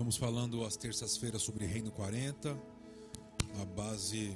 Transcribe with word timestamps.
Estamos 0.00 0.16
falando 0.16 0.64
às 0.64 0.78
terças-feiras 0.78 1.42
sobre 1.42 1.66
Reino 1.66 1.92
40, 1.92 2.58
a 3.60 3.64
base 3.66 4.34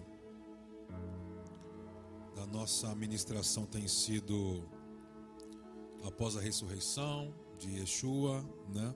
da 2.36 2.44
nossa 2.44 2.94
ministração 2.94 3.64
tem 3.64 3.88
sido 3.88 4.62
após 6.04 6.36
a 6.36 6.40
ressurreição 6.42 7.34
de 7.58 7.78
Yeshua, 7.78 8.44
né? 8.74 8.94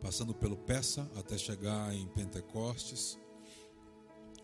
Passando 0.00 0.32
pelo 0.32 0.56
Peça 0.56 1.10
até 1.16 1.36
chegar 1.36 1.92
em 1.92 2.06
Pentecostes. 2.10 3.18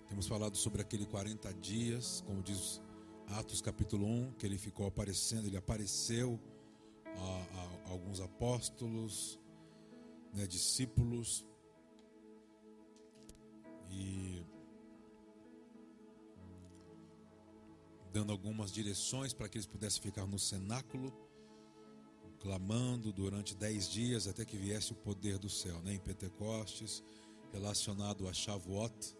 Temos 0.08 0.26
falado 0.26 0.56
sobre 0.56 0.82
aquele 0.82 1.06
40 1.06 1.54
dias, 1.54 2.24
como 2.26 2.42
diz 2.42 2.82
Atos 3.28 3.60
capítulo 3.60 4.04
1, 4.04 4.32
que 4.32 4.44
ele 4.44 4.58
ficou 4.58 4.88
aparecendo, 4.88 5.46
ele 5.46 5.56
apareceu 5.56 6.40
a, 7.06 7.20
a, 7.20 7.90
a 7.90 7.92
alguns 7.92 8.20
apóstolos, 8.20 9.38
né, 10.32 10.46
discípulos, 10.46 11.46
e 13.90 14.44
dando 18.10 18.32
algumas 18.32 18.70
direções 18.72 19.32
para 19.32 19.48
que 19.48 19.56
eles 19.56 19.66
pudessem 19.66 20.02
ficar 20.02 20.26
no 20.26 20.38
cenáculo, 20.38 21.12
clamando 22.40 23.12
durante 23.12 23.54
dez 23.54 23.88
dias 23.88 24.26
até 24.26 24.44
que 24.44 24.56
viesse 24.56 24.92
o 24.92 24.96
poder 24.96 25.38
do 25.38 25.48
céu, 25.48 25.80
né, 25.82 25.94
em 25.94 25.98
Pentecostes, 25.98 27.02
relacionado 27.52 28.28
a 28.28 28.32
Shavuot. 28.32 29.16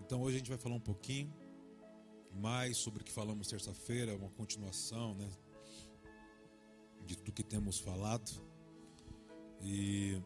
Então 0.00 0.22
hoje 0.22 0.36
a 0.36 0.38
gente 0.38 0.48
vai 0.48 0.58
falar 0.58 0.74
um 0.74 0.80
pouquinho 0.80 1.32
mais 2.34 2.76
sobre 2.76 3.02
o 3.02 3.04
que 3.04 3.12
falamos 3.12 3.48
terça-feira, 3.48 4.16
uma 4.16 4.30
continuação, 4.30 5.14
né, 5.14 5.30
de 7.04 7.16
tudo 7.16 7.32
que 7.32 7.44
temos 7.44 7.78
falado. 7.78 8.30
E 9.68 10.22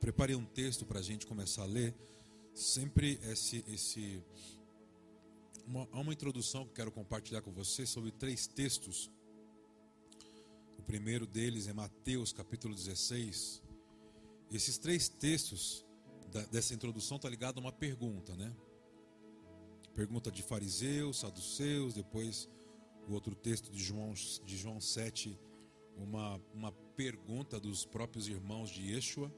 preparei 0.00 0.34
um 0.34 0.44
texto 0.46 0.86
para 0.86 1.00
a 1.00 1.02
gente 1.02 1.26
começar 1.26 1.64
a 1.64 1.66
ler. 1.66 1.94
Sempre 2.54 3.20
esse, 3.24 3.62
esse 3.68 4.24
uma, 5.66 5.86
uma 5.92 6.14
introdução 6.14 6.66
que 6.66 6.72
quero 6.72 6.90
compartilhar 6.90 7.42
com 7.42 7.52
você 7.52 7.84
sobre 7.84 8.10
três 8.10 8.46
textos. 8.46 9.10
O 10.78 10.82
primeiro 10.82 11.26
deles 11.26 11.68
é 11.68 11.74
Mateus 11.74 12.32
capítulo 12.32 12.74
16. 12.74 13.62
Esses 14.50 14.78
três 14.78 15.10
textos 15.10 15.84
da, 16.32 16.42
dessa 16.46 16.72
introdução 16.72 17.18
está 17.18 17.28
ligado 17.28 17.58
a 17.58 17.60
uma 17.60 17.72
pergunta, 17.72 18.34
né? 18.34 18.50
Pergunta 19.94 20.30
de 20.30 20.42
fariseus, 20.42 21.18
saduceus, 21.18 21.92
depois 21.92 22.48
o 23.06 23.12
outro 23.12 23.34
texto 23.34 23.70
de 23.70 23.84
João, 23.84 24.14
de 24.14 24.56
João 24.56 24.80
7, 24.80 25.38
uma, 25.96 26.40
uma 26.52 26.72
pergunta 26.96 27.58
dos 27.58 27.84
próprios 27.84 28.28
irmãos 28.28 28.70
de 28.70 28.92
Yeshua. 28.92 29.32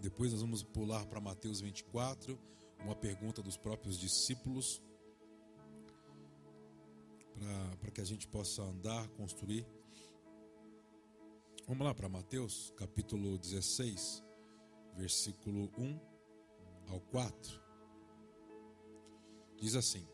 Depois 0.00 0.32
nós 0.32 0.40
vamos 0.40 0.62
pular 0.62 1.06
para 1.06 1.20
Mateus 1.20 1.60
24, 1.60 2.38
uma 2.82 2.96
pergunta 2.96 3.42
dos 3.42 3.56
próprios 3.56 3.98
discípulos, 3.98 4.82
para 7.80 7.90
que 7.90 8.00
a 8.00 8.04
gente 8.04 8.26
possa 8.26 8.62
andar, 8.62 9.08
construir. 9.10 9.66
Vamos 11.66 11.86
lá 11.86 11.94
para 11.94 12.08
Mateus, 12.08 12.72
capítulo 12.76 13.38
16, 13.38 14.22
versículo 14.96 15.70
1 15.78 16.00
ao 16.88 17.00
4. 17.00 17.60
Diz 19.56 19.74
assim: 19.74 20.06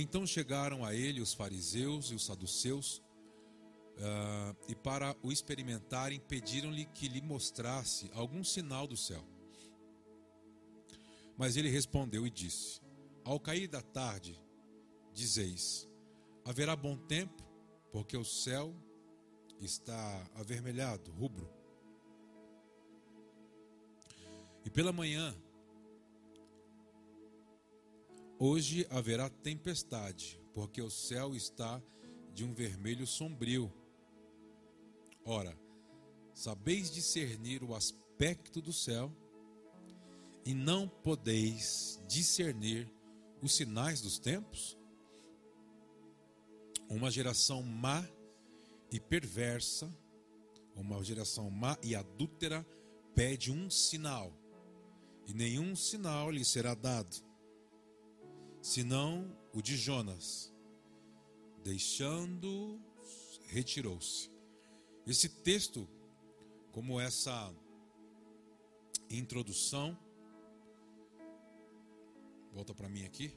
então 0.00 0.26
chegaram 0.26 0.84
a 0.84 0.94
ele 0.94 1.20
os 1.20 1.34
fariseus 1.34 2.10
e 2.10 2.14
os 2.14 2.24
saduceus, 2.24 3.02
uh, 3.96 4.56
e 4.68 4.74
para 4.74 5.16
o 5.22 5.32
experimentarem, 5.32 6.20
pediram-lhe 6.20 6.86
que 6.86 7.08
lhe 7.08 7.20
mostrasse 7.20 8.10
algum 8.14 8.44
sinal 8.44 8.86
do 8.86 8.96
céu. 8.96 9.24
Mas 11.36 11.56
ele 11.56 11.68
respondeu 11.68 12.26
e 12.26 12.30
disse: 12.30 12.80
Ao 13.24 13.40
cair 13.40 13.66
da 13.66 13.82
tarde, 13.82 14.40
dizeis: 15.12 15.88
haverá 16.44 16.76
bom 16.76 16.96
tempo, 16.96 17.44
porque 17.90 18.16
o 18.16 18.24
céu 18.24 18.74
está 19.60 20.30
avermelhado, 20.34 21.10
rubro. 21.10 21.50
E 24.64 24.70
pela 24.70 24.92
manhã 24.92 25.34
Hoje 28.40 28.86
haverá 28.88 29.28
tempestade, 29.28 30.40
porque 30.54 30.80
o 30.80 30.88
céu 30.88 31.34
está 31.34 31.82
de 32.32 32.44
um 32.44 32.54
vermelho 32.54 33.04
sombrio. 33.04 33.72
Ora, 35.24 35.58
sabeis 36.32 36.88
discernir 36.88 37.64
o 37.64 37.74
aspecto 37.74 38.62
do 38.62 38.72
céu, 38.72 39.12
e 40.44 40.54
não 40.54 40.86
podeis 40.88 42.00
discernir 42.06 42.88
os 43.42 43.56
sinais 43.56 44.00
dos 44.00 44.20
tempos? 44.20 44.78
Uma 46.88 47.10
geração 47.10 47.60
má 47.60 48.08
e 48.92 49.00
perversa, 49.00 49.92
uma 50.76 51.02
geração 51.02 51.50
má 51.50 51.76
e 51.82 51.96
adúltera, 51.96 52.64
pede 53.16 53.50
um 53.50 53.68
sinal, 53.68 54.32
e 55.26 55.34
nenhum 55.34 55.74
sinal 55.74 56.30
lhe 56.30 56.44
será 56.44 56.76
dado 56.76 57.27
senão 58.60 59.36
o 59.52 59.62
de 59.62 59.76
Jonas. 59.76 60.52
Deixando, 61.62 62.80
retirou-se. 63.46 64.30
Esse 65.06 65.28
texto, 65.28 65.88
como 66.72 67.00
essa 67.00 67.54
introdução, 69.10 69.98
volta 72.52 72.74
para 72.74 72.88
mim 72.88 73.04
aqui. 73.04 73.34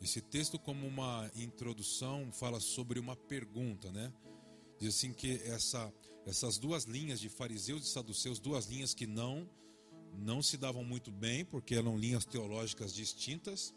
Esse 0.00 0.20
texto, 0.20 0.58
como 0.58 0.86
uma 0.86 1.30
introdução, 1.34 2.32
fala 2.32 2.58
sobre 2.58 2.98
uma 2.98 3.14
pergunta, 3.14 3.92
né? 3.92 4.12
Diz 4.78 4.96
assim 4.96 5.12
que 5.12 5.34
essa, 5.44 5.92
essas 6.26 6.58
duas 6.58 6.84
linhas 6.84 7.20
de 7.20 7.28
fariseus 7.28 7.84
e 7.84 7.88
saduceus, 7.88 8.40
duas 8.40 8.66
linhas 8.66 8.94
que 8.94 9.06
não 9.06 9.48
não 10.18 10.42
se 10.42 10.56
davam 10.56 10.84
muito 10.84 11.10
bem, 11.10 11.44
porque 11.44 11.74
eram 11.74 11.96
linhas 11.96 12.24
teológicas 12.24 12.94
distintas. 12.94 13.74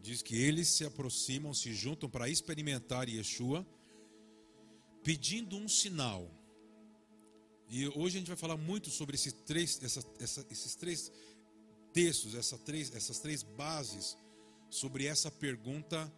Diz 0.00 0.22
que 0.22 0.36
eles 0.36 0.68
se 0.68 0.84
aproximam, 0.84 1.52
se 1.52 1.74
juntam 1.74 2.08
para 2.08 2.28
experimentar 2.28 3.08
Yeshua, 3.08 3.66
pedindo 5.02 5.56
um 5.56 5.68
sinal. 5.68 6.30
E 7.68 7.86
hoje 7.88 8.16
a 8.16 8.18
gente 8.20 8.28
vai 8.28 8.36
falar 8.36 8.56
muito 8.56 8.90
sobre 8.90 9.16
esses 9.16 9.32
três, 9.32 9.82
essa, 9.82 10.04
essa, 10.20 10.46
esses 10.50 10.74
três 10.74 11.12
textos, 11.92 12.34
essa 12.34 12.56
três, 12.58 12.94
essas 12.94 13.18
três 13.18 13.42
bases, 13.42 14.16
sobre 14.70 15.06
essa 15.06 15.30
pergunta 15.30 16.12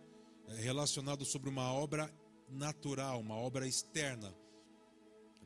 eh, 0.49 0.55
relacionada 0.57 1.25
sobre 1.25 1.49
uma 1.49 1.73
obra 1.73 2.13
natural, 2.49 3.21
uma 3.21 3.37
obra 3.37 3.67
externa. 3.67 4.35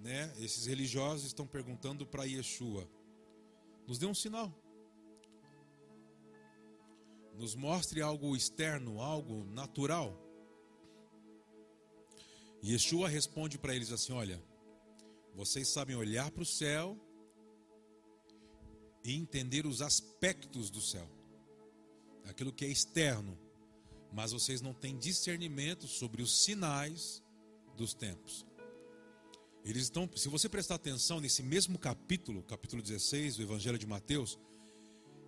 Né? 0.00 0.33
Esses 0.39 0.66
religiosos 0.66 1.27
estão 1.27 1.47
perguntando 1.47 2.04
para 2.06 2.25
Yeshua 2.25 2.89
nos 3.92 3.98
dê 3.98 4.06
um 4.06 4.14
sinal. 4.14 4.50
Nos 7.34 7.54
mostre 7.54 8.00
algo 8.00 8.34
externo, 8.34 9.03
algo 9.03 9.44
natural. 9.44 10.19
E 12.62 12.72
Yeshua 12.72 13.06
responde 13.06 13.58
para 13.58 13.76
eles 13.76 13.92
assim: 13.92 14.14
Olha, 14.14 14.42
vocês 15.34 15.69
sabem 15.69 15.94
olhar 15.94 16.30
para 16.30 16.42
o 16.42 16.47
céu 16.47 16.98
e 19.04 19.14
entender 19.14 19.66
os 19.66 19.82
aspectos 19.82 20.70
do 20.70 20.80
céu, 20.80 21.06
aquilo 22.24 22.50
que 22.50 22.64
é 22.64 22.69
externo, 22.69 23.38
mas 24.10 24.33
vocês 24.33 24.62
não 24.62 24.72
têm 24.72 24.97
discernimento 24.97 25.86
sobre 25.86 26.22
os 26.22 26.45
sinais 26.45 27.22
dos 27.77 27.92
tempos. 27.92 28.47
Eles 29.64 29.84
estão, 29.84 30.10
se 30.16 30.28
você 30.28 30.48
prestar 30.48 30.74
atenção 30.74 31.20
nesse 31.20 31.42
mesmo 31.42 31.78
capítulo, 31.78 32.42
capítulo 32.42 32.82
16 32.82 33.36
do 33.36 33.42
Evangelho 33.42 33.78
de 33.78 33.86
Mateus, 33.86 34.38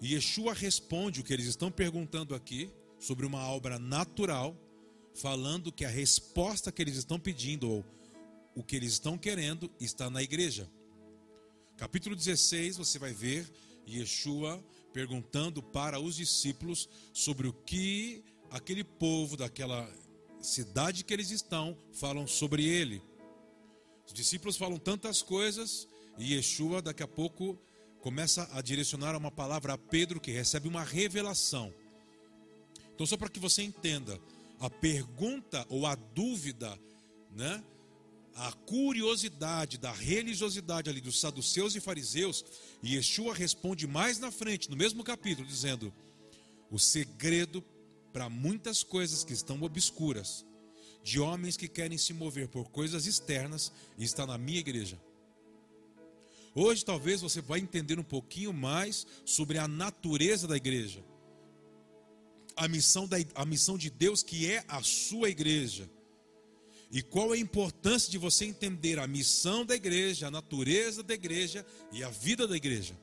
Yeshua 0.03 0.53
responde 0.53 1.21
o 1.21 1.25
que 1.25 1.33
eles 1.33 1.47
estão 1.47 1.71
perguntando 1.71 2.35
aqui 2.35 2.71
sobre 2.99 3.25
uma 3.25 3.47
obra 3.49 3.79
natural, 3.79 4.57
falando 5.15 5.71
que 5.71 5.85
a 5.85 5.89
resposta 5.89 6.73
que 6.73 6.83
eles 6.83 6.97
estão 6.97 7.19
pedindo 7.19 7.71
ou 7.71 7.85
o 8.57 8.63
que 8.65 8.75
eles 8.75 8.95
estão 8.95 9.17
querendo 9.17 9.71
está 9.79 10.11
na 10.11 10.23
igreja. 10.23 10.69
Capítulo 11.77 12.17
16, 12.17 12.77
você 12.77 12.99
vai 12.99 13.13
ver 13.13 13.49
Yeshua 13.89 14.63
perguntando 14.93 15.63
para 15.63 16.01
os 16.01 16.17
discípulos 16.17 16.89
sobre 17.13 17.47
o 17.47 17.53
que 17.53 18.25
aquele 18.51 18.83
povo 18.83 19.37
daquela 19.37 19.89
cidade 20.41 21.05
que 21.05 21.15
eles 21.15 21.31
estão 21.31 21.77
falam 21.93 22.27
sobre 22.27 22.65
ele. 22.65 23.01
Os 24.07 24.13
discípulos 24.13 24.57
falam 24.57 24.79
tantas 24.79 25.23
coisas 25.23 25.89
e 26.19 26.35
Yeshua 26.35 26.83
daqui 26.83 27.03
a 27.03 27.09
pouco 27.09 27.59
começa 28.01 28.49
a 28.53 28.61
direcionar 28.61 29.17
uma 29.17 29.31
palavra 29.31 29.75
a 29.75 29.79
Pedro 29.79 30.21
que 30.21 30.31
recebe 30.31 30.69
uma 30.69 30.85
revelação. 30.85 31.73
Então, 32.95 33.07
só 33.07 33.17
para 33.17 33.29
que 33.29 33.41
você 33.41 33.63
entenda, 33.63 34.21
a 34.61 34.71
pergunta 34.71 35.67
ou 35.69 35.87
a 35.87 35.95
dúvida 35.95 36.79
né? 37.35 37.63
A 38.37 38.53
curiosidade 38.53 39.79
da 39.79 39.93
religiosidade 39.93 40.91
ali 40.91 41.01
dos 41.01 41.21
saduceus 41.21 41.77
e 41.77 41.81
fariseus, 41.81 42.45
e 42.83 42.97
Yeshua 42.97 43.35
responde 43.35 43.87
mais 43.87 44.19
na 44.19 44.31
frente, 44.31 44.71
no 44.71 44.77
mesmo 44.77 45.05
capítulo, 45.05 45.47
dizendo: 45.47 45.93
o 46.71 46.79
segredo 46.79 47.63
para 48.13 48.29
muitas 48.29 48.83
coisas 48.83 49.25
que 49.25 49.33
estão 49.33 49.63
obscuras, 49.63 50.45
de 51.05 51.21
homens 51.21 51.55
que 51.55 51.69
querem 51.69 51.99
se 51.99 52.15
mover 52.15 52.49
por 52.49 52.71
coisas 52.71 53.07
externas, 53.07 53.71
está 53.99 54.27
na 54.27 54.39
minha 54.39 54.59
igreja. 54.59 54.99
Hoje 56.55 56.83
talvez 56.83 57.21
você 57.21 57.43
vai 57.43 57.61
entender 57.61 57.99
um 57.99 58.05
pouquinho 58.05 58.55
mais 58.55 59.07
sobre 59.23 59.59
a 59.59 59.69
natureza 59.69 60.49
da 60.49 60.57
igreja. 60.57 61.05
A 62.57 62.67
missão, 62.67 63.07
da, 63.07 63.19
a 63.35 63.45
missão 63.45 63.77
de 63.77 63.91
Deus 63.91 64.23
que 64.23 64.51
é 64.51 64.65
a 64.67 64.83
sua 64.83 65.29
igreja. 65.29 65.91
E 66.91 67.03
qual 67.03 67.33
a 67.33 67.37
importância 67.37 68.11
de 68.11 68.17
você 68.17 68.47
entender 68.47 68.99
a 68.99 69.07
missão 69.07 69.67
da 69.67 69.75
igreja, 69.75 70.29
a 70.29 70.31
natureza 70.31 71.03
da 71.03 71.13
igreja 71.13 71.67
e 71.93 72.03
a 72.03 72.09
vida 72.09 72.47
da 72.49 72.57
igreja. 72.57 72.99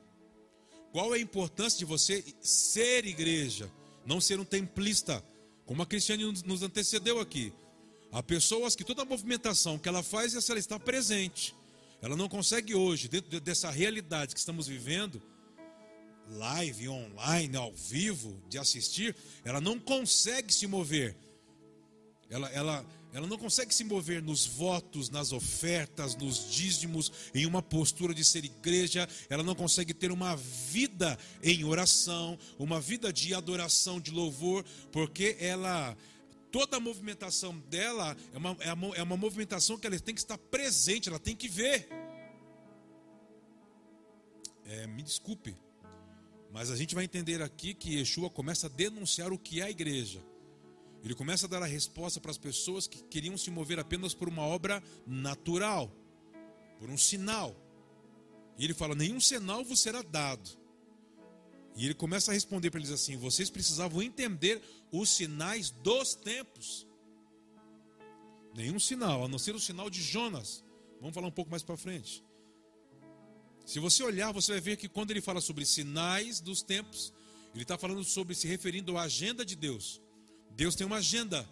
Qual 0.90 1.12
a 1.12 1.18
importância 1.18 1.78
de 1.78 1.84
você 1.84 2.24
ser 2.40 3.06
igreja, 3.06 3.70
não 4.04 4.20
ser 4.20 4.40
um 4.40 4.44
templista, 4.44 5.22
como 5.64 5.82
a 5.82 5.86
Cristiane 5.86 6.24
nos 6.44 6.62
antecedeu 6.62 7.20
aqui. 7.20 7.52
Há 8.12 8.22
pessoas 8.22 8.76
que 8.76 8.84
toda 8.84 9.00
a 9.00 9.06
movimentação 9.06 9.78
que 9.78 9.88
ela 9.88 10.02
faz 10.02 10.34
ela 10.48 10.58
está 10.58 10.78
presente. 10.78 11.54
Ela 12.02 12.14
não 12.14 12.28
consegue 12.28 12.74
hoje, 12.74 13.08
dentro 13.08 13.40
dessa 13.40 13.70
realidade 13.70 14.34
que 14.34 14.38
estamos 14.38 14.66
vivendo, 14.66 15.22
live, 16.28 16.90
online, 16.90 17.56
ao 17.56 17.72
vivo, 17.72 18.38
de 18.50 18.58
assistir, 18.58 19.16
ela 19.42 19.62
não 19.62 19.78
consegue 19.78 20.52
se 20.52 20.66
mover. 20.66 21.16
Ela, 22.28 22.50
ela, 22.50 22.86
ela 23.14 23.26
não 23.26 23.38
consegue 23.38 23.74
se 23.74 23.84
mover 23.84 24.20
nos 24.20 24.44
votos, 24.46 25.08
nas 25.08 25.32
ofertas, 25.32 26.14
nos 26.14 26.50
dízimos, 26.50 27.10
em 27.34 27.46
uma 27.46 27.62
postura 27.62 28.12
de 28.12 28.24
ser 28.24 28.44
igreja. 28.44 29.08
Ela 29.30 29.42
não 29.42 29.54
consegue 29.54 29.94
ter 29.94 30.12
uma 30.12 30.36
vida 30.36 31.18
em 31.42 31.64
oração, 31.64 32.38
uma 32.58 32.78
vida 32.78 33.10
de 33.10 33.32
adoração, 33.32 33.98
de 33.98 34.10
louvor, 34.10 34.64
porque 34.90 35.36
ela 35.40 35.96
toda 36.52 36.76
a 36.76 36.80
movimentação 36.80 37.58
dela 37.58 38.14
é 38.32 38.36
uma, 38.36 38.56
é 38.60 38.72
uma, 38.72 38.96
é 38.96 39.02
uma 39.02 39.16
movimentação 39.16 39.78
que 39.78 39.86
ela 39.86 39.98
tem 39.98 40.14
que 40.14 40.20
estar 40.20 40.36
presente, 40.36 41.08
ela 41.08 41.18
tem 41.18 41.34
que 41.34 41.48
ver. 41.48 41.88
É, 44.66 44.86
me 44.86 45.02
desculpe, 45.02 45.56
mas 46.52 46.70
a 46.70 46.76
gente 46.76 46.94
vai 46.94 47.04
entender 47.04 47.42
aqui 47.42 47.74
que 47.74 47.96
Yeshua 47.96 48.30
começa 48.30 48.66
a 48.66 48.70
denunciar 48.70 49.32
o 49.32 49.38
que 49.38 49.60
é 49.60 49.64
a 49.64 49.70
igreja. 49.70 50.22
Ele 51.02 51.14
começa 51.14 51.46
a 51.46 51.48
dar 51.48 51.62
a 51.62 51.66
resposta 51.66 52.20
para 52.20 52.30
as 52.30 52.38
pessoas 52.38 52.86
que 52.86 53.02
queriam 53.02 53.36
se 53.36 53.50
mover 53.50 53.80
apenas 53.80 54.14
por 54.14 54.28
uma 54.28 54.42
obra 54.42 54.80
natural, 55.04 55.90
por 56.78 56.88
um 56.88 56.98
sinal. 56.98 57.56
E 58.56 58.64
ele 58.64 58.74
fala: 58.74 58.94
nenhum 58.94 59.18
sinal 59.18 59.64
vos 59.64 59.80
será 59.80 60.02
dado. 60.02 60.61
E 61.74 61.84
ele 61.84 61.94
começa 61.94 62.30
a 62.30 62.34
responder 62.34 62.70
para 62.70 62.80
eles 62.80 62.90
assim: 62.90 63.16
vocês 63.16 63.50
precisavam 63.50 64.02
entender 64.02 64.60
os 64.90 65.10
sinais 65.10 65.70
dos 65.70 66.14
tempos. 66.14 66.86
Nenhum 68.54 68.78
sinal, 68.78 69.24
a 69.24 69.28
não 69.28 69.38
ser 69.38 69.54
o 69.54 69.60
sinal 69.60 69.88
de 69.88 70.02
Jonas. 70.02 70.62
Vamos 71.00 71.14
falar 71.14 71.28
um 71.28 71.32
pouco 71.32 71.50
mais 71.50 71.62
para 71.62 71.76
frente. 71.76 72.22
Se 73.64 73.78
você 73.78 74.02
olhar, 74.02 74.32
você 74.32 74.52
vai 74.52 74.60
ver 74.60 74.76
que 74.76 74.88
quando 74.88 75.10
ele 75.10 75.20
fala 75.20 75.40
sobre 75.40 75.64
sinais 75.64 76.40
dos 76.40 76.62
tempos, 76.62 77.12
ele 77.54 77.62
está 77.62 77.78
falando 77.78 78.04
sobre 78.04 78.34
se 78.34 78.46
referindo 78.46 78.96
à 78.98 79.02
agenda 79.02 79.44
de 79.44 79.56
Deus. 79.56 80.00
Deus 80.50 80.74
tem 80.74 80.86
uma 80.86 80.96
agenda. 80.96 81.48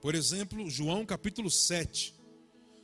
Por 0.00 0.14
exemplo, 0.14 0.68
João 0.68 1.06
capítulo 1.06 1.50
7. 1.50 2.14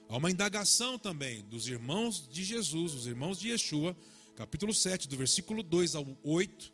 Há 0.08 0.16
uma 0.16 0.30
indagação 0.30 0.98
também 0.98 1.42
dos 1.44 1.66
irmãos 1.66 2.28
de 2.28 2.44
Jesus, 2.44 2.94
os 2.94 3.06
irmãos 3.06 3.38
de 3.38 3.50
Yeshua, 3.50 3.96
capítulo 4.36 4.74
7, 4.74 5.08
do 5.08 5.16
versículo 5.16 5.62
2 5.62 5.94
ao 5.94 6.06
8. 6.24 6.72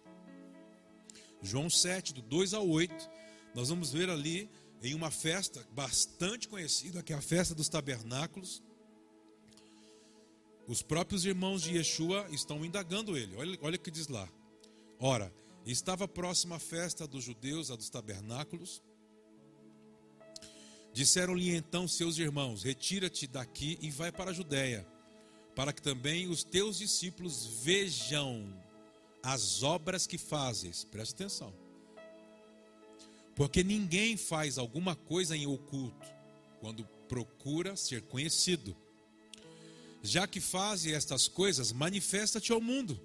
João 1.43 1.71
7, 1.71 2.15
do 2.15 2.23
2 2.23 2.55
ao 2.55 2.69
8, 2.69 2.95
nós 3.55 3.69
vamos 3.69 3.93
ver 3.93 4.11
ali 4.11 4.49
em 4.83 4.95
uma 4.95 5.11
festa 5.11 5.67
bastante 5.73 6.49
conhecida, 6.49 7.03
que 7.03 7.13
é 7.13 7.17
a 7.17 7.21
festa 7.21 7.55
dos 7.55 7.69
tabernáculos. 7.69 8.63
Os 10.67 10.83
próprios 10.83 11.25
irmãos 11.25 11.63
de 11.63 11.77
Yeshua 11.77 12.27
estão 12.31 12.65
indagando 12.65 13.17
ele. 13.17 13.35
Olha, 13.37 13.59
olha 13.63 13.77
o 13.77 13.79
que 13.79 13.91
diz 13.91 14.09
lá. 14.09 14.29
Ora, 14.99 15.33
estava 15.67 16.07
próxima 16.07 16.57
a 16.57 16.61
festa 16.61 17.07
dos 17.07 17.25
judeus, 17.25 17.71
a 17.71 17.77
dos 17.77 17.91
tabernáculos. 17.91 18.83
Disseram-lhe 20.93 21.55
então 21.55 21.87
seus 21.89 22.19
irmãos: 22.19 22.63
Retira-te 22.63 23.27
daqui 23.27 23.79
e 23.81 23.91
vai 23.91 24.13
para 24.13 24.31
a 24.31 24.35
Judéia, 24.35 24.87
para 25.61 25.75
que 25.75 25.83
também 25.83 26.27
os 26.27 26.43
teus 26.43 26.79
discípulos 26.79 27.45
vejam 27.63 28.51
as 29.23 29.63
obras 29.63 30.07
que 30.07 30.17
fazes. 30.17 30.85
Preste 30.85 31.13
atenção. 31.13 31.53
Porque 33.37 33.63
ninguém 33.63 34.17
faz 34.17 34.57
alguma 34.57 34.97
coisa 34.97 35.37
em 35.37 35.47
oculto 35.47 36.09
quando 36.61 36.83
procura 37.07 37.77
ser 37.77 38.01
conhecido. 38.01 38.75
Já 40.03 40.27
que 40.27 40.41
fazes 40.41 40.95
estas 40.95 41.29
coisas, 41.29 41.73
manifesta-te 41.73 42.53
ao 42.53 42.61
mundo. 42.63 42.99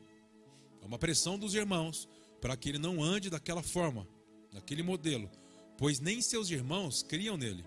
É 0.81 0.85
uma 0.85 0.97
pressão 0.97 1.37
dos 1.37 1.55
irmãos 1.55 2.07
para 2.39 2.55
que 2.55 2.69
ele 2.69 2.79
não 2.79 3.03
ande 3.03 3.29
daquela 3.29 3.63
forma, 3.63 4.07
daquele 4.53 4.81
modelo, 4.81 5.29
pois 5.77 5.99
nem 5.99 6.21
seus 6.21 6.49
irmãos 6.49 7.03
criam 7.03 7.35
nele. 7.35 7.65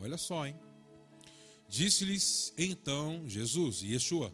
Olha 0.00 0.16
só, 0.16 0.46
hein? 0.46 0.58
Disse-lhes 1.68 2.52
então 2.56 3.28
Jesus, 3.28 3.82
Yeshua: 3.82 4.32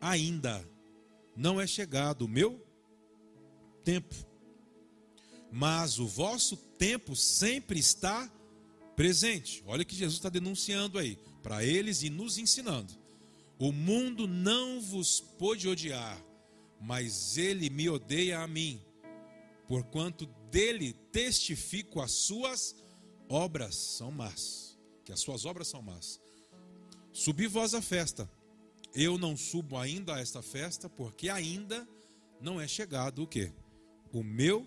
Ainda 0.00 0.66
não 1.36 1.60
é 1.60 1.66
chegado 1.66 2.22
o 2.22 2.28
meu 2.28 2.64
tempo. 3.82 4.14
Mas 5.50 5.98
o 5.98 6.06
vosso 6.06 6.56
tempo 6.56 7.14
sempre 7.14 7.78
está 7.78 8.30
presente. 8.96 9.62
Olha 9.66 9.84
que 9.84 9.94
Jesus 9.94 10.18
está 10.18 10.28
denunciando 10.28 10.98
aí, 10.98 11.18
para 11.42 11.64
eles 11.64 12.02
e 12.02 12.10
nos 12.10 12.38
ensinando. 12.38 12.92
O 13.58 13.70
mundo 13.70 14.26
não 14.26 14.80
vos 14.80 15.20
pôde 15.20 15.68
odiar, 15.68 16.20
mas 16.80 17.38
ele 17.38 17.70
me 17.70 17.88
odeia 17.88 18.40
a 18.40 18.48
mim, 18.48 18.80
porquanto 19.68 20.26
dele 20.50 20.92
testifico 21.12 22.00
as 22.00 22.10
suas 22.12 22.74
obras 23.28 23.76
são 23.76 24.10
más, 24.10 24.76
que 25.04 25.12
as 25.12 25.20
suas 25.20 25.44
obras 25.44 25.68
são 25.68 25.80
más. 25.80 26.20
Subi 27.14 27.46
vós 27.46 27.72
à 27.72 27.80
festa. 27.80 28.30
Eu 28.94 29.16
não 29.16 29.38
subo 29.38 29.78
ainda 29.78 30.14
a 30.14 30.20
esta 30.20 30.42
festa, 30.42 30.90
porque 30.90 31.30
ainda 31.30 31.88
não 32.38 32.60
é 32.60 32.68
chegado 32.68 33.22
o 33.22 33.26
quê? 33.26 33.50
o 34.14 34.22
meu 34.22 34.66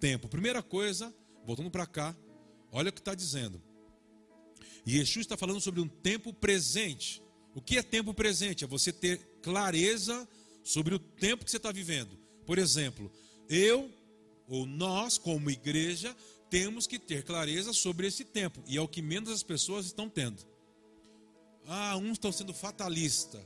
tempo. 0.00 0.28
Primeira 0.28 0.62
coisa, 0.62 1.14
voltando 1.46 1.70
para 1.70 1.86
cá, 1.86 2.14
olha 2.72 2.90
o 2.90 2.92
que 2.92 3.00
está 3.00 3.14
dizendo. 3.14 3.62
Yeshua 4.86 5.22
está 5.22 5.36
falando 5.36 5.60
sobre 5.60 5.80
um 5.80 5.88
tempo 5.88 6.32
presente. 6.32 7.22
O 7.54 7.62
que 7.62 7.78
é 7.78 7.82
tempo 7.82 8.12
presente? 8.12 8.64
É 8.64 8.66
você 8.66 8.92
ter 8.92 9.18
clareza 9.42 10.28
sobre 10.64 10.94
o 10.94 10.98
tempo 10.98 11.44
que 11.44 11.50
você 11.50 11.56
está 11.56 11.70
vivendo. 11.70 12.18
Por 12.44 12.58
exemplo, 12.58 13.10
eu 13.48 13.90
ou 14.48 14.66
nós, 14.66 15.18
como 15.18 15.50
igreja, 15.50 16.16
temos 16.50 16.86
que 16.86 16.98
ter 16.98 17.22
clareza 17.22 17.72
sobre 17.72 18.06
esse 18.08 18.24
tempo. 18.24 18.62
E 18.66 18.76
é 18.76 18.80
o 18.80 18.88
que 18.88 19.02
menos 19.02 19.30
as 19.30 19.42
pessoas 19.42 19.86
estão 19.86 20.08
tendo. 20.08 20.44
Ah, 21.70 21.98
uns 21.98 22.12
estão 22.12 22.32
sendo 22.32 22.54
fatalistas, 22.54 23.42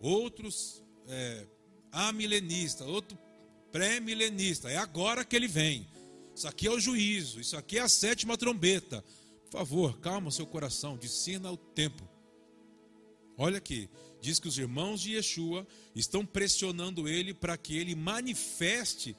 outros 0.00 0.84
é, 1.08 1.44
amilenistas, 1.90 2.86
outro 2.86 3.18
pré-milenista. 3.72 4.70
É 4.70 4.76
agora 4.76 5.24
que 5.24 5.34
ele 5.34 5.48
vem. 5.48 5.84
Isso 6.32 6.46
aqui 6.46 6.68
é 6.68 6.70
o 6.70 6.78
juízo, 6.78 7.40
isso 7.40 7.56
aqui 7.56 7.78
é 7.78 7.80
a 7.80 7.88
sétima 7.88 8.36
trombeta. 8.38 9.02
Por 9.50 9.58
favor, 9.58 9.98
calma 9.98 10.30
seu 10.30 10.46
coração, 10.46 10.96
discina 10.96 11.50
o 11.50 11.56
tempo. 11.56 12.08
Olha 13.36 13.58
aqui, 13.58 13.90
diz 14.20 14.38
que 14.38 14.46
os 14.46 14.58
irmãos 14.58 15.00
de 15.00 15.14
Yeshua 15.14 15.66
estão 15.94 16.24
pressionando 16.24 17.08
ele 17.08 17.34
para 17.34 17.56
que 17.56 17.76
ele 17.76 17.96
manifeste 17.96 19.16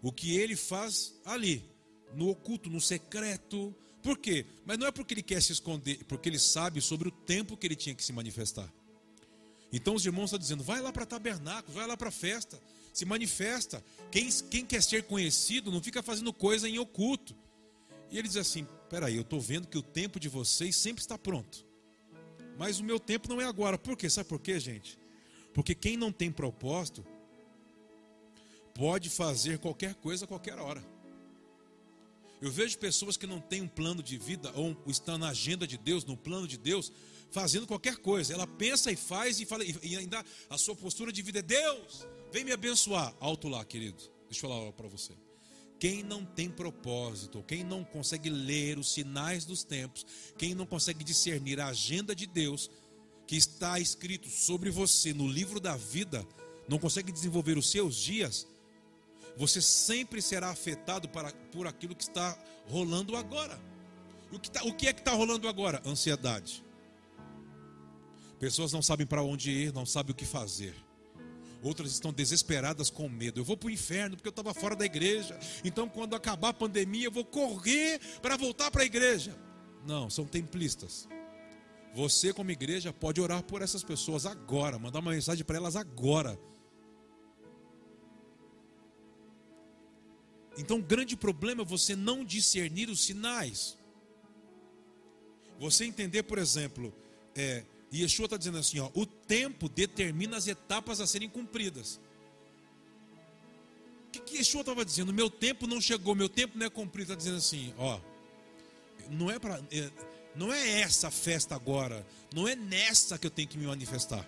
o 0.00 0.12
que 0.12 0.36
ele 0.36 0.54
faz 0.54 1.20
ali, 1.24 1.68
no 2.14 2.28
oculto, 2.28 2.70
no 2.70 2.80
secreto. 2.80 3.74
Por 4.02 4.18
quê? 4.18 4.46
Mas 4.64 4.78
não 4.78 4.86
é 4.86 4.90
porque 4.90 5.14
ele 5.14 5.22
quer 5.22 5.42
se 5.42 5.52
esconder, 5.52 6.04
porque 6.04 6.28
ele 6.28 6.38
sabe 6.38 6.80
sobre 6.80 7.08
o 7.08 7.12
tempo 7.12 7.56
que 7.56 7.66
ele 7.66 7.76
tinha 7.76 7.94
que 7.94 8.04
se 8.04 8.12
manifestar. 8.12 8.72
Então 9.72 9.94
os 9.94 10.04
irmãos 10.04 10.26
estão 10.26 10.38
dizendo: 10.38 10.62
vai 10.62 10.80
lá 10.80 10.92
para 10.92 11.04
tabernáculo, 11.04 11.74
vai 11.74 11.86
lá 11.86 11.96
para 11.96 12.10
festa 12.10 12.60
se 12.92 13.04
manifesta. 13.04 13.82
Quem, 14.10 14.28
quem 14.50 14.64
quer 14.64 14.82
ser 14.82 15.04
conhecido 15.04 15.70
não 15.70 15.82
fica 15.82 16.02
fazendo 16.02 16.32
coisa 16.32 16.68
em 16.68 16.78
oculto. 16.78 17.34
E 18.10 18.18
ele 18.18 18.28
diz 18.28 18.36
assim: 18.36 18.66
peraí, 18.88 19.16
eu 19.16 19.22
estou 19.22 19.40
vendo 19.40 19.68
que 19.68 19.78
o 19.78 19.82
tempo 19.82 20.18
de 20.18 20.28
vocês 20.28 20.76
sempre 20.76 21.00
está 21.00 21.16
pronto. 21.16 21.64
Mas 22.58 22.78
o 22.78 22.84
meu 22.84 22.98
tempo 22.98 23.28
não 23.28 23.40
é 23.40 23.44
agora. 23.44 23.78
Por 23.78 23.96
quê? 23.96 24.10
Sabe 24.10 24.28
por 24.28 24.40
quê, 24.40 24.58
gente? 24.58 24.98
Porque 25.54 25.74
quem 25.74 25.96
não 25.96 26.12
tem 26.12 26.30
propósito 26.30 27.04
pode 28.74 29.08
fazer 29.08 29.58
qualquer 29.58 29.94
coisa 29.94 30.24
a 30.24 30.28
qualquer 30.28 30.58
hora. 30.58 30.84
Eu 32.40 32.50
vejo 32.50 32.78
pessoas 32.78 33.16
que 33.16 33.26
não 33.26 33.40
têm 33.40 33.60
um 33.60 33.68
plano 33.68 34.02
de 34.02 34.16
vida 34.16 34.50
ou 34.54 34.76
estão 34.86 35.18
na 35.18 35.28
agenda 35.28 35.66
de 35.66 35.76
Deus, 35.76 36.04
no 36.04 36.16
plano 36.16 36.48
de 36.48 36.56
Deus, 36.56 36.90
fazendo 37.30 37.66
qualquer 37.66 37.96
coisa. 37.96 38.32
Ela 38.32 38.46
pensa 38.46 38.90
e 38.90 38.96
faz 38.96 39.40
e 39.40 39.44
fala 39.46 39.64
e 39.64 39.96
ainda 39.96 40.24
a 40.48 40.56
sua 40.56 40.74
postura 40.74 41.12
de 41.12 41.20
vida 41.20 41.40
é 41.40 41.42
Deus, 41.42 42.06
vem 42.32 42.44
me 42.44 42.52
abençoar. 42.52 43.14
Alto 43.20 43.48
lá, 43.48 43.64
querido. 43.64 44.02
Deixa 44.28 44.46
eu 44.46 44.50
falar 44.50 44.72
para 44.72 44.88
você. 44.88 45.12
Quem 45.78 46.02
não 46.02 46.24
tem 46.24 46.50
propósito, 46.50 47.42
quem 47.42 47.64
não 47.64 47.82
consegue 47.82 48.28
ler 48.28 48.78
os 48.78 48.92
sinais 48.92 49.44
dos 49.44 49.64
tempos, 49.64 50.04
quem 50.36 50.54
não 50.54 50.66
consegue 50.66 51.02
discernir 51.02 51.58
a 51.58 51.68
agenda 51.68 52.14
de 52.14 52.26
Deus 52.26 52.70
que 53.26 53.36
está 53.36 53.80
escrito 53.80 54.28
sobre 54.28 54.70
você 54.70 55.14
no 55.14 55.26
livro 55.26 55.58
da 55.58 55.76
vida, 55.76 56.26
não 56.68 56.78
consegue 56.78 57.10
desenvolver 57.10 57.56
os 57.56 57.70
seus 57.70 57.96
dias, 57.96 58.46
você 59.40 59.62
sempre 59.62 60.20
será 60.20 60.50
afetado 60.50 61.08
para, 61.08 61.32
por 61.50 61.66
aquilo 61.66 61.96
que 61.96 62.02
está 62.02 62.36
rolando 62.68 63.16
agora. 63.16 63.58
O 64.30 64.38
que, 64.38 64.50
tá, 64.50 64.62
o 64.64 64.74
que 64.74 64.86
é 64.86 64.92
que 64.92 65.00
está 65.00 65.12
rolando 65.12 65.48
agora? 65.48 65.80
Ansiedade. 65.82 66.62
Pessoas 68.38 68.70
não 68.70 68.82
sabem 68.82 69.06
para 69.06 69.22
onde 69.22 69.50
ir, 69.50 69.72
não 69.72 69.86
sabem 69.86 70.12
o 70.12 70.14
que 70.14 70.26
fazer. 70.26 70.74
Outras 71.62 71.90
estão 71.90 72.12
desesperadas 72.12 72.90
com 72.90 73.08
medo. 73.08 73.40
Eu 73.40 73.44
vou 73.44 73.56
para 73.56 73.68
o 73.68 73.70
inferno 73.70 74.14
porque 74.14 74.28
eu 74.28 74.30
estava 74.30 74.52
fora 74.52 74.76
da 74.76 74.84
igreja. 74.84 75.40
Então, 75.64 75.88
quando 75.88 76.14
acabar 76.14 76.50
a 76.50 76.54
pandemia, 76.54 77.06
eu 77.06 77.10
vou 77.10 77.24
correr 77.24 77.98
para 78.20 78.36
voltar 78.36 78.70
para 78.70 78.82
a 78.82 78.86
igreja. 78.86 79.34
Não, 79.86 80.10
são 80.10 80.26
templistas. 80.26 81.08
Você, 81.94 82.34
como 82.34 82.50
igreja, 82.50 82.92
pode 82.92 83.22
orar 83.22 83.42
por 83.42 83.62
essas 83.62 83.82
pessoas 83.82 84.26
agora, 84.26 84.78
mandar 84.78 84.98
uma 84.98 85.12
mensagem 85.12 85.46
para 85.46 85.56
elas 85.56 85.76
agora. 85.76 86.38
Então, 90.58 90.78
o 90.78 90.82
grande 90.82 91.16
problema 91.16 91.62
é 91.62 91.64
você 91.64 91.94
não 91.94 92.24
discernir 92.24 92.88
os 92.88 93.04
sinais. 93.04 93.78
Você 95.58 95.84
entender, 95.84 96.22
por 96.22 96.38
exemplo, 96.38 96.92
é, 97.34 97.64
Yeshua 97.92 98.24
está 98.26 98.36
dizendo 98.36 98.58
assim: 98.58 98.78
ó, 98.78 98.90
o 98.94 99.04
tempo 99.04 99.68
determina 99.68 100.36
as 100.36 100.46
etapas 100.46 101.00
a 101.00 101.06
serem 101.06 101.28
cumpridas. 101.28 102.00
O 104.08 104.10
que, 104.12 104.20
que 104.20 104.36
Yeshua 104.38 104.62
estava 104.62 104.84
dizendo? 104.84 105.12
Meu 105.12 105.30
tempo 105.30 105.66
não 105.66 105.80
chegou, 105.80 106.14
meu 106.14 106.28
tempo 106.28 106.58
não 106.58 106.66
é 106.66 106.70
cumprido. 106.70 107.12
Está 107.12 107.14
dizendo 107.14 107.36
assim: 107.36 107.74
ó, 107.78 108.00
não 109.10 109.30
é 109.30 109.38
para. 109.38 109.62
É, 109.70 109.90
não 110.34 110.52
é 110.52 110.80
essa 110.80 111.10
festa 111.10 111.54
agora, 111.56 112.06
não 112.32 112.46
é 112.46 112.54
nessa 112.54 113.18
que 113.18 113.26
eu 113.26 113.30
tenho 113.30 113.48
que 113.48 113.58
me 113.58 113.66
manifestar. 113.66 114.26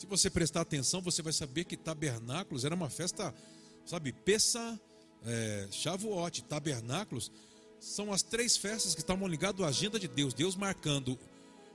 Se 0.00 0.06
você 0.06 0.30
prestar 0.30 0.62
atenção, 0.62 1.02
você 1.02 1.20
vai 1.20 1.30
saber 1.30 1.64
que 1.64 1.76
tabernáculos 1.76 2.64
era 2.64 2.74
uma 2.74 2.88
festa, 2.88 3.34
sabe, 3.84 4.14
Pessa, 4.14 4.80
é, 5.26 5.68
Shavuot, 5.70 6.42
tabernáculos 6.44 7.30
são 7.78 8.10
as 8.10 8.22
três 8.22 8.56
festas 8.56 8.94
que 8.94 9.02
estavam 9.02 9.28
ligadas 9.28 9.60
à 9.60 9.68
agenda 9.68 10.00
de 10.00 10.08
Deus. 10.08 10.32
Deus 10.32 10.56
marcando 10.56 11.18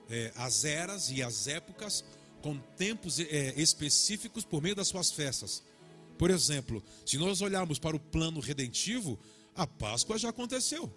é, 0.10 0.34
as 0.38 0.65
eras 0.65 1.12
e 1.12 1.22
as 1.22 1.48
épocas 1.48 2.03
com 2.41 2.58
tempos 2.75 3.20
é, 3.20 3.53
específicos 3.62 4.44
por 4.44 4.60
meio 4.60 4.75
das 4.75 4.88
suas 4.88 5.12
festas. 5.12 5.62
Por 6.17 6.32
exemplo, 6.32 6.82
se 7.05 7.20
nós 7.20 7.41
olharmos 7.41 7.77
para 7.77 7.96
o 7.96 8.00
plano 8.00 8.39
redentivo, 8.39 9.20
a 9.53 9.67
Páscoa 9.67 10.17
já 10.17 10.29
aconteceu. 10.29 10.91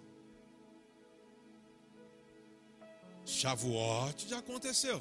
Shavuot 3.23 4.27
já 4.27 4.39
aconteceu. 4.39 4.99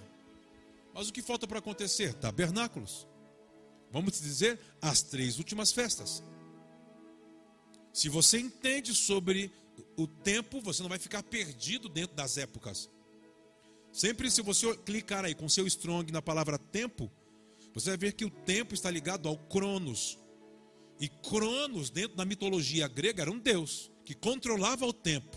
Mas 0.99 1.11
o 1.11 1.13
que 1.13 1.23
falta 1.23 1.47
para 1.47 1.61
acontecer? 1.61 2.13
Tabernáculos. 2.15 3.07
Vamos 3.93 4.21
dizer, 4.21 4.59
as 4.83 5.01
três 5.01 5.39
últimas 5.39 5.71
festas. 5.71 6.25
Se 7.93 8.09
você 8.09 8.41
entende 8.41 8.93
sobre 8.93 9.53
o 9.97 10.09
tempo, 10.09 10.61
você 10.61 10.83
não 10.83 10.89
vai 10.89 10.99
ficar 10.99 11.23
perdido 11.23 11.89
dentro 11.89 12.17
das 12.17 12.37
épocas. 12.37 12.91
Sempre 13.93 14.29
se 14.29 14.43
você 14.43 14.77
clicar 14.79 15.25
aí 15.25 15.37
com 15.37 15.49
seu 15.49 15.69
strong 15.69 16.11
na 16.11 16.21
palavra 16.21 16.59
tempo, 16.59 17.09
você 17.73 17.91
vai 17.91 17.97
ver 17.97 18.13
que 18.15 18.25
o 18.25 18.31
tempo 18.31 18.75
está 18.75 18.91
ligado 18.91 19.29
ao 19.29 19.39
Cronos. 19.39 20.19
E 20.99 21.09
Cronos, 21.09 21.91
dentro 21.91 22.17
da 22.17 22.25
mitologia 22.25 22.89
grega, 22.89 23.23
era 23.23 23.31
um 23.31 23.39
deus 23.39 23.89
que 24.05 24.17
controlava 24.17 24.85
o 24.85 24.93
tempo. 24.93 25.37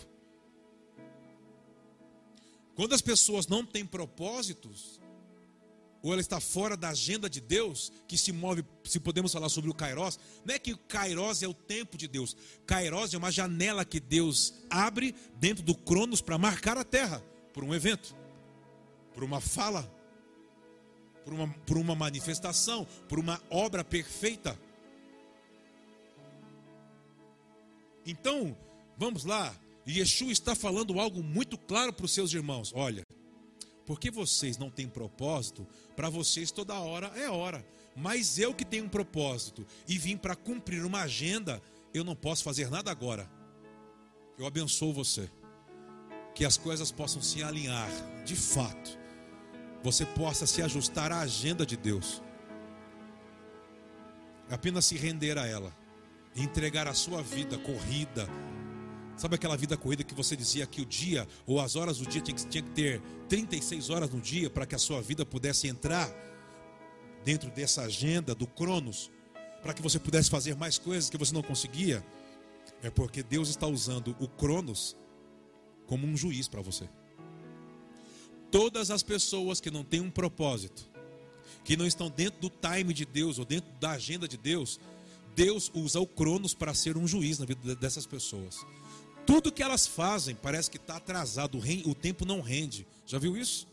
Quando 2.74 2.94
as 2.94 3.01
pessoas 3.01 3.46
não 3.46 3.63
têm 3.63 3.86
propósitos, 3.86 5.00
ou 6.01 6.12
ela 6.12 6.22
está 6.22 6.39
fora 6.39 6.75
da 6.75 6.89
agenda 6.89 7.29
de 7.29 7.39
Deus, 7.39 7.91
que 8.08 8.17
se 8.17 8.31
move, 8.31 8.65
se 8.84 9.00
podemos 9.00 9.31
falar 9.31 9.50
sobre 9.50 9.70
o 9.70 9.74
Kairos, 9.74 10.20
não 10.43 10.55
é 10.55 10.60
que 10.60 10.74
o 10.74 10.77
Kairos 10.77 11.43
é 11.43 11.48
o 11.48 11.53
tempo 11.53 11.98
de 11.98 12.08
Deus. 12.08 12.36
Kairos 12.65 13.13
é 13.13 13.17
uma 13.17 13.31
janela 13.31 13.86
que 13.86 14.00
Deus 14.00 14.53
abre 14.70 15.13
dentro 15.36 15.63
do 15.63 15.75
Cronos 15.75 16.22
para 16.22 16.38
marcar 16.38 16.77
a 16.77 16.84
terra 16.84 17.24
por 17.53 17.63
um 17.63 17.74
evento, 17.74 18.15
por 19.13 19.24
uma 19.24 19.39
fala, 19.39 19.91
por 21.24 21.34
uma, 21.34 21.48
por 21.48 21.77
uma 21.77 21.93
manifestação, 21.93 22.88
por 23.08 23.20
uma 23.20 23.39
obra 23.50 23.84
perfeita. 23.84 24.60
Então, 28.05 28.58
vamos 28.98 29.24
lá. 29.24 29.55
Yeshua 29.88 30.31
está 30.31 30.55
falando 30.55 31.00
algo 31.00 31.22
muito 31.22 31.58
claro 31.58 31.93
para 31.93 32.05
os 32.05 32.13
seus 32.13 32.34
irmãos. 32.34 32.72
Olha, 32.74 33.03
porque 33.92 34.10
vocês 34.10 34.58
não 34.58 34.70
têm 34.70 34.88
propósito, 34.88 35.68
para 35.98 36.10
vocês 36.10 36.50
toda 36.50 36.80
hora 36.80 37.08
é 37.14 37.30
hora. 37.30 37.62
Mas 37.94 38.40
eu 38.40 38.54
que 38.54 38.64
tenho 38.64 38.86
um 38.86 38.90
propósito 38.90 39.68
e 39.86 39.98
vim 39.98 40.16
para 40.16 40.34
cumprir 40.34 40.86
uma 40.86 41.02
agenda, 41.02 41.62
eu 41.94 42.02
não 42.02 42.16
posso 42.16 42.42
fazer 42.42 42.70
nada 42.70 42.90
agora. 42.90 43.30
Eu 44.40 44.46
abençoo 44.46 44.94
você. 44.94 45.30
Que 46.34 46.46
as 46.46 46.56
coisas 46.56 46.90
possam 46.90 47.22
se 47.22 47.44
alinhar, 47.44 47.90
de 48.24 48.34
fato. 48.34 48.98
Você 49.84 50.06
possa 50.06 50.48
se 50.48 50.62
ajustar 50.62 51.12
à 51.12 51.20
agenda 51.20 51.66
de 51.66 51.76
Deus. 51.76 52.22
Apenas 54.50 54.86
se 54.86 54.96
render 54.96 55.38
a 55.38 55.46
ela. 55.46 55.76
Entregar 56.34 56.88
a 56.88 56.94
sua 56.94 57.22
vida 57.22 57.58
corrida, 57.58 58.26
Sabe 59.18 59.36
aquela 59.36 59.56
vida 59.56 59.77
corrida 59.77 60.03
que 60.03 60.15
você 60.15 60.36
dizia 60.36 60.65
que 60.65 60.82
o 60.82 60.86
dia 60.86 61.27
ou 61.46 61.60
as 61.60 61.75
horas 61.75 61.98
do 62.00 62.06
dia 62.06 62.22
tinha 62.22 62.36
que, 62.36 62.46
tinha 62.48 62.63
que 62.63 62.72
ter 62.72 63.01
36 63.30 63.89
horas 63.89 64.10
no 64.10 64.20
dia 64.20 64.50
para 64.50 64.65
que 64.65 64.74
a 64.74 64.80
sua 64.80 65.01
vida 65.01 65.25
pudesse 65.25 65.68
entrar 65.68 66.10
dentro 67.24 67.50
dessa 67.51 67.84
agenda 67.84 68.34
do 68.34 68.48
Cronos, 68.48 69.12
para 69.62 69.74
que 69.74 69.82
você 69.82 70.00
pudesse 70.00 70.30
fazer 70.30 70.56
mais 70.56 70.77
coisas 70.77 71.10
que 71.10 71.18
você 71.18 71.34
não 71.34 71.44
conseguia? 71.44 72.03
É 72.82 72.89
porque 72.89 73.22
Deus 73.22 73.50
está 73.50 73.68
usando 73.68 74.15
o 74.20 74.27
Cronos 74.27 74.96
como 75.86 76.08
um 76.08 76.18
juiz 76.18 76.48
para 76.48 76.62
você. 76.62 76.89
Todas 78.50 78.91
as 78.91 79.03
pessoas 79.03 79.62
que 79.62 79.70
não 79.70 79.84
têm 79.84 80.01
um 80.01 80.10
propósito, 80.10 80.89
que 81.63 81.77
não 81.77 81.86
estão 81.86 82.10
dentro 82.10 82.41
do 82.41 82.50
time 82.50 82.94
de 82.94 83.06
Deus 83.06 83.38
ou 83.38 83.46
dentro 83.46 83.72
da 83.80 83.91
agenda 83.91 84.27
de 84.27 84.36
Deus, 84.36 84.80
Deus 85.36 85.72
usa 85.74 86.00
o 86.00 86.08
Cronos 86.08 86.53
para 86.53 86.74
ser 86.74 86.98
um 86.98 87.08
juiz 87.08 87.39
na 87.39 87.46
vida 87.46 87.75
dessas 87.75 88.06
pessoas. 88.06 88.65
Tudo 89.32 89.50
que 89.50 89.64
elas 89.64 89.88
fazem 89.88 90.36
parece 90.36 90.70
que 90.70 90.76
está 90.76 90.98
atrasado, 90.98 91.58
o 91.86 91.96
tempo 91.96 92.26
não 92.26 92.42
rende. 92.42 92.86
Já 93.06 93.18
viu 93.18 93.38
isso? 93.38 93.66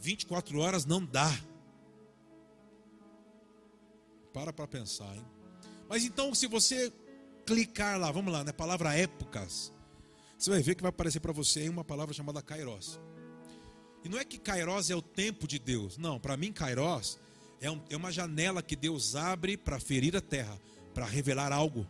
24 0.00 0.58
horas 0.58 0.84
não 0.84 1.04
dá. 1.04 1.30
Para 4.32 4.52
para 4.52 4.66
pensar, 4.66 5.14
hein? 5.14 5.24
Mas 5.88 6.04
então, 6.04 6.34
se 6.34 6.48
você 6.48 6.92
clicar 7.46 7.96
lá, 7.96 8.10
vamos 8.10 8.32
lá, 8.32 8.40
na 8.40 8.46
né, 8.46 8.52
palavra 8.52 8.92
épocas, 8.92 9.72
você 10.36 10.50
vai 10.50 10.60
ver 10.60 10.74
que 10.74 10.82
vai 10.82 10.90
aparecer 10.90 11.20
para 11.20 11.30
você 11.30 11.60
aí 11.60 11.68
uma 11.68 11.84
palavra 11.84 12.12
chamada 12.12 12.42
Kairos. 12.42 12.98
E 14.02 14.08
não 14.08 14.18
é 14.18 14.24
que 14.24 14.36
Kairos 14.36 14.90
é 14.90 14.96
o 14.96 15.02
tempo 15.02 15.46
de 15.46 15.60
Deus. 15.60 15.96
Não, 15.96 16.18
para 16.18 16.36
mim, 16.36 16.52
Kairos 16.52 17.20
é, 17.60 17.70
um, 17.70 17.80
é 17.88 17.96
uma 17.96 18.10
janela 18.10 18.64
que 18.64 18.74
Deus 18.74 19.14
abre 19.14 19.56
para 19.56 19.78
ferir 19.78 20.16
a 20.16 20.20
terra, 20.20 20.60
para 20.92 21.06
revelar 21.06 21.52
algo. 21.52 21.86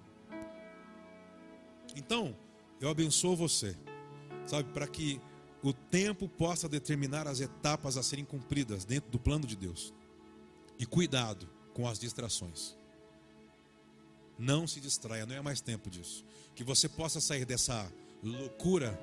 Então, 1.96 2.36
eu 2.80 2.88
abençoo 2.88 3.36
você, 3.36 3.76
sabe, 4.46 4.72
para 4.72 4.86
que 4.86 5.20
o 5.62 5.72
tempo 5.72 6.28
possa 6.28 6.68
determinar 6.68 7.26
as 7.28 7.40
etapas 7.40 7.96
a 7.96 8.02
serem 8.02 8.24
cumpridas 8.24 8.84
dentro 8.84 9.10
do 9.10 9.18
plano 9.18 9.46
de 9.46 9.54
Deus. 9.54 9.92
E 10.78 10.86
cuidado 10.86 11.46
com 11.74 11.86
as 11.86 11.98
distrações. 11.98 12.74
Não 14.38 14.66
se 14.66 14.80
distraia, 14.80 15.26
não 15.26 15.34
é 15.34 15.42
mais 15.42 15.60
tempo 15.60 15.90
disso. 15.90 16.24
Que 16.54 16.64
você 16.64 16.88
possa 16.88 17.20
sair 17.20 17.44
dessa 17.44 17.92
loucura, 18.22 18.98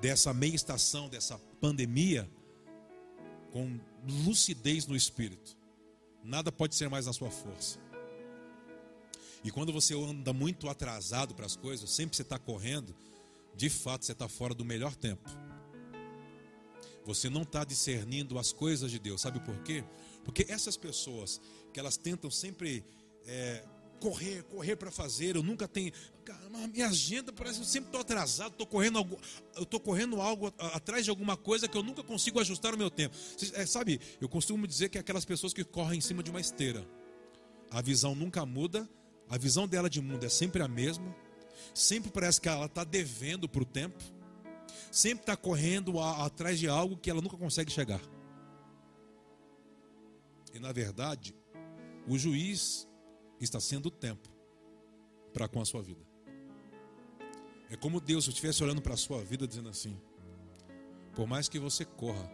dessa 0.00 0.32
meia 0.32 0.54
estação, 0.54 1.08
dessa 1.10 1.38
pandemia, 1.60 2.30
com 3.50 3.78
lucidez 4.24 4.86
no 4.86 4.96
espírito. 4.96 5.54
Nada 6.24 6.50
pode 6.50 6.74
ser 6.74 6.88
mais 6.88 7.04
na 7.04 7.12
sua 7.12 7.30
força. 7.30 7.78
E 9.44 9.50
quando 9.50 9.72
você 9.72 9.94
anda 9.94 10.32
muito 10.32 10.68
atrasado 10.68 11.34
para 11.34 11.46
as 11.46 11.56
coisas, 11.56 11.90
sempre 11.90 12.16
você 12.16 12.22
está 12.22 12.38
correndo, 12.38 12.94
de 13.54 13.68
fato 13.68 14.04
você 14.04 14.12
está 14.12 14.28
fora 14.28 14.54
do 14.54 14.64
melhor 14.64 14.94
tempo. 14.94 15.28
Você 17.04 17.28
não 17.30 17.42
está 17.42 17.64
discernindo 17.64 18.38
as 18.38 18.52
coisas 18.52 18.90
de 18.90 18.98
Deus. 18.98 19.20
Sabe 19.20 19.40
por 19.40 19.62
quê? 19.62 19.84
Porque 20.24 20.46
essas 20.48 20.76
pessoas 20.76 21.40
que 21.72 21.80
elas 21.80 21.96
tentam 21.96 22.30
sempre 22.30 22.84
é, 23.26 23.64
correr, 24.00 24.42
correr 24.44 24.76
para 24.76 24.90
fazer. 24.90 25.36
Eu 25.36 25.42
nunca 25.42 25.68
tenho. 25.68 25.92
minha 26.72 26.88
agenda 26.88 27.32
parece 27.32 27.56
que 27.56 27.64
eu 27.64 27.68
sempre 27.68 27.88
estou 27.88 28.00
atrasado, 28.00 28.52
estou 28.52 28.66
correndo 28.66 28.98
eu 29.54 29.62
estou 29.62 29.78
correndo 29.78 30.20
algo 30.20 30.52
atrás 30.58 31.04
de 31.04 31.10
alguma 31.10 31.36
coisa 31.36 31.68
que 31.68 31.76
eu 31.76 31.82
nunca 31.82 32.02
consigo 32.02 32.40
ajustar 32.40 32.74
o 32.74 32.78
meu 32.78 32.90
tempo. 32.90 33.14
É, 33.54 33.66
sabe, 33.66 34.00
eu 34.20 34.28
costumo 34.28 34.66
dizer 34.66 34.88
que 34.88 34.98
é 34.98 35.00
aquelas 35.00 35.24
pessoas 35.24 35.52
que 35.52 35.62
correm 35.62 35.98
em 35.98 36.00
cima 36.00 36.22
de 36.22 36.30
uma 36.30 36.40
esteira. 36.40 36.86
A 37.70 37.80
visão 37.80 38.14
nunca 38.14 38.44
muda, 38.44 38.88
a 39.28 39.38
visão 39.38 39.68
dela 39.68 39.88
de 39.88 40.00
mundo 40.00 40.24
é 40.24 40.28
sempre 40.28 40.62
a 40.62 40.68
mesma. 40.68 41.14
Sempre 41.74 42.10
parece 42.10 42.40
que 42.40 42.48
ela 42.48 42.66
está 42.66 42.84
devendo 42.84 43.48
para 43.48 43.62
o 43.62 43.66
tempo. 43.66 44.02
Sempre 44.90 45.22
está 45.22 45.36
correndo 45.36 45.98
a, 46.00 46.26
atrás 46.26 46.58
de 46.58 46.68
algo 46.68 46.96
que 46.96 47.10
ela 47.10 47.20
nunca 47.20 47.36
consegue 47.36 47.70
chegar. 47.70 48.00
E 50.52 50.58
na 50.58 50.72
verdade, 50.72 51.34
o 52.08 52.18
juiz 52.18 52.88
está 53.40 53.60
sendo 53.60 53.86
o 53.86 53.90
tempo 53.90 54.28
para 55.32 55.48
com 55.48 55.60
a 55.60 55.64
sua 55.64 55.82
vida. 55.82 56.04
É 57.70 57.76
como 57.76 58.00
Deus 58.00 58.26
estivesse 58.26 58.62
olhando 58.64 58.82
para 58.82 58.94
a 58.94 58.96
sua 58.96 59.22
vida 59.22 59.46
dizendo 59.46 59.68
assim: 59.68 59.96
por 61.14 61.26
mais 61.26 61.48
que 61.48 61.58
você 61.58 61.84
corra, 61.84 62.30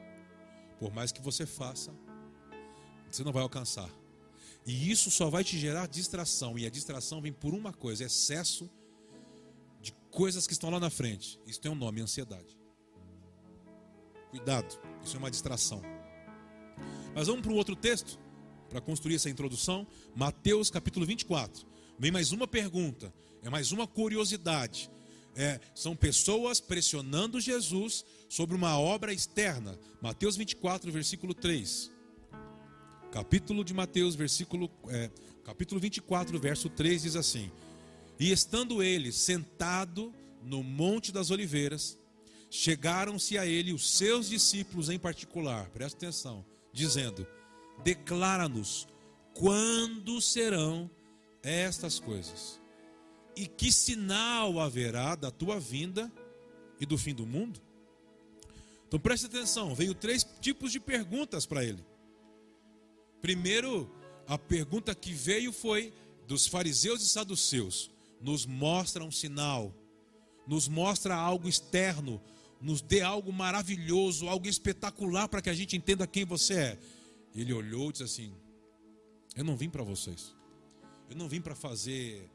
por 0.78 0.92
mais 0.92 1.12
que 1.12 1.21
você 1.21 1.45
faça, 1.45 1.95
você 3.11 3.23
não 3.23 3.33
vai 3.33 3.42
alcançar. 3.42 3.90
E 4.64 4.90
isso 4.90 5.11
só 5.11 5.30
vai 5.30 5.45
te 5.45 5.59
gerar 5.59 5.87
distração. 5.87 6.59
E 6.59 6.66
a 6.66 6.71
distração 6.71 7.21
vem 7.21 7.33
por 7.33 7.54
uma 7.54 7.73
coisa: 7.73 8.04
excesso 8.04 8.64
de 8.64 8.85
coisas 10.16 10.46
que 10.46 10.54
estão 10.54 10.70
lá 10.70 10.80
na 10.80 10.88
frente. 10.88 11.38
Isso 11.46 11.61
tem 11.61 11.70
um 11.70 11.75
nome: 11.75 12.00
ansiedade. 12.00 12.58
Cuidado, 14.30 14.80
isso 15.04 15.14
é 15.14 15.18
uma 15.18 15.30
distração. 15.30 15.82
Mas 17.14 17.26
vamos 17.26 17.42
para 17.42 17.52
um 17.52 17.56
outro 17.56 17.76
texto 17.76 18.18
para 18.68 18.80
construir 18.80 19.16
essa 19.16 19.30
introdução. 19.30 19.87
Mateus 20.14 20.70
capítulo 20.70 21.04
24. 21.04 21.66
Vem 21.99 22.11
mais 22.11 22.32
uma 22.32 22.49
pergunta, 22.49 23.12
é 23.42 23.50
mais 23.50 23.73
uma 23.73 23.87
curiosidade. 23.87 24.90
É, 25.35 25.61
são 25.75 25.94
pessoas 25.94 26.61
pressionando 26.61 27.38
Jesus 27.38 28.02
sobre 28.26 28.56
uma 28.56 28.78
obra 28.78 29.12
externa. 29.12 29.78
Mateus 30.00 30.35
24, 30.35 30.90
versículo 30.90 31.35
3. 31.35 31.92
Capítulo 33.12 33.62
de 33.62 33.75
Mateus, 33.75 34.14
versículo, 34.14 34.70
é, 34.88 35.11
capítulo 35.44 35.78
24, 35.78 36.38
verso 36.38 36.70
3 36.70 37.02
diz 37.02 37.16
assim: 37.16 37.50
E 38.18 38.32
estando 38.32 38.82
ele 38.82 39.12
sentado 39.12 40.14
no 40.42 40.62
Monte 40.62 41.12
das 41.12 41.30
Oliveiras, 41.30 41.99
chegaram-se 42.50 43.37
a 43.37 43.46
ele 43.46 43.73
os 43.73 43.96
seus 43.96 44.28
discípulos 44.28 44.88
em 44.88 44.99
particular, 44.99 45.68
presta 45.70 45.99
atenção, 45.99 46.44
dizendo: 46.73 47.26
Declara-nos 47.82 48.87
quando 49.35 50.20
serão 50.20 50.90
estas 51.42 51.99
coisas, 51.99 52.61
e 53.37 53.46
que 53.46 53.70
sinal 53.70 54.58
haverá 54.61 55.14
da 55.14 55.30
tua 55.30 55.61
vinda 55.61 56.11
e 56.80 56.87
do 56.87 56.96
fim 56.96 57.14
do 57.14 57.26
mundo? 57.26 57.61
Então 58.88 58.99
preste 58.99 59.26
atenção, 59.26 59.75
veio 59.75 59.94
três 59.94 60.25
tipos 60.40 60.73
de 60.73 60.80
perguntas 60.80 61.44
para 61.44 61.64
ele. 61.64 61.85
Primeiro, 63.20 63.90
a 64.26 64.38
pergunta 64.38 64.94
que 64.94 65.12
veio 65.12 65.52
foi 65.52 65.92
dos 66.26 66.46
fariseus 66.46 67.02
e 67.02 67.08
saduceus: 67.08 67.90
nos 68.26 68.45
mostra 68.45 69.04
um 69.04 69.11
sinal, 69.12 69.73
nos 70.49 70.66
mostra 70.66 71.14
algo 71.14 71.49
externo, 71.49 72.21
nos 72.61 72.83
dê 72.83 73.00
algo 73.00 73.33
maravilhoso, 73.33 74.28
algo 74.28 74.49
espetacular 74.49 75.28
para 75.28 75.40
que 75.40 75.49
a 75.49 75.54
gente 75.54 75.76
entenda 75.76 76.09
quem 76.09 76.25
você 76.25 76.54
é. 76.54 76.78
Ele 77.37 77.52
olhou 77.52 77.88
e 77.88 77.92
disse 77.92 78.02
assim: 78.02 78.35
Eu 79.37 79.45
não 79.45 79.56
vim 79.56 79.71
para 79.71 79.85
vocês, 79.85 80.35
eu 81.09 81.14
não 81.14 81.28
vim 81.28 81.40
para 81.40 81.54
fazer 81.54 82.28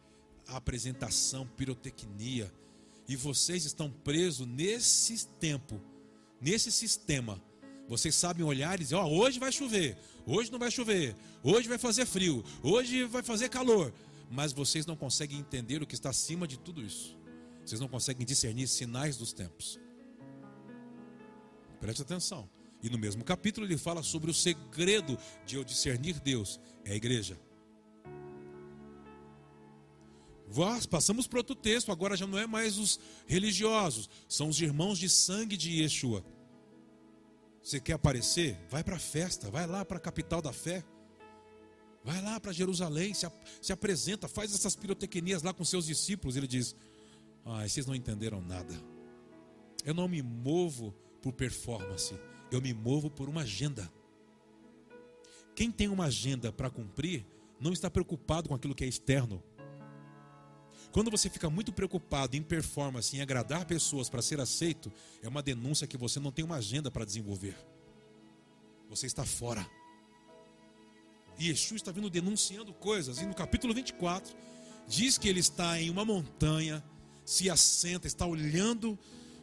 a 0.48 0.56
apresentação, 0.56 1.46
pirotecnia, 1.58 2.50
e 3.06 3.18
vocês 3.18 3.66
estão 3.66 3.92
presos 3.92 4.48
nesse 4.48 5.28
tempo, 5.28 5.82
nesse 6.40 6.72
sistema 6.72 7.42
vocês 7.90 8.16
sabem 8.16 8.46
olhar 8.46 8.76
e 8.76 8.84
dizer: 8.84 8.96
Ó, 8.96 9.06
oh, 9.06 9.20
hoje 9.20 9.38
vai 9.38 9.52
chover, 9.52 9.98
hoje 10.26 10.50
não 10.50 10.58
vai 10.58 10.72
chover, 10.72 11.18
hoje 11.44 11.68
vai 11.68 11.78
fazer 11.78 12.06
frio, 12.06 12.46
hoje 12.64 13.04
vai 13.04 13.22
fazer 13.22 13.50
calor. 13.50 13.92
Mas 14.32 14.54
vocês 14.54 14.86
não 14.86 14.96
conseguem 14.96 15.40
entender 15.40 15.84
o 15.84 15.86
que 15.86 15.94
está 15.94 16.10
acima 16.10 16.48
de 16.48 16.58
tudo 16.58 16.82
isso. 16.82 17.20
Vocês 17.66 17.82
não 17.82 17.90
conseguem 17.90 18.26
discernir 18.26 18.68
sinais 18.68 19.18
dos 19.18 19.34
tempos. 19.34 19.78
Preste 21.82 22.02
atenção. 22.02 22.50
E 22.82 22.90
no 22.90 22.98
mesmo 22.98 23.24
capítulo 23.24 23.68
ele 23.68 23.78
fala 23.78 24.02
sobre 24.02 24.32
o 24.32 24.34
segredo 24.34 25.18
de 25.46 25.58
eu 25.58 25.64
discernir 25.64 26.20
Deus: 26.22 26.60
é 26.86 26.94
a 26.94 26.96
igreja. 26.96 27.38
Passamos 30.90 31.28
para 31.28 31.40
outro 31.40 31.56
texto, 31.56 31.92
agora 31.92 32.16
já 32.16 32.26
não 32.26 32.38
é 32.38 32.48
mais 32.48 32.78
os 32.78 33.00
religiosos, 33.26 34.10
são 34.28 34.50
os 34.50 34.60
irmãos 34.60 34.98
de 34.98 35.10
sangue 35.10 35.56
de 35.56 35.82
Yeshua. 35.82 36.26
Você 37.64 37.80
quer 37.80 37.94
aparecer? 37.94 38.58
Vai 38.70 38.84
para 38.84 38.96
a 38.96 39.00
festa, 39.00 39.50
vai 39.52 39.68
lá 39.68 39.86
para 39.86 39.98
a 39.98 40.02
capital 40.02 40.42
da 40.42 40.52
fé. 40.52 40.84
Vai 42.04 42.22
lá 42.22 42.40
para 42.40 42.52
Jerusalém, 42.52 43.14
se, 43.14 43.28
se, 43.62 43.72
apresenta, 43.72 44.28
faz 44.28 44.54
essas 44.54 44.76
pirotecnias 44.76 45.44
lá 45.44 45.54
com 45.54 45.64
seus 45.64 45.86
discípulos. 45.86 46.36
Ele 46.36 46.48
diz: 46.48 46.76
Ah, 47.46 47.68
vocês 47.68 47.86
não 47.86 47.96
entenderam 47.96 48.42
nada. 48.42 48.74
Eu 49.86 49.94
não 49.94 50.08
me 50.08 50.22
movo 50.22 50.94
por 51.22 51.34
performance, 51.34 52.18
eu 52.52 52.62
me 52.62 52.74
movo 52.74 53.10
por 53.10 53.30
uma 53.30 53.42
agenda. 53.42 53.92
Quem 55.56 55.72
tem 55.72 55.88
uma 55.88 56.06
agenda 56.06 56.52
para 56.52 56.70
cumprir, 56.70 57.26
não 57.60 57.72
está 57.72 57.90
preocupado 57.90 58.50
com 58.50 58.56
aquilo 58.56 58.74
que 58.74 58.84
é 58.84 58.88
externo. 58.88 59.44
Quando 60.92 61.12
você 61.12 61.30
fica 61.30 61.50
muito 61.50 61.72
preocupado 61.72 62.36
em 62.36 62.42
performance, 62.42 63.16
em 63.16 63.22
agradar 63.22 63.66
pessoas 63.66 64.10
para 64.10 64.22
ser 64.22 64.40
aceito, 64.40 64.92
é 65.22 65.28
uma 65.28 65.42
denúncia 65.42 65.88
que 65.88 65.98
você 65.98 66.20
não 66.20 66.32
tem 66.32 66.44
uma 66.44 66.56
agenda 66.56 66.92
para 66.92 67.06
desenvolver. 67.06 67.56
Você 68.90 69.06
está 69.06 69.24
fora. 69.24 69.66
Yeshua 71.50 71.78
está 71.78 71.92
vindo 71.92 72.10
denunciando 72.10 72.74
coisas. 72.74 73.20
E 73.20 73.26
no 73.26 73.34
capítulo 73.34 73.74
24, 73.74 74.36
diz 74.88 75.18
que 75.18 75.28
ele 75.28 75.40
está 75.40 75.80
em 75.80 75.90
uma 75.90 76.06
montanha, 76.06 76.84
se 77.26 77.50
assenta, 77.50 78.08
está 78.08 78.26
olhando 78.26 78.98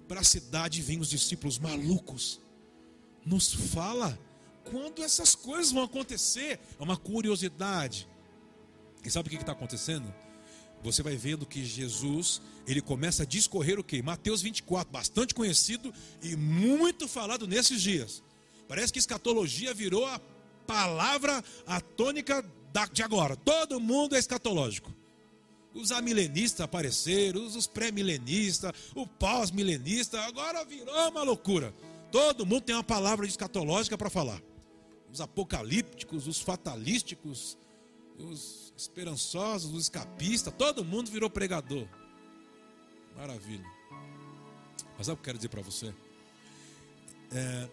para 0.07 0.21
a 0.21 0.25
cidade 0.25 0.81
e 0.81 0.83
vem 0.83 1.01
os 1.01 1.11
discípulos 1.11 1.59
malucos. 1.59 2.41
Nos 3.25 3.53
fala 3.53 4.19
quando 4.65 5.03
essas 5.03 5.35
coisas 5.35 5.73
vão 5.73 5.85
acontecer. 5.85 6.61
É 6.79 6.83
uma 6.83 6.97
curiosidade. 6.97 8.09
E 9.05 9.11
sabe 9.11 9.29
o 9.29 9.31
que 9.31 9.37
está 9.37 9.53
acontecendo? 9.53 10.13
você 10.83 11.03
vai 11.03 11.17
vendo 11.17 11.47
que 11.47 11.65
Jesus, 11.65 12.41
ele 12.67 12.81
começa 12.81 13.23
a 13.23 13.27
discorrer 13.27 13.79
o 13.79 13.85
que? 13.85 14.03
Mateus 14.03 14.43
24, 14.43 14.93
bastante 14.93 15.35
conhecido 15.35 15.93
e 16.23 16.37
muito 16.37 17.09
falado 17.09 17.47
nesses 17.47 17.83
dias. 17.83 18.23
Parece 18.69 18.93
que 18.93 18.99
escatologia 18.99 19.75
virou 19.75 20.07
a 20.07 20.21
palavra 20.69 21.43
atônica 21.67 22.45
de 22.93 23.03
agora. 23.03 23.35
Todo 23.35 23.81
mundo 23.81 24.15
é 24.15 24.19
escatológico. 24.19 24.95
Os 25.75 25.91
amilenistas 25.91 26.61
apareceram, 26.61 27.45
os 27.47 27.67
pré-milenistas, 27.67 28.73
o 28.95 29.07
pós-milenista, 29.07 30.21
agora 30.21 30.65
virou 30.65 30.95
uma 31.09 31.23
loucura. 31.23 31.75
Todo 32.13 32.45
mundo 32.45 32.63
tem 32.63 32.75
uma 32.75 32.85
palavra 32.85 33.27
escatológica 33.27 33.97
para 33.97 34.11
falar. 34.11 34.43
Os 35.11 35.21
apocalípticos, 35.21 36.27
os 36.27 36.41
fatalísticos, 36.41 37.57
os 38.19 38.73
esperançosos, 38.77 39.73
os 39.73 39.85
escapistas, 39.85 40.53
todo 40.57 40.85
mundo 40.85 41.11
virou 41.11 41.31
pregador. 41.31 41.87
Maravilha. 43.17 43.67
Mas 44.97 45.07
sabe 45.07 45.15
o 45.15 45.17
que 45.17 45.21
eu 45.21 45.25
quero 45.25 45.39
dizer 45.39 45.49
para 45.49 45.63
você? 45.63 45.95
É, 47.33 47.69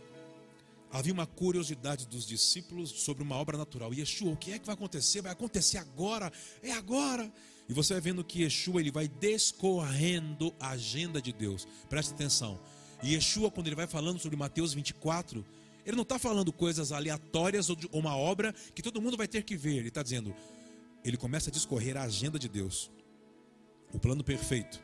havia 0.97 1.13
uma 1.13 1.25
curiosidade 1.25 2.07
dos 2.07 2.25
discípulos 2.25 2.89
sobre 2.89 3.21
uma 3.21 3.35
obra 3.35 3.57
natural. 3.57 3.93
Yeshua, 3.93 4.31
o 4.31 4.37
que 4.37 4.53
é 4.53 4.59
que 4.59 4.65
vai 4.65 4.73
acontecer? 4.73 5.21
Vai 5.21 5.31
acontecer 5.31 5.77
agora? 5.77 6.31
É 6.63 6.71
agora. 6.71 7.31
E 7.67 7.73
você 7.73 7.93
vai 7.93 8.01
vendo 8.01 8.23
que 8.23 8.43
Yeshua 8.43 8.79
ele 8.79 8.91
vai 8.91 9.07
descorrendo 9.07 10.55
a 10.57 10.69
agenda 10.69 11.21
de 11.21 11.33
Deus. 11.33 11.67
Preste 11.89 12.13
atenção. 12.13 12.59
E 13.03 13.13
Yeshua, 13.13 13.51
quando 13.51 13.67
ele 13.67 13.75
vai 13.75 13.87
falando 13.87 14.19
sobre 14.19 14.37
Mateus 14.37 14.73
24, 14.73 15.45
ele 15.85 15.97
não 15.97 16.03
está 16.03 16.17
falando 16.17 16.53
coisas 16.53 16.93
aleatórias 16.93 17.69
ou 17.69 17.77
uma 17.91 18.15
obra 18.15 18.53
que 18.73 18.81
todo 18.81 19.01
mundo 19.01 19.17
vai 19.17 19.27
ter 19.27 19.43
que 19.43 19.57
ver. 19.57 19.77
Ele 19.77 19.89
está 19.89 20.01
dizendo: 20.01 20.33
ele 21.03 21.17
começa 21.17 21.49
a 21.49 21.53
discorrer 21.53 21.97
a 21.97 22.03
agenda 22.03 22.39
de 22.39 22.47
Deus, 22.47 22.89
o 23.91 23.99
plano 23.99 24.23
perfeito, 24.23 24.81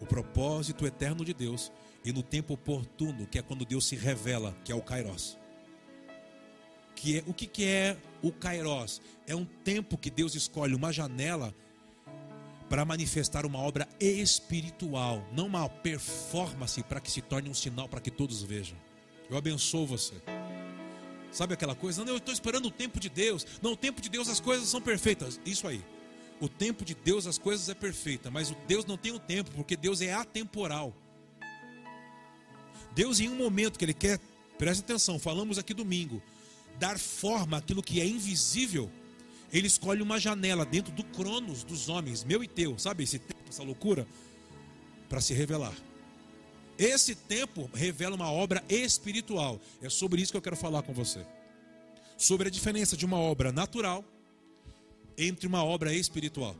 o 0.00 0.06
propósito 0.06 0.86
eterno 0.86 1.24
de 1.24 1.34
Deus 1.34 1.72
e 2.04 2.12
no 2.12 2.22
tempo 2.22 2.54
oportuno, 2.54 3.26
que 3.26 3.38
é 3.38 3.42
quando 3.42 3.64
Deus 3.64 3.86
se 3.86 3.96
revela, 3.96 4.56
que 4.64 4.70
é 4.70 4.74
o 4.74 4.82
Kairos. 4.82 5.37
Que 6.98 7.18
é, 7.18 7.24
o 7.26 7.32
que, 7.32 7.46
que 7.46 7.64
é 7.64 7.96
o 8.20 8.32
Kairos? 8.32 9.00
É 9.24 9.34
um 9.34 9.44
tempo 9.44 9.96
que 9.96 10.10
Deus 10.10 10.34
escolhe 10.34 10.74
uma 10.74 10.92
janela 10.92 11.54
para 12.68 12.84
manifestar 12.84 13.46
uma 13.46 13.60
obra 13.60 13.88
espiritual, 14.00 15.24
não 15.32 15.46
uma 15.46 15.68
performance 15.68 16.82
para 16.82 17.00
que 17.00 17.08
se 17.08 17.22
torne 17.22 17.48
um 17.48 17.54
sinal 17.54 17.88
para 17.88 18.00
que 18.00 18.10
todos 18.10 18.42
vejam. 18.42 18.76
Eu 19.30 19.36
abençoo 19.36 19.86
você. 19.86 20.14
Sabe 21.30 21.54
aquela 21.54 21.76
coisa? 21.76 22.04
Não, 22.04 22.14
eu 22.14 22.18
estou 22.18 22.34
esperando 22.34 22.66
o 22.66 22.70
tempo 22.70 22.98
de 22.98 23.08
Deus. 23.08 23.46
Não, 23.62 23.72
o 23.72 23.76
tempo 23.76 24.00
de 24.00 24.08
Deus 24.08 24.28
as 24.28 24.40
coisas 24.40 24.68
são 24.68 24.80
perfeitas. 24.82 25.40
Isso 25.46 25.68
aí. 25.68 25.80
o 26.40 26.48
tempo 26.48 26.84
de 26.84 26.94
Deus, 26.94 27.26
as 27.26 27.38
coisas 27.38 27.68
é 27.68 27.74
perfeita, 27.74 28.30
mas 28.30 28.50
o 28.50 28.56
Deus 28.66 28.84
não 28.84 28.96
tem 28.96 29.12
o 29.12 29.18
tempo, 29.18 29.50
porque 29.52 29.76
Deus 29.76 30.00
é 30.00 30.12
atemporal. 30.12 30.92
Deus, 32.92 33.20
em 33.20 33.28
um 33.28 33.36
momento 33.36 33.78
que 33.78 33.84
Ele 33.84 33.94
quer, 33.94 34.18
preste 34.58 34.80
atenção, 34.80 35.18
falamos 35.18 35.58
aqui 35.58 35.72
domingo, 35.72 36.22
dar 36.78 36.98
forma 36.98 37.58
àquilo 37.58 37.82
que 37.82 38.00
é 38.00 38.06
invisível, 38.06 38.90
Ele 39.52 39.66
escolhe 39.66 40.02
uma 40.02 40.18
janela 40.18 40.64
dentro 40.64 40.92
do 40.92 41.04
cronos 41.04 41.64
dos 41.64 41.88
homens, 41.88 42.24
meu 42.24 42.42
e 42.42 42.48
teu, 42.48 42.78
sabe 42.78 43.04
esse 43.04 43.18
tempo, 43.18 43.44
essa 43.48 43.62
loucura, 43.62 44.06
para 45.08 45.20
se 45.20 45.32
revelar. 45.34 45.74
Esse 46.78 47.14
tempo 47.14 47.68
revela 47.74 48.14
uma 48.14 48.30
obra 48.30 48.62
espiritual. 48.68 49.60
É 49.82 49.88
sobre 49.90 50.22
isso 50.22 50.30
que 50.30 50.36
eu 50.36 50.42
quero 50.42 50.56
falar 50.56 50.82
com 50.82 50.92
você. 50.92 51.26
Sobre 52.16 52.46
a 52.46 52.50
diferença 52.50 52.96
de 52.96 53.04
uma 53.04 53.18
obra 53.18 53.50
natural 53.50 54.04
entre 55.16 55.48
uma 55.48 55.64
obra 55.64 55.92
espiritual. 55.92 56.54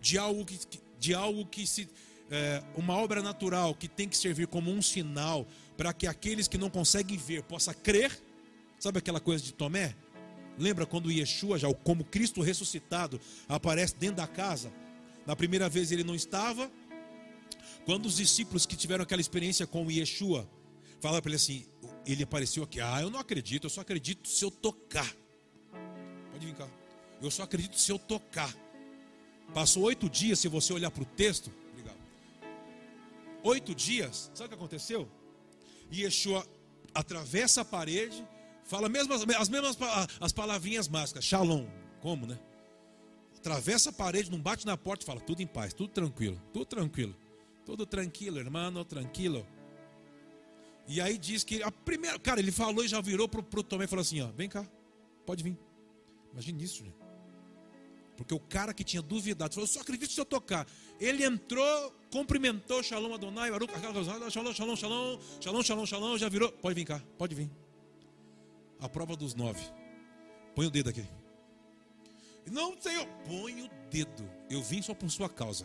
De 0.00 0.16
algo 0.16 0.46
que, 0.46 0.58
de 0.98 1.14
algo 1.14 1.44
que 1.44 1.66
se. 1.66 1.88
É, 2.30 2.62
uma 2.74 2.96
obra 2.96 3.22
natural 3.22 3.74
que 3.74 3.86
tem 3.86 4.08
que 4.08 4.16
servir 4.16 4.46
como 4.46 4.70
um 4.70 4.80
sinal 4.80 5.46
para 5.76 5.92
que 5.92 6.06
aqueles 6.06 6.48
que 6.48 6.56
não 6.56 6.70
conseguem 6.70 7.18
ver 7.18 7.42
possam 7.42 7.74
crer. 7.74 8.18
Sabe 8.82 8.98
aquela 8.98 9.20
coisa 9.20 9.44
de 9.44 9.52
Tomé? 9.52 9.94
Lembra 10.58 10.84
quando 10.84 11.08
Yeshua, 11.08 11.56
já 11.56 11.72
como 11.72 12.02
Cristo 12.02 12.42
ressuscitado, 12.42 13.20
aparece 13.48 13.94
dentro 13.94 14.16
da 14.16 14.26
casa? 14.26 14.72
Na 15.24 15.36
primeira 15.36 15.68
vez 15.68 15.92
ele 15.92 16.02
não 16.02 16.16
estava. 16.16 16.68
Quando 17.84 18.06
os 18.06 18.16
discípulos 18.16 18.66
que 18.66 18.74
tiveram 18.74 19.04
aquela 19.04 19.20
experiência 19.20 19.68
com 19.68 19.88
Yeshua, 19.88 20.50
falaram 21.00 21.22
para 21.22 21.30
ele 21.30 21.36
assim: 21.36 21.64
ele 22.04 22.24
apareceu 22.24 22.64
aqui. 22.64 22.80
Ah, 22.80 23.00
eu 23.00 23.08
não 23.08 23.20
acredito, 23.20 23.66
eu 23.66 23.70
só 23.70 23.82
acredito 23.82 24.26
se 24.26 24.44
eu 24.44 24.50
tocar. 24.50 25.14
Pode 26.32 26.44
vir 26.44 26.56
cá. 26.56 26.68
Eu 27.22 27.30
só 27.30 27.44
acredito 27.44 27.78
se 27.78 27.92
eu 27.92 28.00
tocar. 28.00 28.52
Passou 29.54 29.84
oito 29.84 30.10
dias, 30.10 30.40
se 30.40 30.48
você 30.48 30.72
olhar 30.72 30.90
para 30.90 31.04
o 31.04 31.06
texto. 31.06 31.52
Obrigado. 31.70 32.00
Oito 33.44 33.76
dias, 33.76 34.28
sabe 34.34 34.46
o 34.46 34.48
que 34.48 34.54
aconteceu? 34.56 35.08
Yeshua 35.92 36.44
atravessa 36.92 37.60
a 37.60 37.64
parede, 37.64 38.26
fala 38.72 38.88
mesmo, 38.88 39.12
as 39.12 39.48
mesmas 39.50 39.76
as 40.18 40.32
palavrinhas 40.32 40.88
mágicas, 40.88 41.22
shalom. 41.22 41.66
Como, 42.00 42.26
né? 42.26 42.38
Atravessa 43.36 43.90
a 43.90 43.92
parede, 43.92 44.30
não 44.30 44.40
bate 44.40 44.64
na 44.64 44.78
porta 44.78 45.04
e 45.04 45.06
fala, 45.06 45.20
tudo 45.20 45.42
em 45.42 45.46
paz, 45.46 45.74
tudo 45.74 45.92
tranquilo, 45.92 46.40
tudo 46.54 46.64
tranquilo. 46.64 47.14
Tudo 47.66 47.84
tranquilo, 47.84 48.38
irmão, 48.38 48.84
tranquilo. 48.84 49.46
E 50.88 51.00
aí 51.00 51.16
diz 51.18 51.44
que 51.44 51.62
a 51.62 51.70
primeira. 51.70 52.18
Cara, 52.18 52.40
ele 52.40 52.50
falou 52.50 52.84
e 52.84 52.88
já 52.88 53.00
virou 53.00 53.28
pro, 53.28 53.42
pro 53.42 53.62
Tomé 53.62 53.84
e 53.84 53.86
falou 53.86 54.00
assim: 54.00 54.20
ó, 54.20 54.28
vem 54.32 54.48
cá, 54.48 54.66
pode 55.24 55.44
vir. 55.44 55.56
Imagine 56.32 56.64
isso, 56.64 56.78
gente. 56.82 56.96
Porque 58.16 58.34
o 58.34 58.40
cara 58.40 58.74
que 58.74 58.82
tinha 58.82 59.00
duvidado, 59.00 59.54
falou, 59.54 59.68
só 59.68 59.80
acredito 59.80 60.12
se 60.12 60.20
eu 60.20 60.24
tocar. 60.24 60.66
Ele 60.98 61.24
entrou, 61.24 61.92
cumprimentou, 62.10 62.82
Shalom 62.82 63.14
Adonai, 63.14 63.50
Baruch, 63.50 63.72
Shalom, 63.80 64.04
Shalom, 64.30 64.30
Shalom, 64.54 65.18
Shalom, 65.40 65.62
Shalom, 65.62 65.86
Shalom, 65.86 66.18
já 66.18 66.28
virou. 66.28 66.50
Pode 66.50 66.74
vir 66.74 66.84
cá, 66.84 67.00
pode 67.16 67.34
vir. 67.34 67.50
A 68.82 68.88
prova 68.88 69.16
dos 69.16 69.34
nove. 69.34 69.62
Põe 70.54 70.66
o 70.66 70.70
dedo 70.70 70.90
aqui. 70.90 71.06
Não, 72.50 72.76
Senhor, 72.80 73.06
põe 73.24 73.62
o 73.62 73.70
dedo. 73.88 74.28
Eu 74.50 74.62
vim 74.62 74.82
só 74.82 74.92
por 74.92 75.08
sua 75.08 75.28
causa. 75.28 75.64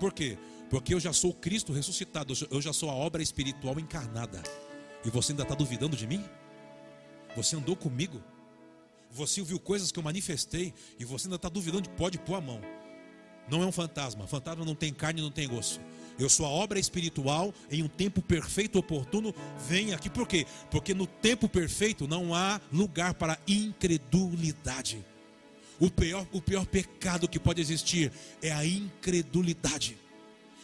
Por 0.00 0.12
quê? 0.12 0.38
Porque 0.70 0.94
eu 0.94 1.00
já 1.00 1.12
sou 1.12 1.34
Cristo 1.34 1.72
ressuscitado, 1.72 2.32
eu 2.50 2.60
já 2.62 2.72
sou 2.72 2.90
a 2.90 2.94
obra 2.94 3.22
espiritual 3.22 3.78
encarnada. 3.78 4.42
E 5.04 5.10
você 5.10 5.32
ainda 5.32 5.42
está 5.42 5.54
duvidando 5.54 5.96
de 5.96 6.06
mim? 6.06 6.24
Você 7.36 7.56
andou 7.56 7.76
comigo? 7.76 8.22
Você 9.10 9.40
ouviu 9.40 9.58
coisas 9.58 9.92
que 9.92 9.98
eu 9.98 10.02
manifestei 10.02 10.74
e 10.98 11.04
você 11.04 11.26
ainda 11.26 11.36
está 11.36 11.48
duvidando 11.48 11.82
de 11.82 11.90
pode 11.90 12.18
pôr 12.18 12.36
a 12.36 12.40
mão. 12.40 12.60
Não 13.50 13.62
é 13.62 13.66
um 13.66 13.72
fantasma. 13.72 14.26
Fantasma 14.26 14.64
não 14.64 14.74
tem 14.74 14.92
carne, 14.92 15.22
não 15.22 15.30
tem 15.30 15.50
osso. 15.52 15.80
Eu 16.18 16.28
sou 16.28 16.44
a 16.44 16.48
obra 16.48 16.80
espiritual 16.80 17.54
em 17.70 17.82
um 17.82 17.88
tempo 17.88 18.20
perfeito, 18.20 18.78
oportuno. 18.78 19.32
Vem 19.68 19.94
aqui 19.94 20.10
por 20.10 20.26
quê? 20.26 20.46
Porque 20.70 20.92
no 20.92 21.06
tempo 21.06 21.48
perfeito 21.48 22.08
não 22.08 22.34
há 22.34 22.60
lugar 22.72 23.14
para 23.14 23.38
incredulidade. 23.46 25.04
O 25.78 25.88
pior, 25.88 26.26
o 26.32 26.42
pior 26.42 26.66
pecado 26.66 27.28
que 27.28 27.38
pode 27.38 27.60
existir 27.60 28.12
é 28.42 28.50
a 28.50 28.66
incredulidade. 28.66 29.96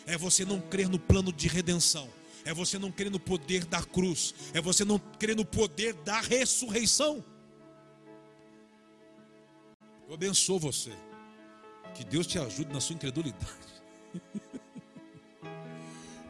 É 0.06 0.18
você 0.18 0.44
não 0.44 0.60
crer 0.60 0.88
no 0.88 0.98
plano 0.98 1.32
de 1.32 1.46
redenção. 1.46 2.08
É 2.44 2.52
você 2.52 2.78
não 2.78 2.90
crer 2.90 3.10
no 3.10 3.20
poder 3.20 3.64
da 3.64 3.82
cruz. 3.82 4.34
É 4.52 4.60
você 4.60 4.84
não 4.84 4.98
crer 4.98 5.36
no 5.36 5.44
poder 5.44 5.94
da 5.94 6.20
ressurreição. 6.20 7.24
Eu 10.08 10.14
abençoo 10.14 10.58
você. 10.58 10.92
Que 11.94 12.04
Deus 12.04 12.26
te 12.26 12.40
ajude 12.40 12.72
na 12.72 12.80
sua 12.80 12.96
incredulidade. 12.96 13.48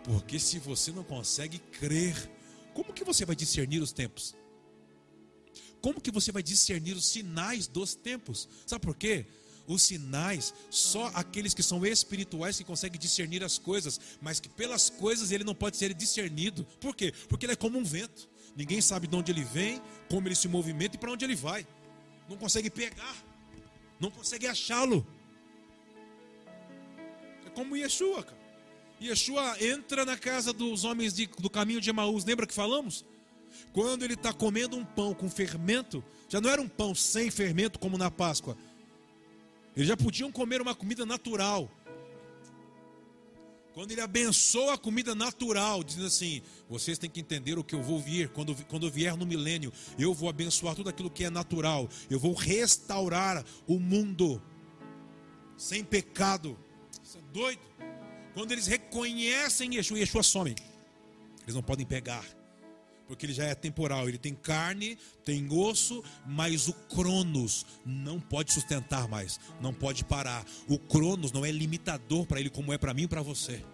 Porque 0.05 0.38
se 0.38 0.59
você 0.59 0.93
não 0.93 1.03
consegue 1.03 1.59
crer, 1.59 2.31
como 2.75 2.93
que 2.93 3.03
você 3.03 3.25
vai 3.25 3.35
discernir 3.35 3.81
os 3.81 3.90
tempos? 3.90 4.35
Como 5.81 6.01
que 6.01 6.11
você 6.11 6.31
vai 6.31 6.43
discernir 6.43 6.95
os 6.95 7.07
sinais 7.07 7.67
dos 7.67 7.95
tempos? 7.95 8.49
Sabe 8.67 8.85
por 8.85 8.95
quê? 8.95 9.27
Os 9.67 9.83
sinais, 9.83 10.53
só 10.71 11.07
aqueles 11.14 11.55
que 11.55 11.62
são 11.62 11.85
espirituais 11.87 12.59
que 12.59 12.64
conseguem 12.64 13.01
discernir 13.01 13.43
as 13.43 13.59
coisas, 13.59 13.99
mas 14.21 14.38
que 14.38 14.49
pelas 14.49 14.90
coisas 14.90 15.31
ele 15.31 15.43
não 15.43 15.55
pode 15.55 15.79
ser 15.79 15.95
discernido. 15.95 16.64
Por 16.81 16.95
quê? 16.95 17.12
Porque 17.29 17.47
ele 17.47 17.55
é 17.55 17.57
como 17.57 17.79
um 17.79 17.85
vento. 17.85 18.29
Ninguém 18.55 18.83
sabe 18.83 19.07
de 19.07 19.17
onde 19.17 19.33
ele 19.33 19.43
vem, 19.43 19.81
como 20.11 20.29
ele 20.29 20.35
se 20.35 20.49
movimenta 20.49 20.97
e 20.97 20.99
para 20.99 21.11
onde 21.11 21.25
ele 21.25 21.35
vai. 21.35 21.67
Não 22.29 22.37
consegue 22.37 22.69
pegar, 22.69 23.17
não 23.99 24.11
consegue 24.11 24.47
achá-lo. 24.47 25.07
É 27.47 27.51
como 27.51 27.77
Yeshua, 27.77 28.23
cara. 28.23 28.44
Yeshua 29.03 29.57
entra 29.63 30.05
na 30.05 30.17
casa 30.17 30.53
dos 30.53 30.85
homens 30.85 31.13
de, 31.13 31.27
do 31.39 31.51
caminho 31.51 31.81
de 31.81 31.91
Emaús, 31.91 32.25
lembra 32.25 32.47
que 32.47 32.55
falamos? 32.55 33.05
Quando 33.73 34.05
ele 34.05 34.15
está 34.15 34.33
comendo 34.33 34.77
um 34.77 34.85
pão 34.85 35.15
com 35.15 35.29
fermento, 35.29 36.03
já 36.29 36.41
não 36.41 36.51
era 36.51 36.61
um 36.61 36.69
pão 36.69 36.95
sem 36.95 37.31
fermento 37.31 37.79
como 37.79 37.99
na 37.99 38.11
Páscoa. 38.11 38.57
Eles 39.77 39.89
já 39.89 39.97
podiam 39.97 40.31
comer 40.31 40.61
uma 40.61 40.75
comida 40.75 41.05
natural. 41.05 41.71
Quando 43.75 43.91
ele 43.91 44.01
abençoa 44.01 44.75
a 44.75 44.79
comida 44.79 45.17
natural, 45.17 45.83
dizendo 45.83 46.07
assim: 46.07 46.41
vocês 46.69 46.97
têm 46.97 47.11
que 47.11 47.19
entender 47.19 47.59
o 47.59 47.65
que 47.65 47.75
eu 47.75 47.83
vou 47.83 48.01
vir. 48.01 48.29
Quando, 48.29 48.55
quando 48.67 48.87
eu 48.87 48.91
vier 48.91 49.17
no 49.17 49.27
milênio, 49.27 49.73
eu 49.99 50.15
vou 50.15 50.29
abençoar 50.29 50.77
tudo 50.77 50.89
aquilo 50.89 51.11
que 51.11 51.25
é 51.25 51.31
natural. 51.31 51.89
Eu 52.09 52.21
vou 52.21 52.35
restaurar 52.35 53.45
o 53.67 53.81
mundo 53.81 54.41
sem 55.57 55.83
pecado. 55.83 56.57
Isso 57.03 57.19
é 57.19 57.21
doido. 57.33 57.61
Quando 58.35 58.53
eles 58.53 58.66
reconhecem 58.66 59.77
Yeshua, 59.77 59.99
Yeshua 59.99 60.23
some. 60.23 60.55
Eles 61.42 61.55
não 61.55 61.62
podem 61.62 61.87
pegar 61.87 62.25
porque 63.07 63.27
ele 63.27 63.33
já 63.33 63.44
é 63.44 63.55
temporal. 63.55 64.09
Ele 64.09 64.18
tem 64.18 64.35
carne, 64.35 64.99
tem 65.25 65.49
osso, 65.51 66.03
mas 66.27 66.68
o 66.68 66.73
Cronos 66.73 67.64
não 67.85 68.20
pode 68.20 68.53
sustentar 68.53 69.09
mais, 69.09 69.38
não 69.61 69.73
pode 69.73 70.05
parar. 70.05 70.44
O 70.68 70.79
Cronos 70.79 71.33
não 71.33 71.44
é 71.44 71.51
limitador 71.51 72.27
para 72.27 72.40
ele 72.40 72.51
como 72.51 72.73
é 72.73 72.79
para 72.79 72.94
mim 72.94 73.03
e 73.03 73.09
para 73.09 73.23
você. 73.23 73.64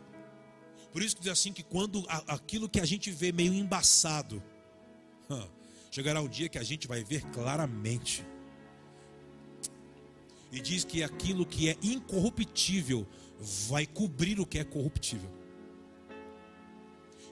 Por 0.93 1.03
isso 1.03 1.17
que 1.17 1.23
diz 1.23 1.33
assim 1.33 1.53
que 1.53 1.63
quando 1.63 2.05
aquilo 2.27 2.69
que 2.69 2.81
a 2.81 2.85
gente 2.85 3.11
vê 3.11 3.31
meio 3.31 3.55
embaçado, 3.55 4.43
chegará 5.91 6.21
o 6.21 6.29
dia 6.29 6.49
que 6.49 6.59
a 6.59 6.65
gente 6.65 6.89
vai 6.89 7.05
ver 7.05 7.23
claramente. 7.31 8.27
E 10.53 10.61
diz 10.61 10.83
que 10.83 11.05
aquilo 11.05 11.47
que 11.47 11.69
é 11.69 11.77
incorruptível 11.81 13.07
vai 13.41 13.87
cobrir 13.87 14.39
o 14.39 14.47
que 14.47 14.59
é 14.59 14.65
corruptível. 14.65 15.31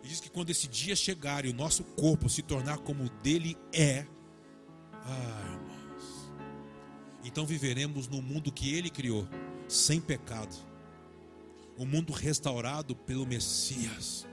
E 0.03 0.09
diz 0.09 0.21
que 0.21 0.31
quando 0.31 0.51
esse 0.51 0.67
dia 0.67 0.97
chegar 0.97 1.45
e 1.45 1.51
o 1.51 1.55
nosso 1.55 1.85
corpo 1.85 2.29
se 2.29 2.43
tornar 2.43 2.79
como 2.79 3.05
o 3.05 3.11
dele 3.23 3.57
é, 3.73 4.07
ah, 5.05 5.43
irmãos, 5.53 6.33
então 7.25 7.45
viveremos 7.45 8.09
no 8.09 8.23
mundo 8.23 8.51
que 8.51 8.75
ele 8.75 8.89
criou, 8.89 9.29
sem 9.69 10.01
pecado, 10.01 10.57
o 11.77 11.83
um 11.83 11.87
mundo 11.87 12.13
restaurado 12.13 12.97
pelo 12.97 13.27
Messias. 13.27 14.27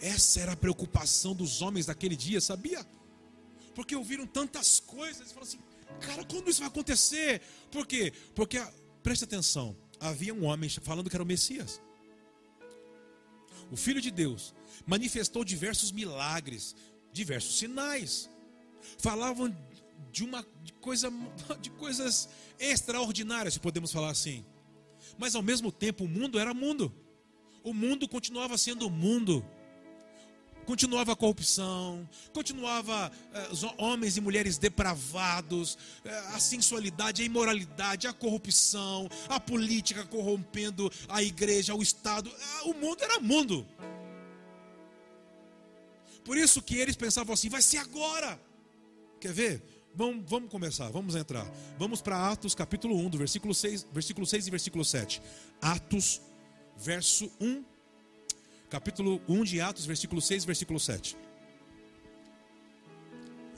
Essa 0.00 0.40
era 0.40 0.52
a 0.52 0.56
preocupação 0.56 1.34
dos 1.34 1.62
homens 1.62 1.86
daquele 1.86 2.14
dia, 2.14 2.40
sabia? 2.40 2.86
Porque 3.74 3.96
ouviram 3.96 4.26
tantas 4.26 4.78
coisas, 4.78 5.30
e 5.30 5.34
falaram 5.34 5.48
assim: 5.48 5.58
cara, 6.00 6.24
quando 6.24 6.48
isso 6.48 6.60
vai 6.60 6.68
acontecer? 6.68 7.42
Por 7.70 7.86
quê? 7.86 8.12
Porque, 8.34 8.62
preste 9.02 9.24
atenção, 9.24 9.76
havia 10.00 10.34
um 10.34 10.44
homem 10.44 10.68
falando 10.68 11.08
que 11.08 11.16
era 11.16 11.22
o 11.22 11.26
Messias 11.26 11.80
o 13.70 13.76
Filho 13.76 14.00
de 14.00 14.10
Deus, 14.10 14.54
manifestou 14.86 15.44
diversos 15.44 15.90
milagres, 15.90 16.76
diversos 17.12 17.58
sinais. 17.58 18.30
Falavam 18.98 19.54
de 20.12 20.24
uma 20.24 20.44
coisa 20.80 21.10
de 21.60 21.70
coisas 21.70 22.28
extraordinárias, 22.58 23.54
se 23.54 23.60
podemos 23.60 23.92
falar 23.92 24.10
assim. 24.10 24.44
Mas 25.18 25.34
ao 25.34 25.42
mesmo 25.42 25.72
tempo 25.72 26.04
o 26.04 26.08
mundo 26.08 26.38
era 26.38 26.54
mundo. 26.54 26.94
O 27.62 27.74
mundo 27.74 28.08
continuava 28.08 28.56
sendo 28.56 28.88
mundo. 28.88 29.44
Continuava 30.66 31.12
a 31.12 31.16
corrupção, 31.16 32.06
continuava 32.32 33.10
eh, 33.32 33.48
homens 33.78 34.16
e 34.16 34.20
mulheres 34.20 34.58
depravados, 34.58 35.78
eh, 36.04 36.18
a 36.34 36.40
sensualidade, 36.40 37.22
a 37.22 37.24
imoralidade, 37.24 38.06
a 38.06 38.12
corrupção, 38.12 39.08
a 39.28 39.38
política 39.38 40.04
corrompendo 40.04 40.92
a 41.08 41.22
igreja, 41.22 41.74
o 41.74 41.82
Estado. 41.82 42.30
Ah, 42.38 42.64
o 42.64 42.74
mundo 42.74 43.02
era 43.02 43.20
mundo. 43.20 43.66
Por 46.24 46.36
isso 46.36 46.60
que 46.60 46.76
eles 46.76 46.96
pensavam 46.96 47.32
assim: 47.32 47.48
vai 47.48 47.62
ser 47.62 47.78
agora. 47.78 48.38
Quer 49.20 49.32
ver? 49.32 49.62
Vamos, 49.94 50.28
vamos 50.28 50.50
começar, 50.50 50.90
vamos 50.90 51.14
entrar. 51.14 51.46
Vamos 51.78 52.02
para 52.02 52.30
Atos 52.30 52.54
capítulo 52.54 52.98
1, 52.98 53.10
do 53.10 53.18
versículo 53.18 53.54
6, 53.54 53.86
versículo 53.92 54.26
6 54.26 54.46
e 54.46 54.50
versículo 54.50 54.84
7. 54.84 55.22
Atos, 55.62 56.20
verso 56.76 57.30
1 57.40 57.75
capítulo 58.68 59.20
1 59.28 59.44
de 59.44 59.60
Atos, 59.60 59.86
versículo 59.86 60.20
6, 60.20 60.44
versículo 60.44 60.80
7. 60.80 61.16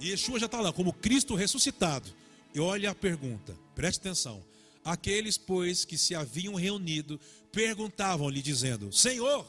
E 0.01 0.11
Yeshua 0.11 0.39
já 0.39 0.47
está 0.47 0.61
lá, 0.61 0.73
como 0.73 0.93
Cristo 0.93 1.35
ressuscitado. 1.35 2.09
E 2.55 2.61
olha 2.61 2.91
a 2.91 2.95
pergunta, 2.95 3.55
preste 3.75 4.01
atenção. 4.01 4.43
Aqueles, 4.85 5.37
pois, 5.37 5.85
que 5.85 5.99
se 5.99 6.15
haviam 6.15 6.55
reunido, 6.55 7.21
perguntavam-lhe, 7.53 8.41
dizendo: 8.41 8.93
Senhor, 8.93 9.47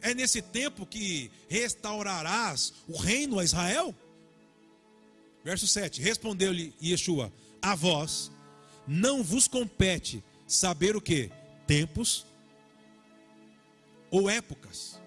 é 0.00 0.14
nesse 0.14 0.40
tempo 0.40 0.86
que 0.86 1.30
restaurarás 1.48 2.72
o 2.88 2.96
reino 2.96 3.38
a 3.38 3.44
Israel? 3.44 3.94
Verso 5.44 5.66
7: 5.66 6.00
Respondeu-lhe 6.00 6.72
Yeshua: 6.82 7.32
A 7.60 7.74
vós 7.74 8.30
não 8.86 9.22
vos 9.22 9.46
compete 9.48 10.22
saber 10.46 10.96
o 10.96 11.00
que? 11.00 11.30
Tempos 11.66 12.26
ou 14.12 14.30
épocas 14.30 15.00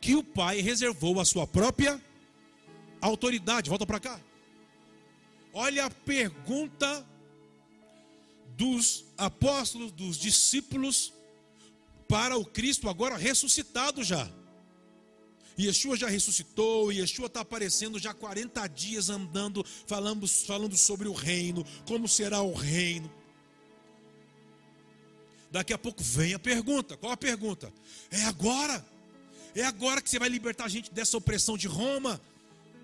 que 0.00 0.16
o 0.16 0.24
Pai 0.24 0.60
reservou 0.60 1.20
a 1.20 1.24
sua 1.24 1.46
própria 1.46 2.02
autoridade. 3.00 3.70
Volta 3.70 3.86
para 3.86 4.00
cá. 4.00 4.20
Olha 5.52 5.84
a 5.84 5.90
pergunta 5.90 7.06
dos 8.56 9.04
apóstolos, 9.16 9.92
dos 9.92 10.16
discípulos 10.16 11.12
para 12.08 12.36
o 12.36 12.44
Cristo 12.44 12.88
agora 12.88 13.16
ressuscitado 13.16 14.02
já. 14.02 14.28
Yeshua 15.58 15.96
já 15.96 16.08
ressuscitou, 16.08 16.90
Yeshua 16.90 17.26
está 17.26 17.40
aparecendo 17.40 17.98
já 17.98 18.14
40 18.14 18.66
dias 18.68 19.10
andando, 19.10 19.64
falando, 19.86 20.26
falando 20.26 20.76
sobre 20.76 21.06
o 21.06 21.12
reino, 21.12 21.64
como 21.86 22.08
será 22.08 22.40
o 22.40 22.54
reino, 22.54 23.12
Daqui 25.52 25.72
a 25.74 25.78
pouco 25.78 26.02
vem 26.02 26.32
a 26.32 26.38
pergunta. 26.38 26.96
Qual 26.96 27.12
a 27.12 27.16
pergunta? 27.16 27.70
É 28.10 28.24
agora. 28.24 28.84
É 29.54 29.62
agora 29.62 30.00
que 30.00 30.08
você 30.08 30.18
vai 30.18 30.30
libertar 30.30 30.64
a 30.64 30.68
gente 30.68 30.90
dessa 30.90 31.14
opressão 31.16 31.58
de 31.58 31.68
Roma, 31.68 32.18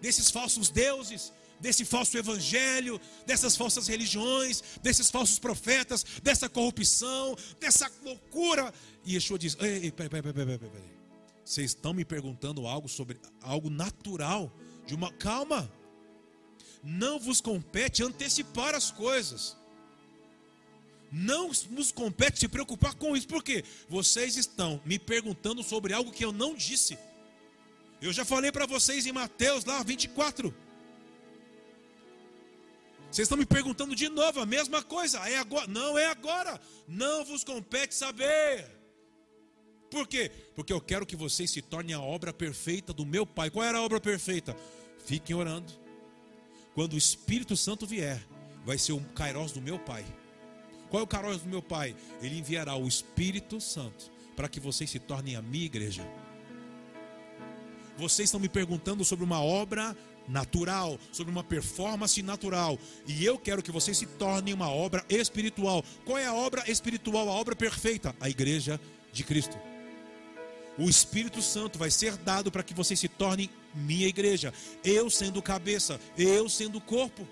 desses 0.02 0.30
falsos 0.30 0.68
deuses, 0.68 1.32
desse 1.58 1.82
falso 1.86 2.16
evangelho, 2.18 3.00
dessas 3.26 3.56
falsas 3.56 3.88
religiões, 3.88 4.62
desses 4.82 5.10
falsos 5.10 5.38
profetas, 5.38 6.04
dessa 6.22 6.46
corrupção, 6.46 7.34
dessa 7.58 7.90
loucura. 8.04 8.72
E 9.02 9.14
Yeshua 9.14 9.38
diz: 9.38 9.56
ei, 9.60 9.84
ei, 9.84 9.90
peraí, 9.90 10.10
peraí, 10.10 10.34
peraí, 10.34 10.58
peraí. 10.58 10.98
Vocês 11.42 11.70
estão 11.70 11.94
me 11.94 12.04
perguntando 12.04 12.66
algo 12.66 12.86
sobre 12.86 13.18
algo 13.40 13.70
natural, 13.70 14.52
de 14.86 14.94
uma 14.94 15.10
calma. 15.10 15.72
Não 16.84 17.18
vos 17.18 17.40
compete 17.40 18.02
antecipar 18.02 18.74
as 18.74 18.90
coisas. 18.90 19.56
Não 21.10 21.50
nos 21.70 21.90
compete 21.90 22.38
se 22.38 22.48
preocupar 22.48 22.94
com 22.94 23.16
isso, 23.16 23.26
porque 23.26 23.64
vocês 23.88 24.36
estão 24.36 24.80
me 24.84 24.98
perguntando 24.98 25.62
sobre 25.62 25.92
algo 25.92 26.12
que 26.12 26.24
eu 26.24 26.32
não 26.32 26.54
disse. 26.54 26.98
Eu 28.00 28.12
já 28.12 28.24
falei 28.24 28.52
para 28.52 28.66
vocês 28.66 29.06
em 29.06 29.12
Mateus 29.12 29.64
lá 29.64 29.82
24. 29.82 30.54
Vocês 33.10 33.24
estão 33.24 33.38
me 33.38 33.46
perguntando 33.46 33.96
de 33.96 34.08
novo 34.08 34.40
a 34.40 34.46
mesma 34.46 34.82
coisa. 34.82 35.18
É 35.28 35.38
agora? 35.38 35.66
Não 35.66 35.98
é 35.98 36.06
agora. 36.06 36.60
Não 36.86 37.24
vos 37.24 37.42
compete 37.42 37.94
saber. 37.94 38.66
Por 39.90 40.06
quê? 40.06 40.30
Porque 40.54 40.72
eu 40.72 40.80
quero 40.80 41.06
que 41.06 41.16
vocês 41.16 41.50
se 41.50 41.62
tornem 41.62 41.94
a 41.94 42.00
obra 42.00 42.32
perfeita 42.32 42.92
do 42.92 43.06
meu 43.06 43.26
Pai. 43.26 43.50
Qual 43.50 43.64
era 43.64 43.78
a 43.78 43.82
obra 43.82 43.98
perfeita? 43.98 44.54
Fiquem 45.06 45.34
orando. 45.34 45.72
Quando 46.74 46.92
o 46.92 46.98
Espírito 46.98 47.56
Santo 47.56 47.86
vier, 47.86 48.22
vai 48.64 48.76
ser 48.76 48.92
o 48.92 49.00
Kairos 49.00 49.52
do 49.52 49.60
meu 49.60 49.78
Pai. 49.78 50.04
Qual 50.90 51.00
é 51.00 51.04
o 51.04 51.06
caroço 51.06 51.40
do 51.40 51.50
meu 51.50 51.62
Pai? 51.62 51.94
Ele 52.22 52.38
enviará 52.38 52.76
o 52.76 52.88
Espírito 52.88 53.60
Santo 53.60 54.10
para 54.34 54.48
que 54.48 54.60
vocês 54.60 54.88
se 54.88 54.98
tornem 54.98 55.36
a 55.36 55.42
minha 55.42 55.66
igreja. 55.66 56.06
Vocês 57.96 58.28
estão 58.28 58.38
me 58.38 58.48
perguntando 58.48 59.04
sobre 59.04 59.24
uma 59.24 59.42
obra 59.42 59.96
natural, 60.28 60.98
sobre 61.10 61.32
uma 61.32 61.42
performance 61.42 62.22
natural, 62.22 62.78
e 63.06 63.24
eu 63.24 63.38
quero 63.38 63.62
que 63.62 63.72
vocês 63.72 63.96
se 63.96 64.06
tornem 64.06 64.54
uma 64.54 64.70
obra 64.70 65.04
espiritual. 65.08 65.82
Qual 66.04 66.18
é 66.18 66.26
a 66.26 66.34
obra 66.34 66.70
espiritual, 66.70 67.28
a 67.28 67.32
obra 67.32 67.56
perfeita? 67.56 68.14
A 68.20 68.28
igreja 68.28 68.80
de 69.12 69.24
Cristo. 69.24 69.58
O 70.78 70.88
Espírito 70.88 71.42
Santo 71.42 71.76
vai 71.76 71.90
ser 71.90 72.16
dado 72.18 72.52
para 72.52 72.62
que 72.62 72.72
vocês 72.72 73.00
se 73.00 73.08
tornem 73.08 73.50
minha 73.74 74.06
igreja. 74.06 74.54
Eu 74.84 75.10
sendo 75.10 75.42
cabeça, 75.42 75.98
eu 76.16 76.48
sendo 76.48 76.80
corpo. 76.80 77.26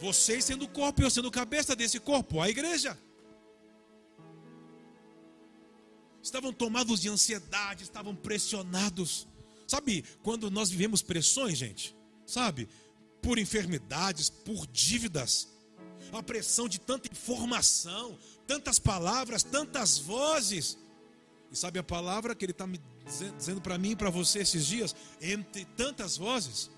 Vocês 0.00 0.44
sendo 0.44 0.64
o 0.64 0.68
corpo 0.68 1.00
e 1.00 1.04
eu 1.04 1.10
sendo 1.10 1.30
cabeça 1.30 1.74
desse 1.74 1.98
corpo, 1.98 2.40
a 2.40 2.48
igreja. 2.48 2.96
Estavam 6.22 6.52
tomados 6.52 7.00
de 7.00 7.08
ansiedade, 7.08 7.82
estavam 7.82 8.14
pressionados. 8.14 9.26
Sabe, 9.66 10.04
quando 10.22 10.50
nós 10.50 10.70
vivemos 10.70 11.02
pressões, 11.02 11.58
gente, 11.58 11.96
sabe, 12.26 12.68
por 13.22 13.38
enfermidades, 13.38 14.30
por 14.30 14.66
dívidas, 14.66 15.48
a 16.12 16.22
pressão 16.22 16.68
de 16.68 16.78
tanta 16.78 17.10
informação, 17.10 18.18
tantas 18.46 18.78
palavras, 18.78 19.42
tantas 19.42 19.98
vozes. 19.98 20.78
E 21.50 21.56
sabe 21.56 21.78
a 21.78 21.82
palavra 21.82 22.34
que 22.34 22.44
ele 22.44 22.52
está 22.52 22.66
me 22.66 22.80
dizendo 23.36 23.60
para 23.60 23.78
mim 23.78 23.90
e 23.90 23.96
para 23.96 24.10
você 24.10 24.40
esses 24.40 24.66
dias? 24.66 24.94
Entre 25.20 25.64
tantas 25.64 26.16
vozes, 26.16 26.70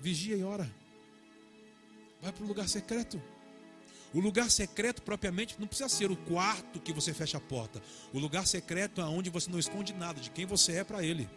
vigia 0.00 0.36
e 0.36 0.42
ora. 0.42 0.70
Vai 2.20 2.32
para 2.32 2.44
o 2.44 2.46
lugar 2.46 2.68
secreto. 2.68 3.20
O 4.12 4.20
lugar 4.20 4.50
secreto, 4.50 5.02
propriamente, 5.02 5.56
não 5.58 5.66
precisa 5.66 5.88
ser 5.88 6.10
o 6.10 6.16
quarto 6.16 6.80
que 6.80 6.92
você 6.92 7.12
fecha 7.12 7.36
a 7.36 7.40
porta. 7.40 7.82
O 8.12 8.18
lugar 8.18 8.46
secreto 8.46 9.00
é 9.00 9.04
onde 9.04 9.28
você 9.28 9.50
não 9.50 9.58
esconde 9.58 9.92
nada 9.92 10.20
de 10.20 10.30
quem 10.30 10.46
você 10.46 10.76
é 10.76 10.84
para 10.84 11.04
Ele. 11.04 11.28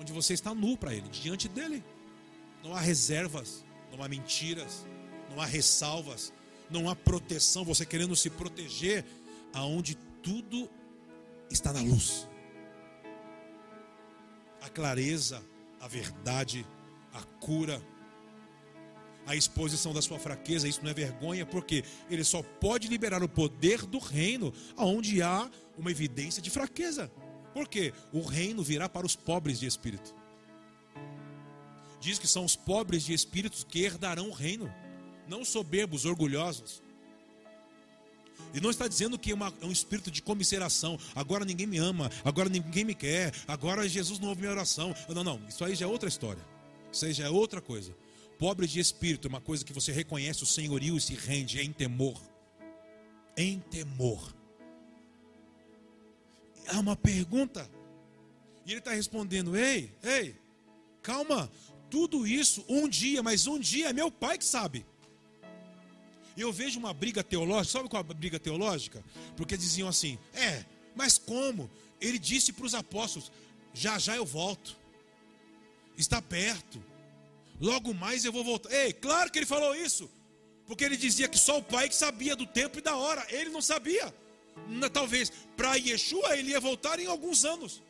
Onde 0.00 0.12
você 0.12 0.32
está 0.32 0.54
nu 0.54 0.76
para 0.76 0.94
Ele, 0.94 1.08
diante 1.08 1.48
dele. 1.48 1.84
Não 2.62 2.74
há 2.74 2.80
reservas, 2.80 3.64
não 3.90 4.02
há 4.02 4.08
mentiras, 4.08 4.86
não 5.30 5.40
há 5.40 5.46
ressalvas, 5.46 6.32
não 6.70 6.88
há 6.88 6.94
proteção. 6.94 7.64
Você 7.64 7.84
querendo 7.84 8.14
se 8.14 8.30
proteger, 8.30 9.04
aonde 9.52 9.96
tudo 10.22 10.70
está 11.50 11.72
na 11.72 11.80
luz. 11.80 12.28
A 14.62 14.68
clareza, 14.68 15.42
a 15.80 15.88
verdade, 15.88 16.64
a 17.12 17.22
cura 17.40 17.82
a 19.26 19.36
exposição 19.36 19.92
da 19.92 20.02
sua 20.02 20.18
fraqueza, 20.18 20.68
isso 20.68 20.82
não 20.82 20.90
é 20.90 20.94
vergonha, 20.94 21.46
porque 21.46 21.84
ele 22.08 22.24
só 22.24 22.42
pode 22.42 22.88
liberar 22.88 23.22
o 23.22 23.28
poder 23.28 23.86
do 23.86 23.98
reino 23.98 24.52
onde 24.76 25.22
há 25.22 25.48
uma 25.78 25.90
evidência 25.90 26.42
de 26.42 26.50
fraqueza. 26.50 27.10
Porque 27.54 27.92
o 28.12 28.22
reino 28.22 28.62
virá 28.62 28.88
para 28.88 29.06
os 29.06 29.16
pobres 29.16 29.58
de 29.58 29.66
espírito. 29.66 30.14
Diz 32.00 32.18
que 32.18 32.26
são 32.26 32.44
os 32.44 32.56
pobres 32.56 33.04
de 33.04 33.12
espíritos 33.12 33.62
que 33.62 33.82
herdarão 33.82 34.28
o 34.28 34.32
reino, 34.32 34.72
não 35.28 35.44
soberbos, 35.44 36.04
orgulhosos. 36.04 36.82
E 38.54 38.60
não 38.60 38.70
está 38.70 38.88
dizendo 38.88 39.18
que 39.18 39.30
é, 39.30 39.34
uma, 39.34 39.52
é, 39.60 39.66
um 39.66 39.70
espírito 39.70 40.10
de 40.10 40.22
comisseração. 40.22 40.98
Agora 41.14 41.44
ninguém 41.44 41.66
me 41.66 41.78
ama, 41.78 42.10
agora 42.24 42.48
ninguém 42.48 42.84
me 42.84 42.94
quer, 42.94 43.32
agora 43.46 43.88
Jesus 43.88 44.18
não 44.18 44.30
ouve 44.30 44.40
minha 44.40 44.52
oração. 44.52 44.94
Não, 45.08 45.22
não, 45.22 45.40
isso 45.48 45.64
aí 45.64 45.74
já 45.74 45.86
é 45.86 45.88
outra 45.88 46.08
história. 46.08 46.42
Isso 46.92 47.04
aí 47.04 47.12
já 47.12 47.26
é 47.26 47.30
outra 47.30 47.60
coisa. 47.60 47.94
Pobre 48.40 48.66
de 48.66 48.80
espírito 48.80 49.28
é 49.28 49.28
uma 49.28 49.40
coisa 49.40 49.62
que 49.62 49.72
você 49.72 49.92
reconhece 49.92 50.42
o 50.42 50.46
senhorio 50.46 50.96
e 50.96 51.00
se 51.00 51.14
rende 51.14 51.60
em 51.60 51.70
temor. 51.70 52.18
Em 53.36 53.60
temor. 53.60 54.34
Há 56.66 56.80
uma 56.80 56.96
pergunta. 56.96 57.70
E 58.64 58.70
ele 58.70 58.78
está 58.78 58.92
respondendo: 58.92 59.54
Ei, 59.54 59.92
ei, 60.02 60.34
calma. 61.02 61.52
Tudo 61.90 62.26
isso 62.26 62.64
um 62.66 62.88
dia, 62.88 63.22
mas 63.22 63.46
um 63.46 63.58
dia 63.58 63.90
é 63.90 63.92
meu 63.92 64.10
pai 64.10 64.38
que 64.38 64.44
sabe. 64.44 64.86
Eu 66.34 66.50
vejo 66.50 66.78
uma 66.78 66.94
briga 66.94 67.22
teológica. 67.22 67.78
Sabe 67.78 67.90
qual 67.90 68.02
é 68.02 68.10
a 68.10 68.14
briga 68.14 68.40
teológica? 68.40 69.04
Porque 69.36 69.54
diziam 69.54 69.86
assim: 69.86 70.18
É, 70.32 70.64
mas 70.96 71.18
como? 71.18 71.70
Ele 72.00 72.18
disse 72.18 72.54
para 72.54 72.64
os 72.64 72.74
apóstolos: 72.74 73.30
Já 73.74 73.98
já 73.98 74.16
eu 74.16 74.24
volto. 74.24 74.78
Está 75.98 76.22
perto 76.22 76.89
logo 77.60 77.92
mais 77.94 78.24
eu 78.24 78.32
vou 78.32 78.42
voltar. 78.42 78.72
Ei, 78.72 78.92
claro 78.92 79.30
que 79.30 79.38
ele 79.38 79.46
falou 79.46 79.74
isso, 79.74 80.10
porque 80.66 80.84
ele 80.84 80.96
dizia 80.96 81.28
que 81.28 81.38
só 81.38 81.58
o 81.58 81.62
pai 81.62 81.88
que 81.88 81.94
sabia 81.94 82.34
do 82.34 82.46
tempo 82.46 82.78
e 82.78 82.82
da 82.82 82.96
hora, 82.96 83.24
ele 83.28 83.50
não 83.50 83.60
sabia. 83.60 84.12
Talvez 84.92 85.32
para 85.56 85.74
Yeshua 85.76 86.36
ele 86.36 86.50
ia 86.50 86.60
voltar 86.60 86.98
em 86.98 87.06
alguns 87.06 87.44
anos. 87.44 87.82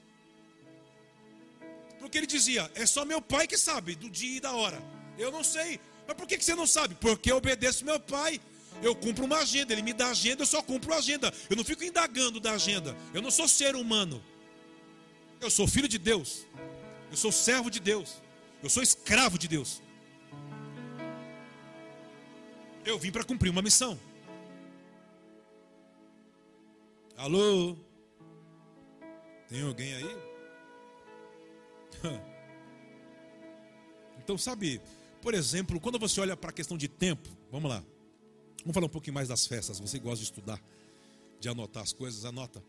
Porque 1.99 2.19
ele 2.19 2.27
dizia: 2.27 2.71
é 2.75 2.87
só 2.87 3.05
meu 3.05 3.21
pai 3.21 3.47
que 3.47 3.57
sabe 3.57 3.95
do 3.95 4.11
dia 4.11 4.39
e 4.39 4.41
da 4.41 4.53
hora. 4.53 4.83
Eu 5.19 5.31
não 5.31 5.45
sei. 5.45 5.79
Mas 6.07 6.17
por 6.17 6.27
que 6.27 6.43
você 6.43 6.55
não 6.55 6.67
sabe? 6.67 6.95
Porque 6.95 7.31
eu 7.31 7.37
obedeço 7.37 7.85
meu 7.85 8.01
pai. 8.01 8.41
Eu 8.83 8.95
cumpro 8.95 9.27
uma 9.27 9.39
agenda, 9.39 9.75
ele 9.75 9.83
me 9.83 9.93
dá 9.93 10.09
agenda, 10.09 10.43
eu 10.43 10.47
só 10.47 10.63
cumpro 10.63 10.95
a 10.95 10.97
agenda. 10.97 11.33
Eu 11.51 11.57
não 11.57 11.63
fico 11.63 11.85
indagando 11.85 12.41
da 12.41 12.53
agenda. 12.53 12.97
Eu 13.13 13.21
não 13.21 13.31
sou 13.31 13.47
ser 13.47 13.77
humano. 13.77 14.25
Eu 15.39 15.51
sou 15.51 15.69
filho 15.69 15.87
de 15.87 15.99
Deus. 15.99 16.47
Eu 17.11 17.17
sou 17.17 17.31
servo 17.31 17.71
de 17.71 17.79
Deus. 17.79 18.23
Eu 18.62 18.68
sou 18.68 18.83
escravo 18.83 19.38
de 19.38 19.49
Deus. 19.49 19.83
Eu 22.85 22.99
vim 22.99 23.11
para 23.11 23.25
cumprir 23.25 23.51
uma 23.51 23.62
missão. 23.62 23.99
Alô? 27.16 27.77
Tem 29.49 29.62
alguém 29.62 29.94
aí? 29.94 30.31
Então, 34.23 34.38
sabe, 34.38 34.81
por 35.23 35.35
exemplo, 35.35 35.81
quando 35.81 35.99
você 35.99 36.20
olha 36.20 36.37
para 36.37 36.51
a 36.51 36.53
questão 36.53 36.79
de 36.79 36.87
tempo, 36.87 37.29
vamos 37.51 37.68
lá. 37.68 37.83
Vamos 38.61 38.75
falar 38.75 38.87
um 38.87 38.90
pouquinho 38.90 39.14
mais 39.14 39.27
das 39.27 39.44
festas. 39.44 39.81
Você 39.81 39.99
gosta 39.99 40.18
de 40.18 40.25
estudar, 40.25 40.62
de 41.40 41.49
anotar 41.49 41.83
as 41.83 41.92
coisas, 41.92 42.25
anota. 42.25 42.62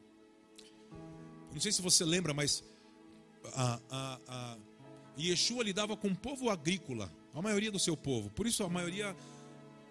Não 1.53 1.59
sei 1.59 1.71
se 1.71 1.79
você 1.79 2.03
lembra, 2.03 2.33
mas 2.33 2.63
a, 3.53 3.79
a, 3.91 4.19
a 4.27 4.40
Yeshua 5.19 5.63
lidava 5.63 5.95
com 5.97 6.07
o 6.07 6.15
povo 6.15 6.49
agrícola, 6.49 7.11
a 7.33 7.41
maioria 7.41 7.71
do 7.71 7.79
seu 7.79 7.95
povo. 7.95 8.29
Por 8.29 8.47
isso, 8.47 8.63
a 8.63 8.69
maioria 8.69 9.15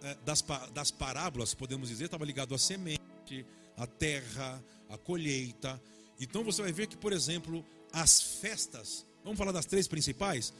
é, 0.03 0.17
das, 0.25 0.43
das 0.73 0.91
parábolas, 0.91 1.55
podemos 1.55 1.89
dizer, 1.89 2.07
estava 2.07 2.25
ligado 2.25 2.55
à 2.55 2.59
semente, 2.59 3.47
à 3.77 3.87
terra, 3.87 4.63
à 4.89 4.97
colheita. 4.97 5.81
Então 6.19 6.43
você 6.43 6.63
vai 6.63 6.73
ver 6.73 6.87
que, 6.87 6.97
por 6.97 7.13
exemplo, 7.13 7.65
as 7.93 8.21
festas, 8.21 9.07
vamos 9.23 9.39
falar 9.39 9.53
das 9.53 9.67
três 9.67 9.87
principais, 9.87 10.53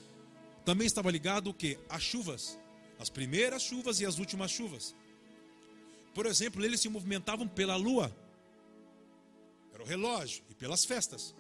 também 0.65 0.87
estava 0.87 1.11
ligado 1.11 1.51
o 1.51 1.55
que? 1.55 1.79
As 1.89 2.03
chuvas. 2.03 2.59
As 2.99 3.09
primeiras 3.09 3.63
chuvas 3.63 4.01
e 4.01 4.07
as 4.07 4.19
últimas 4.19 4.51
chuvas. 4.51 4.95
Por 6.15 6.27
exemplo, 6.27 6.63
eles 6.65 6.81
se 6.81 6.89
movimentavam 6.89 7.49
pela 7.49 7.77
lua. 7.77 8.15
Era 9.73 9.83
o 9.83 9.87
relógio 9.87 10.45
e 10.51 10.55
pelas 10.55 10.85
festas 10.85 11.35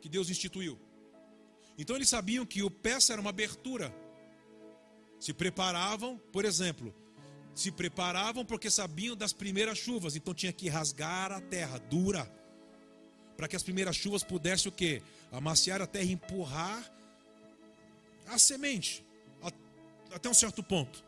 que 0.00 0.08
Deus 0.08 0.30
instituiu. 0.30 0.78
Então 1.80 1.96
eles 1.96 2.10
sabiam 2.10 2.44
que 2.44 2.62
o 2.62 2.70
peça 2.70 3.14
era 3.14 3.20
uma 3.22 3.30
abertura. 3.30 3.90
Se 5.18 5.32
preparavam, 5.32 6.18
por 6.30 6.44
exemplo, 6.44 6.94
se 7.54 7.72
preparavam 7.72 8.44
porque 8.44 8.70
sabiam 8.70 9.16
das 9.16 9.32
primeiras 9.32 9.78
chuvas, 9.78 10.14
então 10.14 10.34
tinha 10.34 10.52
que 10.52 10.68
rasgar 10.68 11.32
a 11.32 11.40
terra 11.40 11.78
dura 11.78 12.30
para 13.34 13.48
que 13.48 13.56
as 13.56 13.62
primeiras 13.62 13.96
chuvas 13.96 14.22
pudessem 14.22 14.68
o 14.68 14.72
quê? 14.72 15.02
Amaciar 15.32 15.80
a 15.80 15.86
terra 15.86 16.04
e 16.04 16.12
empurrar 16.12 16.92
a 18.26 18.38
semente 18.38 19.02
até 20.12 20.28
um 20.28 20.34
certo 20.34 20.62
ponto. 20.62 21.02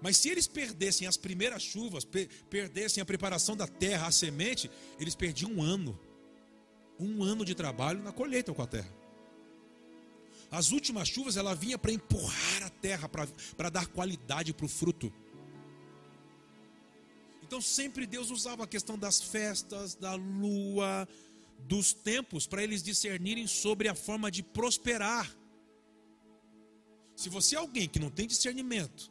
Mas 0.00 0.16
se 0.16 0.30
eles 0.30 0.46
perdessem 0.46 1.06
as 1.06 1.18
primeiras 1.18 1.62
chuvas, 1.62 2.06
perdessem 2.48 3.02
a 3.02 3.04
preparação 3.04 3.54
da 3.54 3.66
terra, 3.66 4.06
a 4.06 4.12
semente, 4.12 4.70
eles 4.98 5.14
perdiam 5.14 5.50
um 5.52 5.62
ano. 5.62 6.05
Um 6.98 7.22
ano 7.22 7.44
de 7.44 7.54
trabalho 7.54 8.02
na 8.02 8.12
colheita 8.12 8.52
com 8.52 8.62
a 8.62 8.66
terra. 8.66 8.92
As 10.50 10.70
últimas 10.70 11.08
chuvas 11.08 11.36
ela 11.36 11.54
vinha 11.54 11.76
para 11.76 11.92
empurrar 11.92 12.62
a 12.62 12.70
terra, 12.70 13.08
para 13.08 13.70
dar 13.70 13.86
qualidade 13.88 14.54
para 14.54 14.66
o 14.66 14.68
fruto. 14.68 15.12
Então 17.42 17.60
sempre 17.60 18.06
Deus 18.06 18.30
usava 18.30 18.64
a 18.64 18.66
questão 18.66 18.98
das 18.98 19.20
festas, 19.20 19.94
da 19.94 20.14
lua, 20.14 21.08
dos 21.60 21.92
tempos, 21.92 22.46
para 22.46 22.62
eles 22.62 22.82
discernirem 22.82 23.46
sobre 23.46 23.88
a 23.88 23.94
forma 23.94 24.30
de 24.30 24.42
prosperar. 24.42 25.30
Se 27.14 27.28
você 27.28 27.54
é 27.56 27.58
alguém 27.58 27.88
que 27.88 27.98
não 27.98 28.10
tem 28.10 28.26
discernimento, 28.26 29.10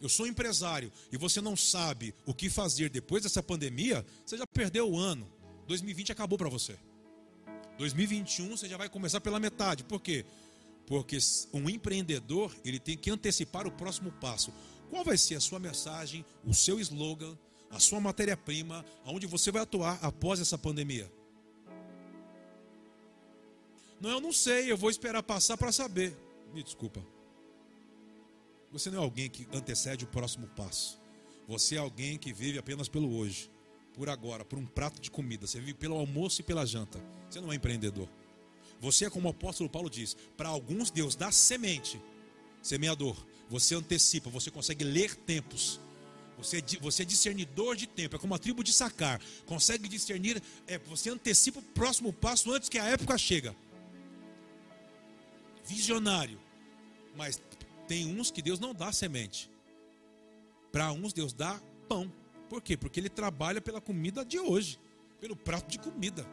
eu 0.00 0.08
sou 0.08 0.26
empresário 0.26 0.90
e 1.12 1.16
você 1.16 1.40
não 1.40 1.56
sabe 1.56 2.14
o 2.24 2.32
que 2.32 2.48
fazer 2.48 2.88
depois 2.88 3.22
dessa 3.22 3.42
pandemia, 3.42 4.04
você 4.24 4.36
já 4.36 4.46
perdeu 4.46 4.90
o 4.90 4.98
ano. 4.98 5.30
2020 5.66 6.12
acabou 6.12 6.38
para 6.38 6.48
você. 6.48 6.78
2021 7.80 8.58
você 8.58 8.68
já 8.68 8.76
vai 8.76 8.90
começar 8.90 9.22
pela 9.22 9.40
metade. 9.40 9.84
Por 9.84 10.02
quê? 10.02 10.26
Porque 10.86 11.16
um 11.50 11.68
empreendedor, 11.70 12.54
ele 12.62 12.78
tem 12.78 12.94
que 12.94 13.10
antecipar 13.10 13.66
o 13.66 13.72
próximo 13.72 14.12
passo. 14.12 14.52
Qual 14.90 15.02
vai 15.02 15.16
ser 15.16 15.36
a 15.36 15.40
sua 15.40 15.58
mensagem, 15.58 16.22
o 16.44 16.52
seu 16.52 16.78
slogan, 16.78 17.38
a 17.70 17.80
sua 17.80 17.98
matéria-prima, 17.98 18.84
aonde 19.02 19.26
você 19.26 19.50
vai 19.50 19.62
atuar 19.62 19.98
após 20.02 20.40
essa 20.40 20.58
pandemia? 20.58 21.10
Não, 23.98 24.10
eu 24.10 24.20
não 24.20 24.32
sei, 24.32 24.70
eu 24.70 24.76
vou 24.76 24.90
esperar 24.90 25.22
passar 25.22 25.56
para 25.56 25.72
saber. 25.72 26.14
Me 26.52 26.62
desculpa. 26.62 27.02
Você 28.72 28.90
não 28.90 28.98
é 28.98 29.02
alguém 29.02 29.30
que 29.30 29.48
antecede 29.56 30.04
o 30.04 30.08
próximo 30.08 30.46
passo. 30.48 31.00
Você 31.48 31.76
é 31.76 31.78
alguém 31.78 32.18
que 32.18 32.30
vive 32.30 32.58
apenas 32.58 32.90
pelo 32.90 33.16
hoje, 33.16 33.50
por 33.94 34.08
agora, 34.08 34.44
por 34.44 34.58
um 34.58 34.66
prato 34.66 35.00
de 35.00 35.10
comida. 35.10 35.46
Você 35.46 35.58
vive 35.58 35.74
pelo 35.74 35.96
almoço 35.96 36.40
e 36.40 36.44
pela 36.44 36.66
janta. 36.66 37.00
Você 37.28 37.40
não 37.40 37.52
é 37.52 37.56
empreendedor. 37.56 38.08
Você 38.80 39.04
é 39.04 39.10
como 39.10 39.28
o 39.28 39.30
apóstolo 39.30 39.68
Paulo 39.68 39.90
diz: 39.90 40.16
para 40.36 40.48
alguns 40.48 40.90
Deus 40.90 41.14
dá 41.14 41.30
semente, 41.30 42.00
semeador. 42.62 43.16
Você 43.48 43.74
antecipa, 43.74 44.30
você 44.30 44.50
consegue 44.50 44.84
ler 44.84 45.14
tempos. 45.14 45.80
Você, 46.38 46.58
é 46.58 46.62
você 46.80 47.02
é 47.02 47.04
discernidor 47.04 47.76
de 47.76 47.86
tempo, 47.86 48.16
é 48.16 48.18
como 48.18 48.34
a 48.34 48.38
tribo 48.38 48.64
de 48.64 48.72
Sacar. 48.72 49.20
Consegue 49.44 49.88
discernir, 49.88 50.42
é, 50.66 50.78
você 50.78 51.10
antecipa 51.10 51.58
o 51.58 51.62
próximo 51.62 52.12
passo 52.12 52.50
antes 52.50 52.68
que 52.68 52.78
a 52.78 52.84
época 52.84 53.18
chega. 53.18 53.54
Visionário. 55.66 56.40
Mas 57.14 57.42
tem 57.86 58.06
uns 58.06 58.30
que 58.30 58.40
Deus 58.40 58.58
não 58.58 58.72
dá 58.72 58.90
semente. 58.92 59.50
Para 60.72 60.92
uns 60.92 61.12
Deus 61.12 61.32
dá 61.32 61.60
pão. 61.88 62.10
Por 62.50 62.60
quê? 62.60 62.76
Porque 62.76 63.00
ele 63.00 63.08
trabalha 63.08 63.60
pela 63.60 63.80
comida 63.80 64.24
de 64.24 64.38
hoje, 64.38 64.78
pelo 65.20 65.34
prato 65.34 65.70
de 65.70 65.78
comida. 65.78 66.26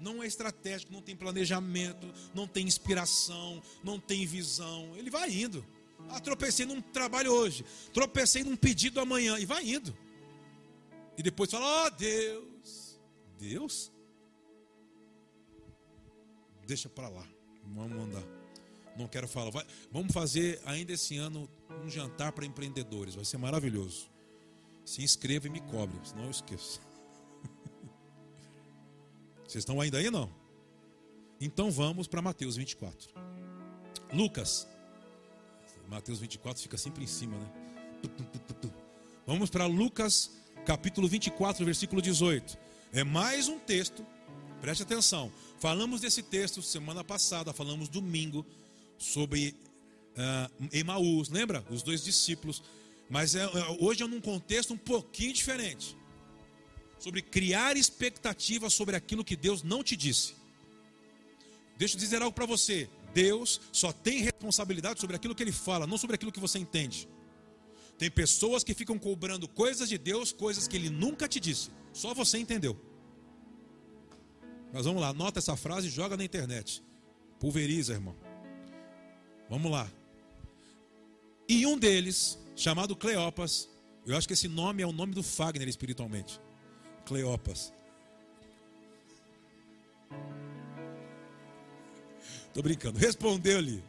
Não 0.00 0.22
é 0.22 0.26
estratégico, 0.26 0.90
não 0.90 1.02
tem 1.02 1.14
planejamento, 1.14 2.12
não 2.34 2.48
tem 2.48 2.66
inspiração, 2.66 3.62
não 3.84 4.00
tem 4.00 4.26
visão. 4.26 4.96
Ele 4.96 5.10
vai 5.10 5.30
indo. 5.30 5.64
Ah, 6.08 6.18
tropecei 6.18 6.64
num 6.64 6.80
trabalho 6.80 7.30
hoje, 7.30 7.64
tropecei 7.92 8.42
num 8.42 8.56
pedido 8.56 8.98
amanhã, 8.98 9.38
e 9.38 9.44
vai 9.44 9.68
indo. 9.68 9.94
E 11.16 11.22
depois 11.22 11.50
fala: 11.50 11.86
Oh 11.86 11.90
Deus, 11.90 12.98
Deus? 13.38 13.92
Deixa 16.66 16.88
para 16.88 17.08
lá, 17.08 17.26
vamos 17.66 18.02
andar 18.02 18.40
não 19.00 19.08
quero 19.08 19.26
falar. 19.26 19.50
Vai, 19.50 19.64
vamos 19.90 20.12
fazer 20.12 20.60
ainda 20.64 20.92
esse 20.92 21.16
ano 21.16 21.48
um 21.82 21.88
jantar 21.88 22.32
para 22.32 22.44
empreendedores. 22.44 23.14
Vai 23.14 23.24
ser 23.24 23.38
maravilhoso. 23.38 24.09
Se 24.90 25.04
inscreva 25.04 25.46
e 25.46 25.50
me 25.50 25.60
cobre, 25.60 25.96
senão 26.02 26.24
eu 26.24 26.30
esqueço. 26.32 26.80
Vocês 29.46 29.62
estão 29.62 29.80
ainda 29.80 29.98
aí 29.98 30.10
não? 30.10 30.28
Então 31.40 31.70
vamos 31.70 32.08
para 32.08 32.20
Mateus 32.20 32.56
24. 32.56 33.08
Lucas. 34.12 34.66
Mateus 35.86 36.18
24 36.18 36.60
fica 36.60 36.76
sempre 36.76 37.04
em 37.04 37.06
cima, 37.06 37.38
né? 37.38 37.52
Vamos 39.24 39.48
para 39.48 39.64
Lucas, 39.64 40.32
capítulo 40.66 41.06
24, 41.06 41.64
versículo 41.64 42.02
18. 42.02 42.58
É 42.92 43.04
mais 43.04 43.46
um 43.46 43.60
texto, 43.60 44.04
preste 44.60 44.82
atenção. 44.82 45.32
Falamos 45.60 46.00
desse 46.00 46.20
texto 46.20 46.60
semana 46.62 47.04
passada, 47.04 47.52
falamos 47.52 47.88
domingo 47.88 48.44
sobre 48.98 49.54
uh, 50.16 50.68
Emaús, 50.72 51.28
lembra? 51.28 51.64
Os 51.70 51.80
dois 51.84 52.02
discípulos. 52.02 52.60
Mas 53.10 53.34
é, 53.34 53.42
é, 53.42 53.76
hoje 53.80 54.04
é 54.04 54.06
num 54.06 54.20
contexto 54.20 54.72
um 54.72 54.78
pouquinho 54.78 55.32
diferente. 55.32 55.96
Sobre 56.98 57.20
criar 57.20 57.76
expectativa 57.76 58.70
sobre 58.70 58.94
aquilo 58.94 59.24
que 59.24 59.36
Deus 59.36 59.64
não 59.64 59.82
te 59.82 59.96
disse. 59.96 60.34
Deixa 61.76 61.96
eu 61.96 61.98
dizer 61.98 62.22
algo 62.22 62.34
para 62.34 62.46
você. 62.46 62.88
Deus 63.12 63.60
só 63.72 63.90
tem 63.90 64.20
responsabilidade 64.20 65.00
sobre 65.00 65.16
aquilo 65.16 65.34
que 65.34 65.42
Ele 65.42 65.50
fala, 65.50 65.88
não 65.88 65.98
sobre 65.98 66.14
aquilo 66.14 66.30
que 66.30 66.38
você 66.38 66.58
entende. 66.58 67.08
Tem 67.98 68.08
pessoas 68.10 68.62
que 68.62 68.72
ficam 68.72 68.98
cobrando 68.98 69.48
coisas 69.48 69.88
de 69.88 69.98
Deus, 69.98 70.30
coisas 70.30 70.68
que 70.68 70.76
Ele 70.76 70.88
nunca 70.88 71.26
te 71.26 71.40
disse. 71.40 71.70
Só 71.92 72.14
você 72.14 72.38
entendeu. 72.38 72.80
Mas 74.72 74.84
vamos 74.84 75.02
lá, 75.02 75.08
anota 75.08 75.40
essa 75.40 75.56
frase 75.56 75.88
e 75.88 75.90
joga 75.90 76.16
na 76.16 76.24
internet. 76.24 76.82
Pulveriza, 77.40 77.94
irmão. 77.94 78.14
Vamos 79.48 79.72
lá. 79.72 79.90
E 81.50 81.66
um 81.66 81.76
deles, 81.76 82.38
chamado 82.54 82.94
Cleopas, 82.94 83.68
eu 84.06 84.16
acho 84.16 84.28
que 84.28 84.34
esse 84.34 84.46
nome 84.46 84.84
é 84.84 84.86
o 84.86 84.92
nome 84.92 85.12
do 85.12 85.20
Fagner 85.20 85.66
espiritualmente. 85.66 86.40
Cleopas. 87.04 87.72
Estou 92.46 92.62
brincando. 92.62 93.00
Respondeu-lhe: 93.00 93.82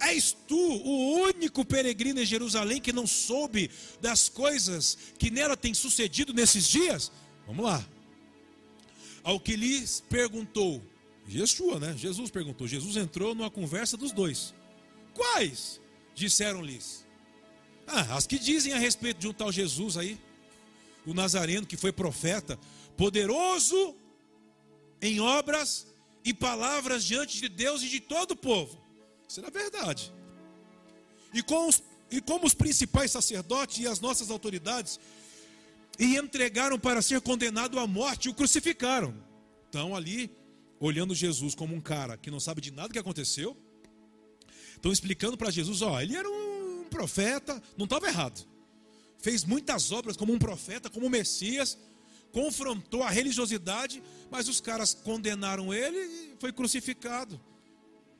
És 0.00 0.32
tu 0.48 0.56
o 0.56 1.24
único 1.24 1.62
peregrino 1.62 2.22
em 2.22 2.24
Jerusalém 2.24 2.80
que 2.80 2.90
não 2.90 3.06
soube 3.06 3.70
das 4.00 4.30
coisas 4.30 4.96
que 5.18 5.30
nela 5.30 5.58
tem 5.58 5.74
sucedido 5.74 6.32
nesses 6.32 6.66
dias? 6.66 7.12
Vamos 7.46 7.66
lá. 7.66 7.86
ao 9.22 9.38
que 9.38 9.56
lhes 9.56 10.02
perguntou, 10.08 10.82
Yeshua, 11.28 11.78
né? 11.78 11.94
Jesus 11.98 12.30
perguntou. 12.30 12.66
Jesus 12.66 12.96
entrou 12.96 13.34
numa 13.34 13.50
conversa 13.50 13.94
dos 13.94 14.10
dois. 14.10 14.54
Quais? 15.12 15.81
Disseram-lhes. 16.14 17.06
Ah, 17.86 18.16
as 18.16 18.26
que 18.26 18.38
dizem 18.38 18.72
a 18.72 18.78
respeito 18.78 19.18
de 19.18 19.28
um 19.28 19.32
tal 19.32 19.50
Jesus 19.50 19.96
aí, 19.96 20.18
o 21.04 21.12
Nazareno, 21.12 21.66
que 21.66 21.76
foi 21.76 21.92
profeta, 21.92 22.58
poderoso 22.96 23.96
em 25.00 25.20
obras 25.20 25.86
e 26.24 26.32
palavras 26.32 27.04
diante 27.04 27.40
de 27.40 27.48
Deus 27.48 27.82
e 27.82 27.88
de 27.88 28.00
todo 28.00 28.32
o 28.32 28.36
povo. 28.36 28.80
Isso 29.28 29.40
era 29.40 29.50
verdade. 29.50 30.12
E, 31.34 31.42
com 31.42 31.68
os, 31.68 31.82
e 32.10 32.20
como 32.20 32.46
os 32.46 32.54
principais 32.54 33.10
sacerdotes 33.10 33.78
e 33.78 33.86
as 33.86 33.98
nossas 33.98 34.30
autoridades 34.30 35.00
e 35.98 36.16
entregaram 36.16 36.78
para 36.78 37.02
ser 37.02 37.20
condenado 37.20 37.78
à 37.78 37.86
morte, 37.86 38.28
o 38.28 38.34
crucificaram. 38.34 39.14
Então 39.68 39.94
ali, 39.96 40.30
olhando 40.78 41.14
Jesus 41.14 41.54
como 41.54 41.74
um 41.74 41.80
cara 41.80 42.16
que 42.16 42.30
não 42.30 42.40
sabe 42.40 42.60
de 42.60 42.70
nada 42.70 42.92
que 42.92 42.98
aconteceu, 42.98 43.56
estão 44.82 44.90
explicando 44.90 45.36
para 45.36 45.48
Jesus, 45.48 45.80
ó, 45.80 46.00
ele 46.00 46.16
era 46.16 46.28
um 46.28 46.84
profeta, 46.90 47.62
não 47.78 47.84
estava 47.84 48.08
errado. 48.08 48.44
Fez 49.18 49.44
muitas 49.44 49.92
obras 49.92 50.16
como 50.16 50.32
um 50.32 50.38
profeta, 50.40 50.90
como 50.90 51.06
um 51.06 51.08
Messias, 51.08 51.78
confrontou 52.32 53.04
a 53.04 53.08
religiosidade, 53.08 54.02
mas 54.28 54.48
os 54.48 54.60
caras 54.60 54.92
condenaram 54.92 55.72
ele 55.72 55.98
e 55.98 56.36
foi 56.40 56.52
crucificado. 56.52 57.40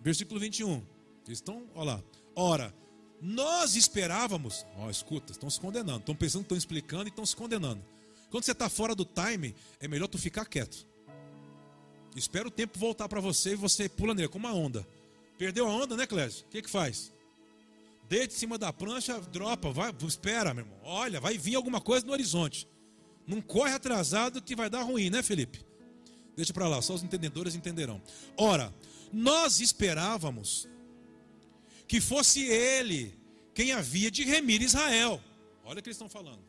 Versículo 0.00 0.38
21. 0.38 0.86
Eles 1.26 1.38
estão, 1.38 1.64
olha 1.74 1.94
lá. 1.94 2.04
Ora, 2.36 2.72
nós 3.20 3.74
esperávamos, 3.74 4.64
ó, 4.76 4.88
escuta, 4.88 5.32
estão 5.32 5.50
se 5.50 5.58
condenando, 5.58 5.98
estão 5.98 6.14
pensando, 6.14 6.42
estão 6.42 6.56
explicando 6.56 7.06
e 7.06 7.08
estão 7.08 7.26
se 7.26 7.34
condenando. 7.34 7.84
Quando 8.30 8.44
você 8.44 8.52
está 8.52 8.68
fora 8.68 8.94
do 8.94 9.04
time, 9.04 9.52
é 9.80 9.88
melhor 9.88 10.06
tu 10.06 10.16
ficar 10.16 10.44
quieto. 10.44 10.86
Espera 12.14 12.46
o 12.46 12.50
tempo 12.52 12.78
voltar 12.78 13.08
para 13.08 13.20
você 13.20 13.52
e 13.52 13.56
você 13.56 13.88
pula 13.88 14.14
nele, 14.14 14.28
como 14.28 14.46
uma 14.46 14.54
onda. 14.54 14.86
Perdeu 15.38 15.66
a 15.66 15.70
onda, 15.70 15.96
né, 15.96 16.06
Clésio? 16.06 16.44
O 16.46 16.48
que, 16.48 16.62
que 16.62 16.70
faz? 16.70 17.12
Deite 18.08 18.34
em 18.34 18.38
cima 18.38 18.58
da 18.58 18.72
prancha, 18.72 19.20
dropa, 19.20 19.72
vai, 19.72 19.94
espera, 20.06 20.52
meu 20.52 20.64
irmão. 20.64 20.78
Olha, 20.84 21.20
vai 21.20 21.38
vir 21.38 21.54
alguma 21.54 21.80
coisa 21.80 22.04
no 22.06 22.12
horizonte. 22.12 22.68
Não 23.26 23.40
corre 23.40 23.72
atrasado 23.72 24.42
que 24.42 24.54
vai 24.54 24.68
dar 24.68 24.82
ruim, 24.82 25.08
né, 25.08 25.22
Felipe? 25.22 25.64
Deixa 26.36 26.52
para 26.52 26.68
lá, 26.68 26.80
só 26.82 26.94
os 26.94 27.02
entendedores 27.02 27.54
entenderão. 27.54 28.02
Ora, 28.36 28.72
nós 29.12 29.60
esperávamos 29.60 30.68
que 31.86 32.00
fosse 32.00 32.44
ele 32.44 33.14
quem 33.54 33.72
havia 33.72 34.10
de 34.10 34.24
remir 34.24 34.62
Israel. 34.62 35.22
Olha 35.64 35.78
o 35.78 35.82
que 35.82 35.88
eles 35.88 35.96
estão 35.96 36.08
falando. 36.08 36.42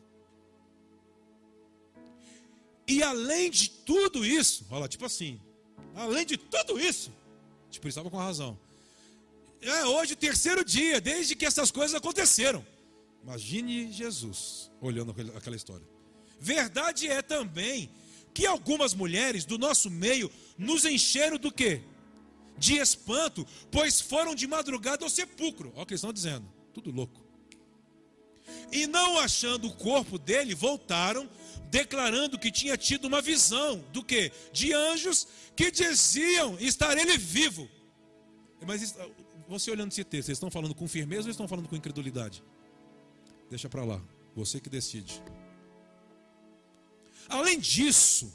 E 2.86 3.02
além 3.02 3.50
de 3.50 3.70
tudo 3.70 4.24
isso, 4.24 4.66
olha, 4.70 4.88
tipo 4.88 5.04
assim, 5.04 5.40
além 5.94 6.26
de 6.26 6.36
tudo 6.36 6.78
isso, 6.78 7.12
tipo, 7.70 7.86
eles 7.86 7.92
estavam 7.92 8.10
com 8.10 8.18
razão. 8.18 8.58
É 9.64 9.84
hoje 9.86 10.12
o 10.12 10.16
terceiro 10.16 10.64
dia, 10.64 11.00
desde 11.00 11.34
que 11.34 11.46
essas 11.46 11.70
coisas 11.70 11.94
aconteceram. 11.94 12.64
Imagine 13.22 13.90
Jesus 13.90 14.70
olhando 14.80 15.14
aquela 15.36 15.56
história. 15.56 15.86
Verdade 16.38 17.08
é 17.08 17.22
também 17.22 17.90
que 18.34 18.46
algumas 18.46 18.92
mulheres 18.92 19.44
do 19.44 19.56
nosso 19.56 19.90
meio 19.90 20.30
nos 20.58 20.84
encheram 20.84 21.38
do 21.38 21.50
quê? 21.50 21.82
de 22.56 22.76
espanto, 22.76 23.46
pois 23.70 24.00
foram 24.00 24.34
de 24.34 24.46
madrugada 24.46 25.04
ao 25.04 25.10
sepulcro. 25.10 25.72
Olha 25.74 25.82
o 25.82 25.86
que 25.86 25.92
eles 25.92 26.00
estão 26.00 26.12
dizendo, 26.12 26.46
tudo 26.72 26.90
louco. 26.90 27.22
E 28.70 28.86
não 28.86 29.18
achando 29.18 29.68
o 29.68 29.74
corpo 29.74 30.18
dele, 30.18 30.54
voltaram, 30.54 31.28
declarando 31.70 32.38
que 32.38 32.50
tinha 32.50 32.76
tido 32.76 33.06
uma 33.06 33.20
visão 33.20 33.84
do 33.92 34.04
que? 34.04 34.30
De 34.52 34.72
anjos 34.72 35.26
que 35.56 35.70
diziam 35.70 36.58
estar 36.60 36.96
ele 36.96 37.16
vivo. 37.16 37.68
Mas 38.66 38.94
você 39.48 39.70
olhando 39.70 39.92
esse 39.92 40.04
texto, 40.04 40.28
eles 40.28 40.36
estão 40.36 40.50
falando 40.50 40.74
com 40.74 40.88
firmeza 40.88 41.24
ou 41.24 41.30
estão 41.30 41.48
falando 41.48 41.68
com 41.68 41.76
incredulidade? 41.76 42.42
Deixa 43.50 43.68
para 43.68 43.84
lá, 43.84 44.00
você 44.34 44.60
que 44.60 44.70
decide. 44.70 45.22
Além 47.28 47.58
disso, 47.58 48.32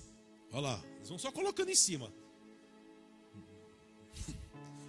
olha 0.52 0.62
lá, 0.62 0.84
eles 0.98 1.10
vão 1.10 1.18
só 1.18 1.32
colocando 1.32 1.70
em 1.70 1.76
cima. 1.76 2.12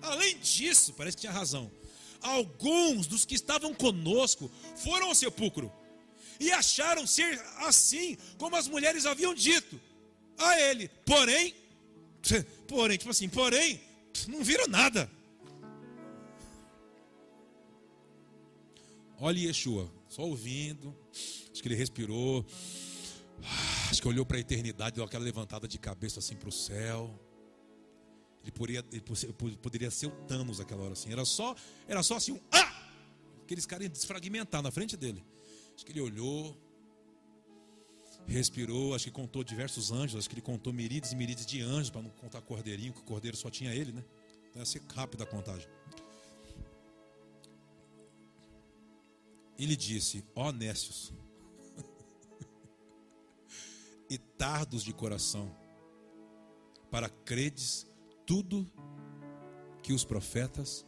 Além 0.02 0.38
disso, 0.38 0.92
parece 0.94 1.16
que 1.16 1.22
tinha 1.22 1.32
razão. 1.32 1.70
Alguns 2.20 3.06
dos 3.06 3.24
que 3.24 3.34
estavam 3.34 3.74
conosco 3.74 4.50
foram 4.76 5.08
ao 5.08 5.14
sepulcro 5.14 5.72
e 6.38 6.50
acharam 6.52 7.06
ser 7.06 7.38
assim 7.58 8.16
como 8.38 8.56
as 8.56 8.68
mulheres 8.68 9.06
haviam 9.06 9.34
dito 9.34 9.80
a 10.38 10.60
ele. 10.60 10.88
Porém, 11.04 11.54
porém, 12.68 12.98
tipo 12.98 13.10
assim, 13.10 13.28
porém, 13.28 13.80
não 14.28 14.42
viram 14.42 14.66
nada. 14.66 15.10
Olha 19.22 19.38
Yeshua, 19.38 19.92
só 20.08 20.22
ouvindo, 20.22 20.96
acho 21.12 21.60
que 21.60 21.68
ele 21.68 21.74
respirou, 21.74 22.42
acho 23.90 24.00
que 24.00 24.08
olhou 24.08 24.24
para 24.24 24.38
a 24.38 24.40
eternidade, 24.40 24.96
deu 24.96 25.04
aquela 25.04 25.22
levantada 25.22 25.68
de 25.68 25.78
cabeça 25.78 26.20
assim 26.20 26.34
para 26.34 26.48
o 26.48 26.52
céu. 26.52 27.20
Ele 28.42 28.50
poderia, 28.50 28.82
ele 28.90 29.02
poderia 29.60 29.90
ser 29.90 30.06
o 30.06 30.10
Thanos 30.26 30.58
naquela 30.58 30.84
hora 30.84 30.94
assim. 30.94 31.12
Era 31.12 31.26
só, 31.26 31.54
era 31.86 32.02
só 32.02 32.16
assim 32.16 32.32
um 32.32 32.40
ah! 32.50 32.90
Aqueles 33.42 33.66
caras 33.66 33.84
iam 33.84 33.92
desfragmentar 33.92 34.62
na 34.62 34.70
frente 34.70 34.96
dele. 34.96 35.22
Acho 35.74 35.84
que 35.84 35.92
ele 35.92 36.00
olhou, 36.00 36.56
respirou, 38.26 38.94
acho 38.94 39.04
que 39.04 39.10
contou 39.10 39.44
diversos 39.44 39.92
anjos, 39.92 40.18
acho 40.18 40.30
que 40.30 40.34
ele 40.34 40.40
contou 40.40 40.72
miríades 40.72 41.12
e 41.12 41.16
miríades 41.16 41.44
de 41.44 41.60
anjos, 41.60 41.90
para 41.90 42.00
não 42.00 42.10
contar 42.10 42.40
cordeirinho, 42.40 42.94
que 42.94 43.00
o 43.00 43.04
cordeiro 43.04 43.36
só 43.36 43.50
tinha 43.50 43.74
ele, 43.74 43.92
né? 43.92 44.02
Então 44.48 44.62
ia 44.62 44.66
ser 44.66 44.80
rápido 44.94 45.22
a 45.22 45.26
contagem. 45.26 45.68
Ele 49.62 49.76
disse: 49.76 50.24
Ó 50.34 50.50
Nécios, 50.50 51.12
e 54.08 54.16
tardos 54.16 54.82
de 54.82 54.94
coração, 54.94 55.54
para 56.90 57.10
credes 57.10 57.86
tudo 58.26 58.66
que 59.82 59.92
os 59.92 60.02
profetas 60.02 60.86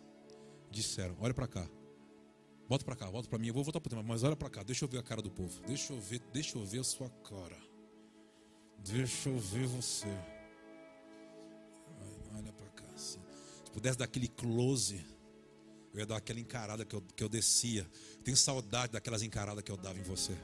disseram. 0.70 1.14
Olha 1.20 1.34
para 1.34 1.46
cá. 1.46 1.68
Volta 2.66 2.84
para 2.84 2.96
cá, 2.96 3.10
volta 3.10 3.28
para 3.28 3.38
mim. 3.38 3.48
Eu 3.48 3.54
vou 3.54 3.62
voltar 3.62 3.80
para 3.80 3.88
o 3.88 3.90
tema, 3.90 4.02
mas 4.02 4.22
olha 4.22 4.36
para 4.36 4.48
cá. 4.48 4.62
Deixa 4.62 4.86
eu 4.86 4.88
ver 4.88 4.98
a 4.98 5.02
cara 5.02 5.20
do 5.20 5.30
povo. 5.30 5.60
Deixa 5.66 5.92
eu 5.92 6.00
ver, 6.00 6.20
deixa 6.32 6.56
eu 6.56 6.64
ver 6.64 6.80
a 6.80 6.84
sua 6.84 7.10
cara. 7.10 7.58
Deixa 8.78 9.28
eu 9.28 9.38
ver 9.38 9.66
você. 9.66 10.08
Olha 12.34 12.52
para 12.54 12.70
cá. 12.70 12.96
Se 12.96 13.18
pudesse 13.70 13.98
dar 13.98 14.06
aquele 14.06 14.28
close, 14.28 15.04
eu 15.92 16.00
ia 16.00 16.06
dar 16.06 16.16
aquela 16.16 16.40
encarada 16.40 16.84
que 16.84 16.94
eu, 16.94 17.02
que 17.14 17.22
eu 17.22 17.28
descia. 17.28 17.86
Tenho 18.24 18.36
saudade 18.36 18.92
daquelas 18.92 19.22
encaradas 19.22 19.62
que 19.62 19.70
eu 19.70 19.76
dava 19.76 19.98
em 19.98 20.02
você. 20.02 20.36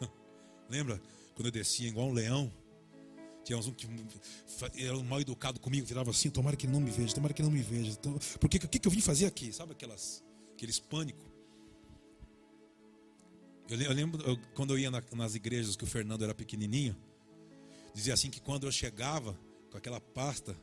Lembra 0.68 1.00
quando 1.34 1.46
eu 1.46 1.52
descia 1.52 1.88
igual 1.88 2.08
um 2.08 2.12
leão? 2.12 2.52
Tinha 3.44 3.56
uns 3.56 3.70
que 3.76 3.86
era 4.84 5.00
mal 5.04 5.20
educado 5.20 5.60
comigo, 5.60 5.86
virava 5.86 6.10
assim, 6.10 6.28
tomara 6.28 6.56
que 6.56 6.66
não 6.66 6.80
me 6.80 6.90
veja, 6.90 7.14
tomara 7.14 7.32
que 7.32 7.42
não 7.42 7.50
me 7.50 7.62
veja. 7.62 7.92
Então, 7.92 8.18
porque 8.40 8.56
o 8.56 8.68
que, 8.68 8.80
que 8.80 8.88
eu 8.88 8.90
vim 8.90 9.00
fazer 9.00 9.26
aqui? 9.26 9.52
Sabe 9.52 9.70
aquelas, 9.70 10.24
aqueles 10.52 10.80
pânico? 10.80 11.24
Eu, 13.68 13.80
eu 13.80 13.92
lembro 13.92 14.20
eu, 14.28 14.36
quando 14.54 14.74
eu 14.74 14.78
ia 14.78 14.90
na, 14.90 15.00
nas 15.12 15.36
igrejas 15.36 15.76
que 15.76 15.84
o 15.84 15.86
Fernando 15.86 16.24
era 16.24 16.34
pequenininho, 16.34 16.96
dizia 17.94 18.14
assim 18.14 18.30
que 18.30 18.40
quando 18.40 18.66
eu 18.66 18.72
chegava 18.72 19.38
com 19.70 19.78
aquela 19.78 20.00
pasta, 20.00 20.56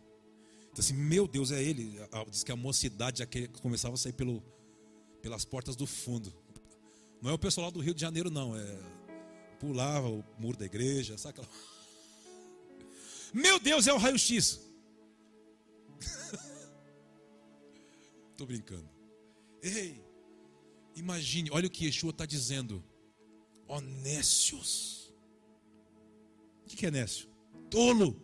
então 0.73 0.83
assim, 0.83 0.93
meu 0.93 1.27
Deus, 1.27 1.51
é 1.51 1.63
ele. 1.63 1.99
Diz 2.29 2.43
que 2.43 2.51
a 2.51 2.55
mocidade 2.55 3.19
já 3.19 3.27
começava 3.61 3.93
a 3.93 3.97
sair 3.97 4.13
pelo, 4.13 4.43
pelas 5.21 5.45
portas 5.45 5.75
do 5.75 5.85
fundo. 5.85 6.33
Não 7.21 7.29
é 7.29 7.33
o 7.33 7.39
pessoal 7.39 7.67
lá 7.67 7.71
do 7.71 7.79
Rio 7.79 7.93
de 7.93 8.01
Janeiro, 8.01 8.29
não. 8.29 8.57
É 8.57 9.03
pulava 9.63 10.09
o 10.09 10.25
muro 10.37 10.57
da 10.57 10.65
igreja, 10.65 11.17
sabe 11.17 11.39
aquela. 11.39 11.47
Meu 13.33 13.57
Deus, 13.59 13.87
é 13.87 13.93
o 13.93 13.97
raio-x. 13.97 14.59
Estou 18.31 18.45
brincando. 18.45 18.89
Ei, 19.61 20.03
imagine, 20.95 21.49
olha 21.49 21.67
o 21.67 21.69
que 21.69 21.85
Yeshua 21.85 22.09
está 22.09 22.25
dizendo. 22.25 22.83
Honécios. 23.65 25.13
O 26.65 26.75
que 26.75 26.85
é 26.85 26.91
nécio? 26.91 27.29
Tolo. 27.69 28.21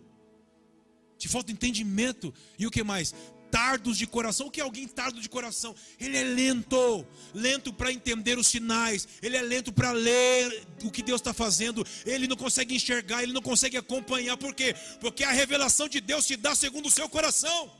Te 1.19 1.27
falta 1.27 1.51
entendimento. 1.51 2.33
E 2.57 2.65
o 2.65 2.71
que 2.71 2.83
mais? 2.83 3.13
tardos 3.51 3.97
de 3.97 4.07
coração. 4.07 4.47
O 4.47 4.51
que 4.51 4.61
é 4.61 4.63
alguém 4.63 4.87
tardo 4.87 5.19
de 5.19 5.27
coração? 5.27 5.75
Ele 5.99 6.17
é 6.17 6.23
lento, 6.23 7.05
lento 7.33 7.73
para 7.73 7.91
entender 7.91 8.37
os 8.37 8.47
sinais, 8.47 9.07
ele 9.21 9.35
é 9.35 9.41
lento 9.41 9.71
para 9.71 9.91
ler 9.91 10.67
o 10.83 10.91
que 10.91 11.01
Deus 11.01 11.19
está 11.19 11.33
fazendo, 11.33 11.85
ele 12.05 12.27
não 12.27 12.35
consegue 12.35 12.75
enxergar, 12.75 13.23
ele 13.23 13.33
não 13.33 13.41
consegue 13.41 13.77
acompanhar, 13.77 14.37
por 14.37 14.53
quê? 14.53 14.75
Porque 14.99 15.23
a 15.23 15.31
revelação 15.31 15.87
de 15.89 15.99
Deus 15.99 16.25
se 16.25 16.35
dá 16.37 16.55
segundo 16.55 16.87
o 16.87 16.91
seu 16.91 17.09
coração. 17.09 17.71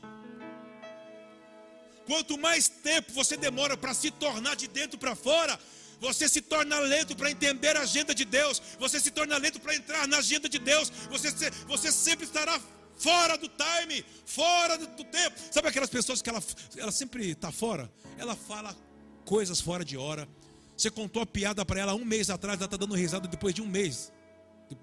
Quanto 2.06 2.36
mais 2.36 2.68
tempo 2.68 3.12
você 3.12 3.36
demora 3.36 3.76
para 3.76 3.94
se 3.94 4.10
tornar 4.10 4.56
de 4.56 4.66
dentro 4.66 4.98
para 4.98 5.14
fora, 5.14 5.58
você 6.00 6.28
se 6.28 6.40
torna 6.40 6.78
lento 6.80 7.14
para 7.14 7.30
entender 7.30 7.76
a 7.76 7.82
agenda 7.82 8.14
de 8.14 8.24
Deus, 8.24 8.60
você 8.78 8.98
se 8.98 9.10
torna 9.10 9.36
lento 9.36 9.60
para 9.60 9.76
entrar 9.76 10.08
na 10.08 10.16
agenda 10.18 10.48
de 10.48 10.58
Deus, 10.58 10.90
você, 11.08 11.30
você 11.68 11.92
sempre 11.92 12.24
estará 12.24 12.58
fora 13.00 13.38
do 13.38 13.48
time, 13.48 14.04
fora 14.26 14.76
do, 14.76 15.04
tempo. 15.04 15.36
Sabe 15.50 15.68
aquelas 15.68 15.88
pessoas 15.88 16.20
que 16.20 16.28
ela, 16.28 16.42
ela 16.76 16.92
sempre 16.92 17.30
está 17.30 17.50
fora? 17.50 17.90
Ela 18.18 18.36
fala 18.36 18.76
coisas 19.24 19.60
fora 19.60 19.84
de 19.84 19.96
hora. 19.96 20.28
Você 20.76 20.90
contou 20.90 21.22
a 21.22 21.26
piada 21.26 21.64
para 21.64 21.80
ela 21.80 21.94
um 21.94 22.04
mês 22.04 22.28
atrás, 22.28 22.58
ela 22.58 22.66
está 22.66 22.76
dando 22.76 22.94
risada 22.94 23.26
depois 23.26 23.54
de 23.54 23.62
um 23.62 23.66
mês. 23.66 24.12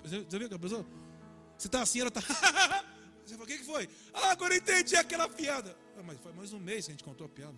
Você, 0.03 0.19
você 0.19 0.37
viu 0.37 0.47
aquela 0.47 0.59
pessoa? 0.59 0.85
Você 1.57 1.67
está 1.67 1.81
assim, 1.81 1.99
ela 1.99 2.09
está. 2.09 2.21
você 3.23 3.35
fala, 3.35 3.43
o 3.43 3.47
que, 3.47 3.57
que 3.59 3.63
foi? 3.63 3.87
Ah, 4.13 4.31
agora 4.31 4.53
eu 4.53 4.57
entendi 4.57 4.95
aquela 4.95 5.29
piada. 5.29 5.77
Ah, 5.97 6.03
mas 6.03 6.19
foi 6.19 6.33
mais 6.33 6.51
um 6.53 6.59
mês 6.59 6.85
que 6.85 6.91
a 6.91 6.93
gente 6.93 7.03
contou 7.03 7.25
a 7.25 7.29
piada. 7.29 7.55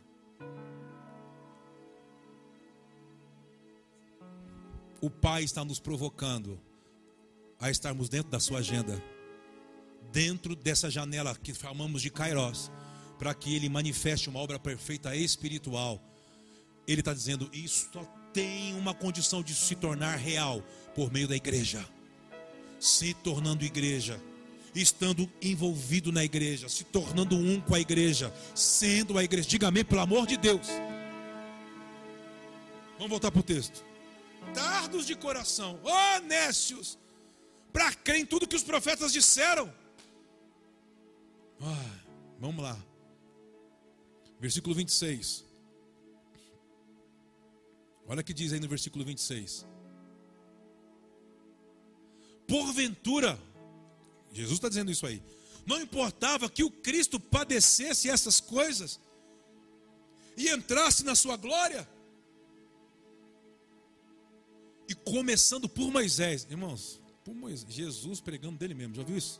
O 5.01 5.09
Pai 5.09 5.43
está 5.43 5.63
nos 5.63 5.79
provocando 5.79 6.59
a 7.59 7.69
estarmos 7.69 8.09
dentro 8.09 8.29
da 8.29 8.39
sua 8.39 8.59
agenda, 8.59 9.01
dentro 10.11 10.55
dessa 10.55 10.89
janela 10.89 11.35
que 11.35 11.53
chamamos 11.53 12.01
de 12.01 12.09
Kairos, 12.09 12.71
para 13.17 13.33
que 13.33 13.55
Ele 13.55 13.69
manifeste 13.69 14.29
uma 14.29 14.39
obra 14.39 14.59
perfeita 14.59 15.15
espiritual. 15.15 16.01
Ele 16.87 17.01
está 17.01 17.13
dizendo: 17.13 17.49
isso 17.53 17.89
só 17.91 18.03
tem 18.33 18.75
uma 18.75 18.93
condição 18.93 19.41
de 19.41 19.53
se 19.53 19.75
tornar 19.75 20.15
real 20.15 20.61
por 20.95 21.11
meio 21.11 21.27
da 21.27 21.35
igreja, 21.35 21.85
se 22.79 23.13
tornando 23.13 23.65
igreja 23.65 24.19
estando 24.75 25.29
envolvido 25.41 26.11
na 26.11 26.23
igreja, 26.23 26.69
se 26.69 26.83
tornando 26.83 27.35
um 27.35 27.59
com 27.59 27.75
a 27.75 27.79
igreja, 27.79 28.33
sendo 28.53 29.17
a 29.17 29.23
igreja. 29.23 29.47
Diga 29.47 29.67
amém, 29.67 29.83
pelo 29.83 30.01
amor 30.01 30.27
de 30.27 30.37
Deus. 30.37 30.67
Vamos 32.93 33.09
voltar 33.09 33.31
para 33.31 33.39
o 33.39 33.43
texto. 33.43 33.83
Tardos 34.53 35.05
de 35.05 35.15
coração, 35.15 35.79
honestos, 35.83 36.97
para 37.71 37.93
crer 37.93 38.19
em 38.19 38.25
tudo 38.25 38.47
que 38.47 38.55
os 38.55 38.63
profetas 38.63 39.13
disseram. 39.13 39.73
Ah, 41.61 41.99
vamos 42.39 42.63
lá. 42.63 42.77
Versículo 44.39 44.73
26. 44.73 45.45
Olha 48.07 48.21
o 48.21 48.23
que 48.23 48.33
diz 48.33 48.53
aí 48.53 48.59
no 48.59 48.67
versículo 48.67 49.05
26. 49.05 49.67
Porventura, 52.47 53.39
Jesus 54.31 54.57
está 54.57 54.69
dizendo 54.69 54.91
isso 54.91 55.05
aí. 55.05 55.21
Não 55.65 55.79
importava 55.79 56.49
que 56.49 56.63
o 56.63 56.71
Cristo 56.71 57.19
padecesse 57.19 58.09
essas 58.09 58.39
coisas 58.39 58.99
e 60.35 60.49
entrasse 60.49 61.03
na 61.03 61.13
sua 61.13 61.37
glória. 61.37 61.87
E 64.87 64.95
começando 64.95 65.69
por 65.69 65.91
Moisés, 65.91 66.47
irmãos, 66.49 66.99
por 67.23 67.35
Moisés, 67.35 67.71
Jesus 67.71 68.19
pregando 68.19 68.57
dele 68.57 68.73
mesmo, 68.73 68.95
já 68.95 69.03
viu 69.03 69.17
isso? 69.17 69.39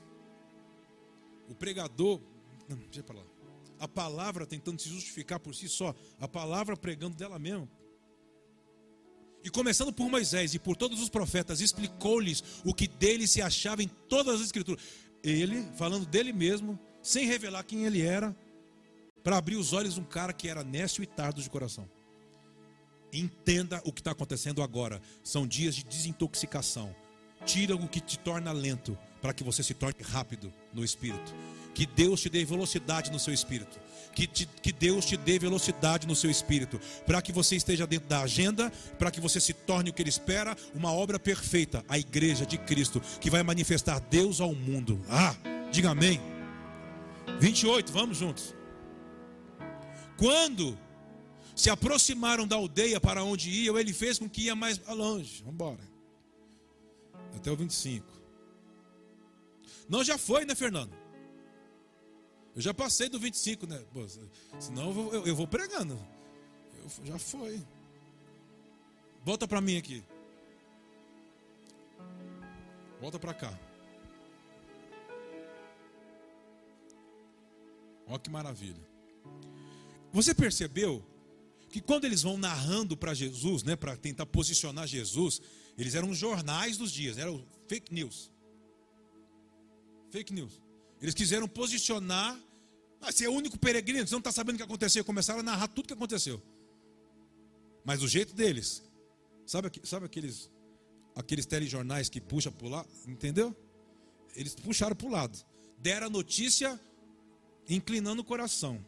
O 1.49 1.55
pregador, 1.55 2.21
deixa 2.91 3.13
lá. 3.13 3.23
A 3.79 3.87
palavra 3.87 4.45
tentando 4.45 4.81
se 4.81 4.89
justificar 4.89 5.39
por 5.39 5.55
si 5.55 5.67
só, 5.67 5.95
a 6.19 6.27
palavra 6.27 6.77
pregando 6.77 7.15
dela 7.17 7.39
mesmo. 7.39 7.67
E 9.43 9.49
começando 9.49 9.93
por 9.93 10.09
Moisés 10.09 10.53
e 10.53 10.59
por 10.59 10.75
todos 10.75 11.01
os 11.01 11.09
profetas, 11.09 11.61
explicou-lhes 11.61 12.43
o 12.65 12.73
que 12.73 12.87
dele 12.87 13.25
se 13.25 13.41
achava 13.41 13.81
em 13.81 13.87
todas 13.87 14.35
as 14.35 14.41
escrituras. 14.41 14.83
Ele, 15.23 15.65
falando 15.75 16.05
dele 16.05 16.33
mesmo, 16.33 16.77
sem 17.01 17.25
revelar 17.25 17.63
quem 17.63 17.85
ele 17.85 18.01
era, 18.01 18.35
para 19.23 19.37
abrir 19.37 19.55
os 19.55 19.73
olhos 19.73 19.95
de 19.95 20.01
um 20.01 20.05
cara 20.05 20.33
que 20.33 20.47
era 20.47 20.63
nécio 20.63 21.03
e 21.03 21.07
tardo 21.07 21.41
de 21.41 21.49
coração. 21.49 21.89
Entenda 23.11 23.81
o 23.85 23.91
que 23.91 24.01
está 24.01 24.11
acontecendo 24.11 24.61
agora. 24.61 25.01
São 25.23 25.47
dias 25.47 25.75
de 25.75 25.83
desintoxicação. 25.83 26.95
Tira 27.45 27.75
o 27.75 27.87
que 27.87 28.01
te 28.01 28.19
torna 28.19 28.51
lento, 28.51 28.97
para 29.21 29.33
que 29.33 29.43
você 29.43 29.63
se 29.63 29.73
torne 29.73 30.01
rápido 30.01 30.53
no 30.73 30.83
espírito. 30.83 31.33
Que 31.73 31.85
Deus 31.85 32.21
te 32.21 32.29
dê 32.29 32.43
velocidade 32.43 33.11
no 33.11 33.19
seu 33.19 33.33
espírito. 33.33 33.79
Que, 34.13 34.27
te, 34.27 34.45
que 34.61 34.71
Deus 34.71 35.05
te 35.05 35.15
dê 35.15 35.39
velocidade 35.39 36.07
no 36.07 36.15
seu 36.15 36.29
espírito. 36.29 36.79
Para 37.05 37.21
que 37.21 37.31
você 37.31 37.55
esteja 37.55 37.87
dentro 37.87 38.09
da 38.09 38.21
agenda. 38.21 38.71
Para 38.97 39.11
que 39.11 39.21
você 39.21 39.39
se 39.39 39.53
torne 39.53 39.89
o 39.89 39.93
que 39.93 40.01
Ele 40.01 40.09
espera. 40.09 40.57
Uma 40.73 40.91
obra 40.91 41.19
perfeita. 41.19 41.83
A 41.87 41.97
igreja 41.97 42.45
de 42.45 42.57
Cristo. 42.57 43.01
Que 43.21 43.29
vai 43.29 43.43
manifestar 43.43 43.99
Deus 43.99 44.41
ao 44.41 44.53
mundo. 44.53 45.01
Ah, 45.07 45.35
diga 45.71 45.91
amém. 45.91 46.19
28, 47.39 47.93
vamos 47.93 48.17
juntos. 48.17 48.53
Quando 50.17 50.77
se 51.55 51.69
aproximaram 51.69 52.45
da 52.45 52.57
aldeia 52.57 52.99
para 52.99 53.23
onde 53.23 53.49
iam, 53.49 53.77
ele 53.77 53.93
fez 53.93 54.19
com 54.19 54.29
que 54.29 54.43
ia 54.43 54.55
mais 54.55 54.79
longe. 54.87 55.39
Vamos 55.39 55.53
embora. 55.53 55.79
Até 57.35 57.49
o 57.51 57.55
25. 57.55 58.18
Não, 59.89 60.03
já 60.03 60.17
foi, 60.17 60.45
né, 60.45 60.53
Fernando? 60.53 60.95
Eu 62.55 62.61
já 62.61 62.73
passei 62.73 63.09
do 63.09 63.19
25, 63.19 63.65
né? 63.65 63.83
Pô, 63.91 64.05
senão 64.59 64.87
eu 64.87 64.93
vou, 64.93 65.13
eu, 65.13 65.27
eu 65.27 65.35
vou 65.35 65.47
pregando. 65.47 65.99
Eu, 66.77 67.05
já 67.05 67.17
foi. 67.17 67.59
Volta 69.25 69.47
para 69.47 69.59
mim 69.59 69.77
aqui. 69.77 70.03
Volta 73.01 73.17
para 73.17 73.33
cá. 73.33 73.59
Olha 78.07 78.19
que 78.19 78.29
maravilha. 78.29 78.87
Você 80.11 80.33
percebeu 80.33 81.03
que 81.69 81.79
quando 81.79 82.05
eles 82.05 82.23
vão 82.23 82.37
narrando 82.37 82.97
para 82.97 83.13
Jesus, 83.13 83.63
né, 83.63 83.75
para 83.75 83.95
tentar 83.95 84.25
posicionar 84.25 84.87
Jesus, 84.87 85.41
eles 85.77 85.95
eram 85.95 86.13
jornais 86.13 86.77
dos 86.77 86.91
dias, 86.91 87.17
eram 87.17 87.45
fake 87.67 87.93
news. 87.93 88.31
Fake 90.11 90.33
news. 90.33 90.61
Eles 91.01 91.13
quiseram 91.13 91.47
posicionar 91.47 92.37
ah, 93.01 93.11
você 93.11 93.25
é 93.25 93.29
o 93.29 93.33
único 93.33 93.57
peregrino, 93.57 94.05
você 94.05 94.13
não 94.13 94.19
está 94.19 94.31
sabendo 94.31 94.55
o 94.55 94.57
que 94.57 94.63
aconteceu. 94.63 95.03
Começaram 95.05 95.39
a 95.39 95.43
narrar 95.43 95.67
tudo 95.67 95.85
o 95.85 95.87
que 95.87 95.93
aconteceu. 95.93 96.41
Mas 97.85 98.03
o 98.03 98.07
jeito 98.07 98.33
deles, 98.33 98.83
sabe, 99.45 99.71
sabe 99.83 100.05
aqueles, 100.05 100.51
aqueles 101.15 101.45
telejornais 101.45 102.09
que 102.09 102.19
puxam 102.19 102.51
para 102.51 102.67
o 102.67 102.69
lado? 102.69 102.89
Entendeu? 103.07 103.55
Eles 104.35 104.53
puxaram 104.53 104.95
para 104.95 105.07
o 105.07 105.11
lado. 105.11 105.37
Deram 105.77 106.07
a 106.07 106.09
notícia 106.09 106.79
inclinando 107.69 108.21
o 108.21 108.25
coração. 108.25 108.83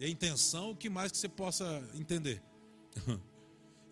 E 0.00 0.04
a 0.04 0.08
intenção, 0.08 0.72
o 0.72 0.76
que 0.76 0.90
mais 0.90 1.12
que 1.12 1.18
você 1.18 1.28
possa 1.28 1.82
entender? 1.94 2.42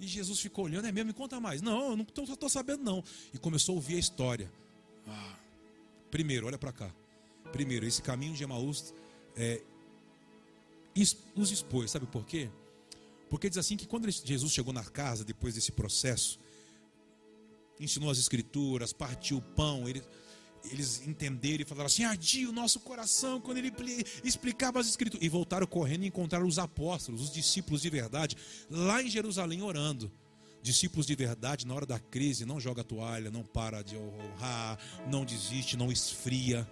E 0.01 0.07
Jesus 0.09 0.41
ficou 0.41 0.65
olhando, 0.65 0.85
é 0.85 0.91
mesmo, 0.91 1.07
me 1.07 1.13
conta 1.13 1.39
mais. 1.39 1.63
Não, 1.63 1.91
eu 1.91 1.97
não 1.97 2.05
estou 2.05 2.49
sabendo 2.49 2.83
não. 2.83 3.05
E 3.33 3.39
começou 3.39 3.75
a 3.75 3.77
ouvir 3.77 3.95
a 3.95 3.99
história. 4.01 4.53
Ah, 5.07 5.37
primeiro, 6.13 6.47
olha 6.47 6.59
para 6.59 6.73
cá. 6.73 6.95
Primeiro, 7.51 7.87
esse 7.87 8.03
caminho 8.03 8.35
de 8.35 8.45
Emaús 8.45 8.95
é, 9.35 9.63
os 11.35 11.51
expôs, 11.51 11.91
sabe 11.91 12.07
por 12.07 12.25
quê? 12.25 12.51
Porque 13.31 13.49
diz 13.49 13.57
assim 13.57 13.79
que 13.79 13.87
quando 13.87 14.09
Jesus 14.11 14.53
chegou 14.53 14.75
na 14.75 14.85
casa, 14.85 15.25
depois 15.25 15.55
desse 15.55 15.73
processo, 15.73 16.39
ensinou 17.81 18.11
as 18.11 18.19
escrituras, 18.19 18.93
partiu 18.93 19.39
o 19.39 19.43
pão, 19.43 19.89
ele, 19.89 20.03
eles 20.71 21.07
entenderam 21.07 21.63
e 21.63 21.65
falaram 21.65 21.87
assim: 21.87 22.05
ardia 22.05 22.49
o 22.49 22.53
nosso 22.53 22.81
coração 22.81 23.41
quando 23.41 23.57
ele 23.57 23.73
explicava 24.23 24.81
as 24.81 24.89
escrituras. 24.89 25.25
E 25.25 25.31
voltaram 25.31 25.67
correndo 25.67 26.05
e 26.05 26.09
encontraram 26.09 26.47
os 26.47 26.59
apóstolos, 26.59 27.23
os 27.23 27.33
discípulos 27.33 27.81
de 27.81 27.89
verdade, 27.89 28.37
lá 28.71 29.03
em 29.03 29.09
Jerusalém 29.09 29.63
orando. 29.63 30.13
Discípulos 30.63 31.07
de 31.07 31.17
verdade, 31.17 31.67
na 31.67 31.75
hora 31.75 31.87
da 31.87 31.99
crise, 31.99 32.45
não 32.45 32.61
joga 32.61 32.85
toalha, 32.85 33.31
não 33.31 33.43
para 33.43 33.83
de 33.83 33.97
honrar, 33.97 34.79
não 35.09 35.25
desiste, 35.25 35.77
não 35.77 35.91
esfria 35.91 36.67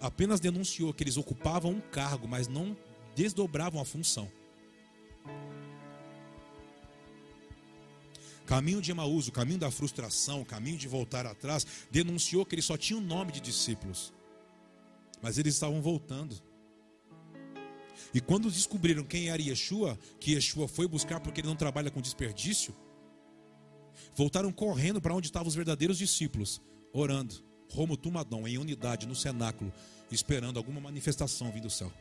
apenas 0.00 0.40
denunciou 0.40 0.92
que 0.92 1.02
eles 1.02 1.16
ocupavam 1.16 1.72
um 1.72 1.80
cargo, 1.80 2.26
mas 2.26 2.48
não 2.48 2.76
desdobravam 3.14 3.80
a 3.80 3.84
função. 3.84 4.30
Caminho 8.46 8.80
de 8.80 8.92
Emaús, 8.92 9.26
o 9.26 9.32
caminho 9.32 9.58
da 9.58 9.70
frustração, 9.70 10.42
o 10.42 10.46
caminho 10.46 10.78
de 10.78 10.86
voltar 10.86 11.26
atrás, 11.26 11.66
denunciou 11.90 12.46
que 12.46 12.54
eles 12.54 12.64
só 12.64 12.76
tinham 12.76 13.00
nome 13.00 13.32
de 13.32 13.40
discípulos, 13.40 14.12
mas 15.20 15.36
eles 15.36 15.54
estavam 15.54 15.82
voltando. 15.82 16.36
E 18.14 18.20
quando 18.20 18.50
descobriram 18.50 19.02
quem 19.02 19.30
era 19.30 19.42
Yeshua, 19.42 19.98
que 20.20 20.34
Yeshua 20.34 20.68
foi 20.68 20.86
buscar 20.86 21.18
porque 21.18 21.40
ele 21.40 21.48
não 21.48 21.56
trabalha 21.56 21.90
com 21.90 22.00
desperdício, 22.00 22.72
voltaram 24.14 24.52
correndo 24.52 25.00
para 25.00 25.14
onde 25.14 25.26
estavam 25.26 25.48
os 25.48 25.54
verdadeiros 25.54 25.98
discípulos, 25.98 26.60
orando. 26.92 27.44
Romo 27.70 27.96
Tumadon, 27.96 28.46
em 28.46 28.58
unidade 28.58 29.06
no 29.06 29.14
cenáculo, 29.14 29.72
esperando 30.10 30.56
alguma 30.56 30.80
manifestação 30.80 31.50
vindo 31.50 31.64
do 31.64 31.70
céu. 31.70 31.92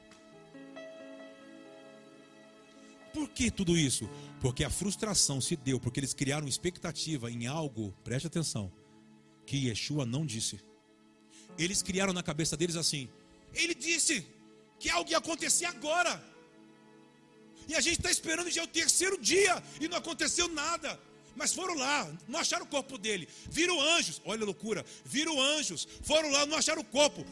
Por 3.13 3.29
que 3.29 3.49
tudo 3.49 3.77
isso? 3.77 4.09
Porque 4.41 4.63
a 4.63 4.69
frustração 4.69 5.39
se 5.39 5.55
deu, 5.55 5.79
porque 5.79 5.99
eles 5.99 6.13
criaram 6.13 6.47
expectativa 6.47 7.31
em 7.31 7.47
algo, 7.47 7.93
preste 8.03 8.27
atenção, 8.27 8.71
que 9.45 9.67
Yeshua 9.67 10.05
não 10.05 10.25
disse. 10.25 10.59
Eles 11.57 11.81
criaram 11.81 12.11
na 12.11 12.21
cabeça 12.21 12.57
deles 12.57 12.75
assim: 12.75 13.09
ele 13.53 13.73
disse 13.73 14.27
que 14.79 14.89
algo 14.89 15.09
ia 15.09 15.17
acontecer 15.17 15.65
agora. 15.65 16.21
E 17.67 17.73
a 17.73 17.81
gente 17.81 17.97
está 17.97 18.11
esperando 18.11 18.51
já 18.51 18.63
o 18.63 18.67
terceiro 18.67 19.17
dia 19.19 19.63
e 19.79 19.87
não 19.87 19.97
aconteceu 19.97 20.47
nada. 20.49 20.99
Mas 21.35 21.53
foram 21.53 21.75
lá, 21.75 22.11
não 22.27 22.39
acharam 22.39 22.65
o 22.65 22.69
corpo 22.69 22.97
dele. 22.97 23.27
Viram 23.49 23.79
anjos, 23.81 24.21
olha 24.25 24.43
a 24.43 24.45
loucura. 24.45 24.85
Viram 25.03 25.39
anjos, 25.39 25.87
foram 26.01 26.31
lá, 26.31 26.45
não 26.45 26.57
acharam 26.57 26.81
o 26.81 26.85
corpo. 26.85 27.25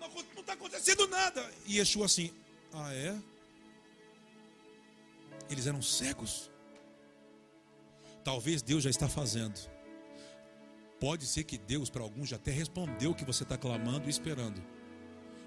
Não 0.00 0.40
está 0.40 0.52
acontecendo 0.52 1.06
nada. 1.08 1.52
E 1.66 1.78
Yeshua 1.78 2.06
assim, 2.06 2.32
ah 2.72 2.94
é? 2.94 3.16
Eles 5.50 5.66
eram 5.66 5.82
cegos. 5.82 6.50
Talvez 8.22 8.62
Deus 8.62 8.84
já 8.84 8.90
está 8.90 9.08
fazendo. 9.08 9.58
Pode 11.00 11.26
ser 11.26 11.44
que 11.44 11.58
Deus, 11.58 11.90
para 11.90 12.02
alguns, 12.02 12.28
já 12.28 12.36
até 12.36 12.50
respondeu 12.50 13.10
o 13.10 13.14
que 13.14 13.24
você 13.24 13.42
está 13.42 13.56
clamando 13.56 14.06
e 14.06 14.10
esperando. 14.10 14.62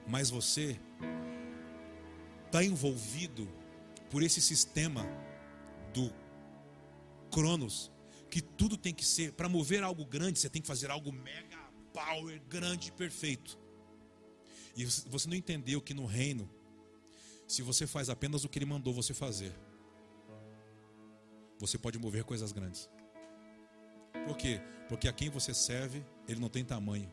Mas 0.08 0.30
você 0.30 0.80
está 2.46 2.64
envolvido 2.64 3.48
por 4.10 4.22
esse 4.22 4.41
sistema 4.41 5.06
do 5.94 6.12
Cronos, 7.34 7.92
que 8.30 8.42
tudo 8.42 8.78
tem 8.78 8.94
que 8.94 9.04
ser, 9.04 9.34
para 9.34 9.50
mover 9.50 9.82
algo 9.82 10.06
grande, 10.06 10.38
você 10.38 10.48
tem 10.48 10.62
que 10.62 10.68
fazer 10.68 10.92
algo 10.92 11.12
mega 11.12 11.58
power, 11.92 12.40
grande 12.48 12.90
e 12.90 12.92
perfeito. 12.92 13.58
E 14.78 14.86
você 14.86 15.28
não 15.28 15.36
entendeu 15.36 15.82
que 15.82 15.96
no 15.96 16.06
reino, 16.06 16.48
se 17.48 17.64
você 17.64 17.88
faz 17.88 18.08
apenas 18.08 18.44
o 18.44 18.50
que 18.50 18.60
ele 18.60 18.66
mandou 18.66 18.94
você 18.94 19.16
fazer, 19.16 19.52
você 21.60 21.76
pode 21.78 21.98
mover 21.98 22.24
coisas 22.24 22.52
grandes. 22.52 22.88
Por 24.28 24.38
quê? 24.38 24.62
Porque 24.88 25.08
a 25.08 25.14
quem 25.14 25.30
você 25.30 25.56
serve, 25.56 26.06
ele 26.28 26.40
não 26.40 26.50
tem 26.50 26.64
tamanho. 26.64 27.12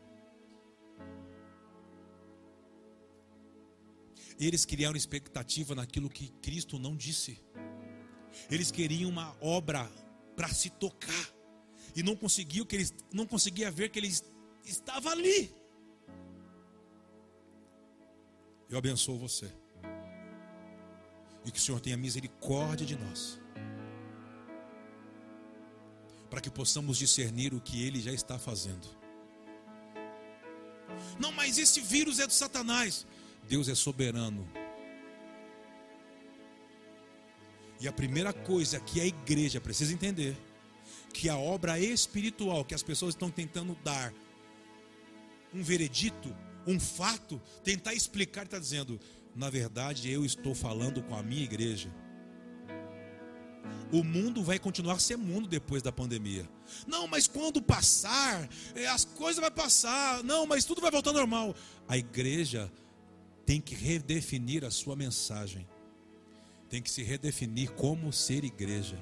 Eles 4.39 4.65
criaram 4.65 4.95
expectativa 4.95 5.73
naquilo 5.73 6.09
que 6.09 6.29
Cristo 6.43 6.77
não 6.77 6.95
disse. 6.95 7.39
Eles 8.49 8.71
queriam 8.71 9.09
uma 9.09 9.35
obra 9.41 9.89
para 10.35 10.49
se 10.49 10.69
tocar 10.69 11.29
e 11.95 12.01
não 12.01 12.15
conseguiu 12.15 12.65
que 12.65 12.75
eles 12.75 12.93
não 13.11 13.25
conseguia 13.25 13.69
ver 13.69 13.89
que 13.89 13.99
ele 13.99 14.11
estava 14.65 15.11
ali. 15.11 15.53
Eu 18.69 18.77
abençoo 18.77 19.17
você. 19.17 19.51
E 21.43 21.51
que 21.51 21.57
o 21.57 21.61
Senhor 21.61 21.79
tenha 21.79 21.97
misericórdia 21.97 22.85
de 22.85 22.95
nós 22.95 23.41
para 26.31 26.39
que 26.39 26.49
possamos 26.49 26.97
discernir 26.97 27.53
o 27.53 27.59
que 27.59 27.85
ele 27.85 27.99
já 27.99 28.13
está 28.13 28.39
fazendo. 28.39 28.87
Não, 31.19 31.29
mas 31.33 31.57
esse 31.57 31.81
vírus 31.81 32.19
é 32.19 32.25
do 32.25 32.31
Satanás. 32.31 33.05
Deus 33.49 33.67
é 33.67 33.75
soberano. 33.75 34.47
E 37.81 37.87
a 37.87 37.91
primeira 37.91 38.31
coisa 38.31 38.79
que 38.79 39.01
a 39.01 39.05
igreja 39.05 39.59
precisa 39.59 39.91
entender, 39.91 40.37
que 41.11 41.27
a 41.27 41.35
obra 41.35 41.79
espiritual 41.79 42.63
que 42.63 42.75
as 42.75 42.83
pessoas 42.83 43.15
estão 43.15 43.31
tentando 43.31 43.75
dar 43.83 44.13
um 45.51 45.63
veredito, 45.63 46.33
um 46.67 46.79
fato, 46.79 47.41
tentar 47.63 47.95
explicar, 47.95 48.45
está 48.45 48.59
dizendo, 48.59 48.99
na 49.35 49.49
verdade 49.49 50.11
eu 50.11 50.23
estou 50.23 50.53
falando 50.53 51.01
com 51.01 51.15
a 51.15 51.23
minha 51.23 51.43
igreja. 51.43 51.91
O 53.91 54.03
mundo 54.03 54.43
vai 54.43 54.59
continuar 54.59 54.93
a 54.93 54.99
ser 54.99 55.17
mundo 55.17 55.47
depois 55.47 55.81
da 55.81 55.91
pandemia. 55.91 56.47
Não, 56.85 57.07
mas 57.07 57.27
quando 57.27 57.63
passar, 57.63 58.47
é, 58.75 58.85
as 58.87 59.05
coisas 59.05 59.41
vão 59.41 59.51
passar. 59.51 60.23
Não, 60.23 60.45
mas 60.45 60.65
tudo 60.65 60.81
vai 60.81 60.91
voltar 60.91 61.09
ao 61.09 61.15
normal. 61.15 61.55
A 61.87 61.97
igreja 61.97 62.71
tem 63.45 63.59
que 63.59 63.75
redefinir 63.75 64.63
a 64.63 64.71
sua 64.71 64.95
mensagem. 64.95 65.67
Tem 66.71 66.81
que 66.81 66.89
se 66.89 67.03
redefinir 67.03 67.71
como 67.73 68.11
ser 68.11 68.43
igreja. 68.43 68.97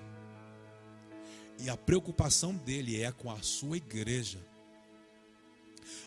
E 1.60 1.70
a 1.70 1.78
preocupação 1.78 2.56
dele 2.56 3.02
é 3.02 3.12
com 3.12 3.32
a 3.32 3.42
sua 3.42 3.78
igreja. 3.78 4.46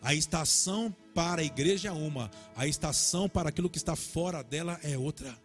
A 0.02 0.12
estação 0.12 0.94
para 1.14 1.40
a 1.40 1.44
igreja 1.44 1.88
é 1.88 1.92
uma, 1.92 2.30
a 2.56 2.66
estação 2.66 3.28
para 3.28 3.48
aquilo 3.48 3.70
que 3.70 3.78
está 3.78 3.94
fora 3.94 4.42
dela 4.42 4.78
é 4.82 4.98
outra. 4.98 5.40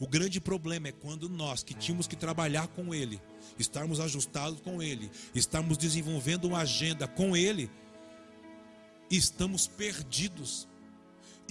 O 0.00 0.06
grande 0.06 0.40
problema 0.40 0.88
é 0.88 0.92
quando 0.92 1.28
nós 1.28 1.62
que 1.62 1.74
tínhamos 1.74 2.06
que 2.06 2.16
trabalhar 2.16 2.68
com 2.68 2.94
Ele, 2.94 3.20
estarmos 3.58 4.00
ajustados 4.00 4.60
com 4.60 4.82
Ele, 4.82 5.10
estarmos 5.34 5.76
desenvolvendo 5.76 6.46
uma 6.46 6.60
agenda 6.60 7.06
com 7.06 7.36
Ele, 7.36 7.70
estamos 9.10 9.66
perdidos, 9.66 10.66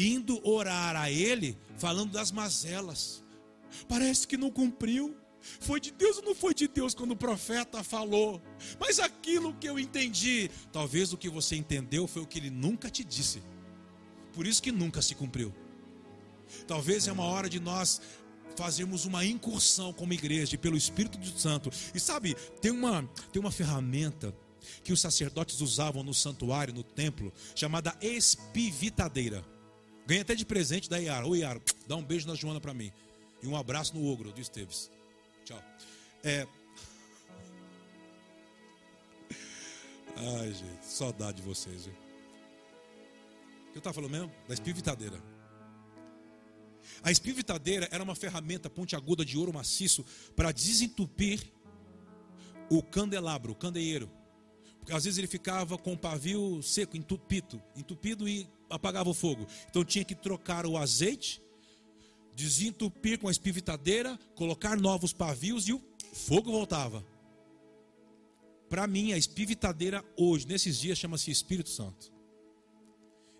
indo 0.07 0.39
orar 0.47 0.95
a 0.95 1.11
Ele, 1.11 1.57
falando 1.77 2.11
das 2.11 2.31
mazelas. 2.31 3.23
Parece 3.87 4.27
que 4.27 4.37
não 4.37 4.51
cumpriu. 4.51 5.15
Foi 5.59 5.79
de 5.79 5.91
Deus 5.91 6.17
ou 6.17 6.23
não 6.23 6.35
foi 6.35 6.53
de 6.53 6.67
Deus 6.67 6.93
quando 6.93 7.11
o 7.11 7.15
profeta 7.15 7.83
falou? 7.83 8.39
Mas 8.79 8.99
aquilo 8.99 9.55
que 9.55 9.67
eu 9.67 9.79
entendi, 9.79 10.51
talvez 10.71 11.11
o 11.13 11.17
que 11.17 11.29
você 11.29 11.55
entendeu 11.55 12.07
foi 12.07 12.21
o 12.21 12.27
que 12.27 12.37
ele 12.37 12.51
nunca 12.51 12.89
te 12.89 13.03
disse. 13.03 13.41
Por 14.33 14.45
isso 14.45 14.61
que 14.61 14.71
nunca 14.71 15.01
se 15.01 15.15
cumpriu. 15.15 15.53
Talvez 16.67 17.07
é 17.07 17.11
uma 17.11 17.23
hora 17.23 17.49
de 17.49 17.59
nós 17.59 18.01
fazermos 18.55 19.05
uma 19.05 19.25
incursão 19.25 19.93
como 19.93 20.13
igreja 20.13 20.57
pelo 20.57 20.77
Espírito 20.77 21.17
Santo. 21.39 21.71
E 21.93 21.99
sabe, 21.99 22.35
tem 22.61 22.71
uma, 22.71 23.03
tem 23.31 23.39
uma 23.39 23.51
ferramenta 23.51 24.35
que 24.83 24.93
os 24.93 25.01
sacerdotes 25.01 25.59
usavam 25.61 26.03
no 26.03 26.13
santuário, 26.13 26.73
no 26.73 26.83
templo, 26.83 27.33
chamada 27.55 27.95
espivitadeira. 28.01 29.43
Ganhei 30.05 30.21
até 30.21 30.35
de 30.35 30.45
presente 30.45 30.89
da 30.89 30.99
Iara. 30.99 31.25
Ô 31.25 31.35
Iara, 31.35 31.61
dá 31.87 31.95
um 31.95 32.03
beijo 32.03 32.27
na 32.27 32.35
Joana 32.35 32.59
para 32.59 32.73
mim. 32.73 32.91
E 33.41 33.47
um 33.47 33.55
abraço 33.55 33.95
no 33.95 34.05
ogro 34.05 34.31
do 34.31 34.41
Esteves. 34.41 34.89
Tchau. 35.45 35.63
É... 36.23 36.47
Ai, 40.15 40.53
gente, 40.53 40.85
saudade 40.85 41.37
de 41.37 41.43
vocês, 41.43 41.85
viu? 41.85 41.93
O 41.93 43.71
que 43.71 43.77
eu 43.77 43.79
estava 43.79 43.93
falando 43.93 44.11
mesmo? 44.11 44.31
Da 44.47 44.53
espivitadeira. 44.53 45.21
A 47.03 47.11
espivitadeira 47.11 47.87
era 47.91 48.03
uma 48.03 48.15
ferramenta 48.15 48.69
pontiaguda 48.69 49.25
de 49.25 49.37
ouro 49.37 49.53
maciço 49.53 50.05
para 50.35 50.51
desentupir 50.51 51.41
o 52.69 52.83
candelabro, 52.83 53.53
o 53.53 53.55
candeeiro. 53.55 54.09
Às 54.89 55.03
vezes 55.03 55.17
ele 55.17 55.27
ficava 55.27 55.77
com 55.77 55.93
o 55.93 55.97
pavio 55.97 56.61
seco, 56.63 56.97
entupido, 56.97 57.61
entupido 57.75 58.27
e 58.27 58.47
apagava 58.69 59.09
o 59.09 59.13
fogo. 59.13 59.45
Então 59.69 59.85
tinha 59.85 60.03
que 60.03 60.15
trocar 60.15 60.65
o 60.65 60.77
azeite, 60.77 61.41
desentupir 62.35 63.19
com 63.19 63.27
a 63.27 63.31
espivitadeira, 63.31 64.17
colocar 64.35 64.75
novos 64.77 65.13
pavios 65.13 65.67
e 65.67 65.73
o 65.73 65.81
fogo 66.13 66.51
voltava. 66.51 67.05
Para 68.69 68.87
mim, 68.87 69.11
a 69.11 69.17
espivitadeira 69.17 70.03
hoje, 70.17 70.47
nesses 70.47 70.79
dias, 70.79 70.97
chama-se 70.97 71.29
Espírito 71.29 71.69
Santo. 71.69 72.11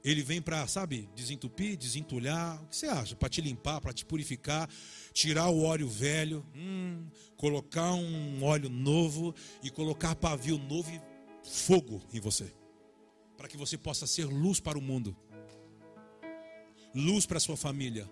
Ele 0.04 0.24
vem 0.24 0.42
para, 0.42 0.68
sabe, 0.68 1.08
desentupir, 1.16 1.78
desentulhar. 1.78 2.62
O 2.64 2.68
que 2.68 2.76
você 2.76 2.88
acha? 2.88 3.16
Para 3.16 3.30
te 3.30 3.40
limpar, 3.40 3.80
para 3.80 3.94
te 3.94 4.04
purificar, 4.04 4.68
tirar 5.14 5.48
o 5.50 5.62
óleo 5.62 5.88
velho, 5.88 6.46
hum, 6.56 7.08
colocar 7.38 7.94
um 7.94 8.44
óleo 8.44 8.68
novo 8.68 9.34
e 9.64 9.70
colocar 9.70 10.16
pavio 10.16 10.58
novo 10.58 10.90
e 10.90 11.00
fogo 11.44 12.02
em 12.14 12.20
você. 12.20 12.54
Para 13.38 13.48
que 13.48 13.58
você 13.58 13.78
possa 13.78 14.06
ser 14.06 14.26
luz 14.26 14.60
para 14.60 14.78
o 14.78 14.82
mundo, 14.82 15.16
luz 16.94 17.26
para 17.26 17.38
a 17.38 17.42
sua 17.42 17.58
família, 17.58 18.10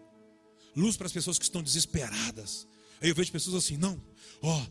luz 0.75 0.97
para 0.97 1.07
as 1.07 1.13
pessoas 1.13 1.37
que 1.37 1.43
estão 1.43 1.61
desesperadas. 1.61 2.67
Aí 3.01 3.09
eu 3.09 3.15
vejo 3.15 3.31
pessoas 3.31 3.55
assim: 3.55 3.77
não, 3.77 4.01
ó, 4.41 4.65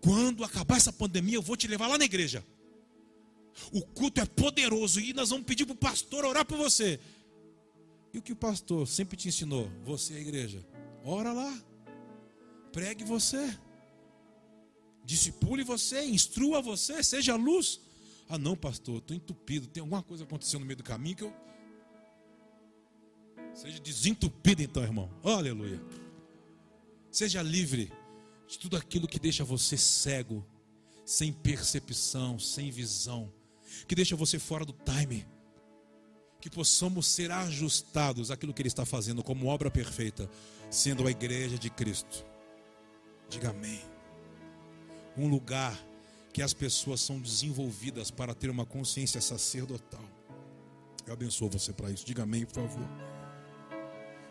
quando 0.00 0.44
acabar 0.44 0.76
essa 0.76 0.92
pandemia, 0.92 1.36
eu 1.36 1.42
vou 1.42 1.56
te 1.56 1.66
levar 1.66 1.88
lá 1.88 1.98
na 1.98 2.04
igreja. 2.04 2.44
O 3.72 3.82
culto 3.82 4.20
é 4.20 4.26
poderoso 4.26 5.00
e 5.00 5.12
nós 5.12 5.30
vamos 5.30 5.46
pedir 5.46 5.64
para 5.64 5.74
o 5.74 5.78
pastor 5.78 6.24
orar 6.24 6.44
por 6.44 6.58
você. 6.58 7.00
E 8.12 8.18
o 8.18 8.22
que 8.22 8.32
o 8.32 8.36
pastor 8.36 8.86
sempre 8.86 9.16
te 9.16 9.28
ensinou? 9.28 9.70
Você, 9.84 10.14
a 10.14 10.20
igreja, 10.20 10.64
ora 11.04 11.32
lá, 11.32 11.64
pregue 12.72 13.04
você, 13.04 13.58
discipule 15.04 15.62
você, 15.62 16.04
instrua 16.04 16.60
você, 16.60 17.02
seja 17.02 17.36
luz. 17.36 17.80
Ah, 18.28 18.38
não, 18.38 18.56
pastor, 18.56 18.98
estou 18.98 19.16
entupido, 19.16 19.66
tem 19.66 19.80
alguma 19.80 20.02
coisa 20.02 20.24
acontecendo 20.24 20.60
no 20.60 20.66
meio 20.66 20.78
do 20.78 20.84
caminho 20.84 21.16
que 21.16 21.24
eu. 21.24 21.34
Seja 23.54 23.78
desentupido 23.78 24.62
então, 24.62 24.82
irmão. 24.82 25.10
Oh, 25.22 25.30
aleluia. 25.30 25.80
Seja 27.10 27.42
livre 27.42 27.92
de 28.48 28.58
tudo 28.58 28.76
aquilo 28.76 29.06
que 29.06 29.18
deixa 29.18 29.44
você 29.44 29.76
cego, 29.76 30.44
sem 31.04 31.32
percepção, 31.32 32.38
sem 32.38 32.70
visão 32.70 33.32
que 33.86 33.94
deixa 33.94 34.14
você 34.14 34.38
fora 34.38 34.64
do 34.64 34.72
time. 34.72 35.26
Que 36.40 36.50
possamos 36.50 37.06
ser 37.06 37.30
ajustados 37.30 38.30
àquilo 38.30 38.52
que 38.52 38.60
Ele 38.60 38.68
está 38.68 38.84
fazendo 38.84 39.22
como 39.22 39.46
obra 39.46 39.70
perfeita, 39.70 40.28
sendo 40.70 41.06
a 41.06 41.10
igreja 41.10 41.58
de 41.58 41.70
Cristo. 41.70 42.24
Diga 43.28 43.50
amém. 43.50 43.93
Um 45.16 45.28
lugar 45.28 45.78
que 46.32 46.42
as 46.42 46.52
pessoas 46.52 47.00
são 47.00 47.20
desenvolvidas 47.20 48.10
para 48.10 48.34
ter 48.34 48.50
uma 48.50 48.66
consciência 48.66 49.20
sacerdotal. 49.20 50.04
Eu 51.06 51.12
abençoo 51.12 51.48
você 51.48 51.72
para 51.72 51.90
isso. 51.90 52.04
Diga 52.04 52.24
amém, 52.24 52.44
por 52.44 52.54
favor. 52.54 52.88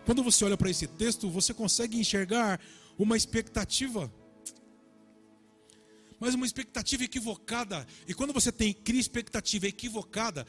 Quando 0.05 0.21
você 0.21 0.43
olha 0.43 0.57
para 0.57 0.69
esse 0.69 0.85
texto, 0.85 1.29
você 1.29 1.53
consegue 1.53 1.97
enxergar 1.97 2.59
uma 2.97 3.15
expectativa 3.15 4.11
mas 6.23 6.35
uma 6.35 6.45
expectativa 6.45 7.03
equivocada. 7.03 7.85
E 8.07 8.13
quando 8.13 8.31
você 8.31 8.49
tem 8.49 8.71
cria 8.71 9.01
expectativa 9.01 9.67
equivocada, 9.67 10.47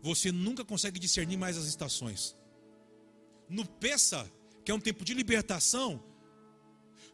você 0.00 0.30
nunca 0.30 0.64
consegue 0.64 1.00
discernir 1.00 1.36
mais 1.36 1.56
as 1.56 1.66
estações. 1.66 2.36
No 3.48 3.66
Peça, 3.66 4.30
que 4.64 4.70
é 4.70 4.74
um 4.74 4.78
tempo 4.78 5.04
de 5.04 5.14
libertação, 5.14 6.00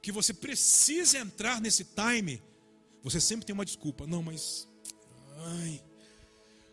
que 0.03 0.12
você 0.12 0.35
precisa 0.35 1.16
entrar 1.16 1.59
nesse 1.59 1.85
time, 1.87 2.43
você 3.03 3.20
sempre 3.20 3.46
tem 3.46 3.55
uma 3.55 3.64
desculpa. 3.64 4.07
Não, 4.07 4.22
mas. 4.22 4.68
Ai. 5.38 5.82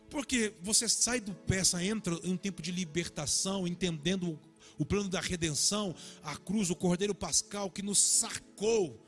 Porque 0.08 0.52
você 0.62 0.88
sai 0.88 1.20
do 1.20 1.32
peça, 1.32 1.82
entra 1.84 2.14
em 2.24 2.32
um 2.32 2.36
tempo 2.36 2.60
de 2.60 2.72
libertação, 2.72 3.66
entendendo 3.66 4.38
o 4.76 4.84
plano 4.84 5.08
da 5.08 5.20
redenção, 5.20 5.94
a 6.22 6.36
cruz, 6.36 6.70
o 6.70 6.74
Cordeiro 6.74 7.14
Pascal 7.14 7.70
que 7.70 7.82
nos 7.82 7.98
sacou 7.98 8.98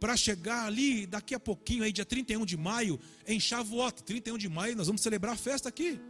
para 0.00 0.16
chegar 0.16 0.66
ali 0.66 1.06
daqui 1.06 1.34
a 1.34 1.38
pouquinho, 1.38 1.84
aí 1.84 1.92
dia 1.92 2.04
31 2.04 2.44
de 2.44 2.56
maio, 2.56 2.98
em 3.24 3.38
Shavuot. 3.38 4.02
31 4.02 4.36
de 4.36 4.48
maio 4.48 4.74
nós 4.74 4.88
vamos 4.88 5.02
celebrar 5.02 5.34
a 5.34 5.36
festa 5.36 5.68
aqui. 5.68 6.00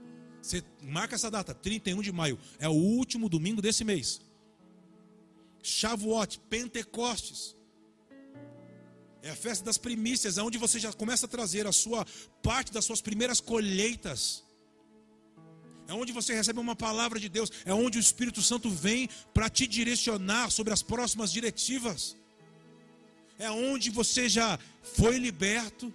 Você 0.40 0.64
marca 0.82 1.14
essa 1.14 1.30
data, 1.30 1.54
31 1.54 2.00
de 2.00 2.10
maio, 2.10 2.38
é 2.58 2.68
o 2.68 2.72
último 2.72 3.28
domingo 3.28 3.60
desse 3.60 3.84
mês. 3.84 4.20
Shavuot, 5.62 6.40
Pentecostes. 6.48 7.54
É 9.22 9.30
a 9.30 9.36
festa 9.36 9.64
das 9.64 9.78
primícias, 9.78 10.36
é 10.36 10.42
onde 10.42 10.58
você 10.58 10.80
já 10.80 10.92
começa 10.92 11.26
a 11.26 11.28
trazer 11.28 11.64
a 11.64 11.72
sua 11.72 12.04
parte 12.42 12.72
das 12.72 12.84
suas 12.84 13.00
primeiras 13.00 13.40
colheitas. 13.40 14.42
É 15.86 15.94
onde 15.94 16.12
você 16.12 16.34
recebe 16.34 16.58
uma 16.58 16.74
palavra 16.74 17.20
de 17.20 17.28
Deus, 17.28 17.50
é 17.64 17.72
onde 17.72 17.98
o 17.98 18.00
Espírito 18.00 18.42
Santo 18.42 18.68
vem 18.68 19.08
para 19.32 19.48
te 19.48 19.64
direcionar 19.66 20.50
sobre 20.50 20.72
as 20.72 20.82
próximas 20.82 21.30
diretivas. 21.30 22.16
É 23.38 23.48
onde 23.50 23.90
você 23.90 24.28
já 24.28 24.58
foi 24.82 25.18
liberto, 25.18 25.94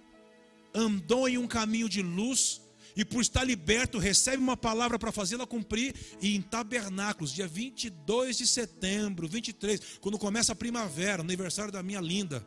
andou 0.72 1.28
em 1.28 1.36
um 1.36 1.46
caminho 1.46 1.88
de 1.88 2.00
luz, 2.00 2.62
e 2.96 3.04
por 3.04 3.20
estar 3.20 3.44
liberto, 3.44 3.98
recebe 3.98 4.42
uma 4.42 4.56
palavra 4.56 4.98
para 4.98 5.12
fazê-la 5.12 5.46
cumprir. 5.46 5.94
E 6.20 6.34
em 6.34 6.42
tabernáculos, 6.42 7.32
dia 7.32 7.46
22 7.46 8.38
de 8.38 8.46
setembro, 8.46 9.28
23, 9.28 9.98
quando 10.00 10.18
começa 10.18 10.50
a 10.50 10.56
primavera, 10.56 11.22
aniversário 11.22 11.70
da 11.70 11.80
minha 11.82 12.00
linda. 12.00 12.44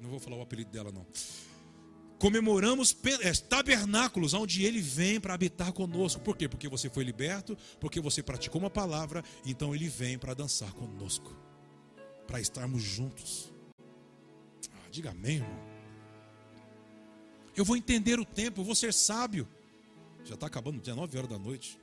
Não 0.00 0.10
vou 0.10 0.20
falar 0.20 0.36
o 0.36 0.42
apelido 0.42 0.70
dela, 0.70 0.92
não. 0.92 1.06
Comemoramos 2.18 2.96
é, 3.20 3.32
tabernáculos, 3.32 4.32
onde 4.32 4.64
ele 4.64 4.80
vem 4.80 5.20
para 5.20 5.34
habitar 5.34 5.72
conosco. 5.72 6.20
Por 6.20 6.36
quê? 6.36 6.48
Porque 6.48 6.68
você 6.68 6.88
foi 6.88 7.04
liberto, 7.04 7.56
porque 7.78 8.00
você 8.00 8.22
praticou 8.22 8.60
uma 8.60 8.70
palavra, 8.70 9.22
então 9.44 9.74
ele 9.74 9.88
vem 9.88 10.18
para 10.18 10.32
dançar 10.32 10.72
conosco, 10.72 11.36
para 12.26 12.40
estarmos 12.40 12.82
juntos. 12.82 13.52
Ah, 14.70 14.88
diga 14.90 15.10
amém, 15.10 15.36
irmão. 15.36 15.76
Eu 17.54 17.64
vou 17.64 17.76
entender 17.76 18.18
o 18.18 18.24
tempo, 18.24 18.60
eu 18.60 18.64
vou 18.64 18.74
ser 18.74 18.92
sábio. 18.92 19.46
Já 20.24 20.34
está 20.34 20.46
acabando, 20.46 20.80
19 20.80 21.18
horas 21.18 21.30
da 21.30 21.38
noite. 21.38 21.78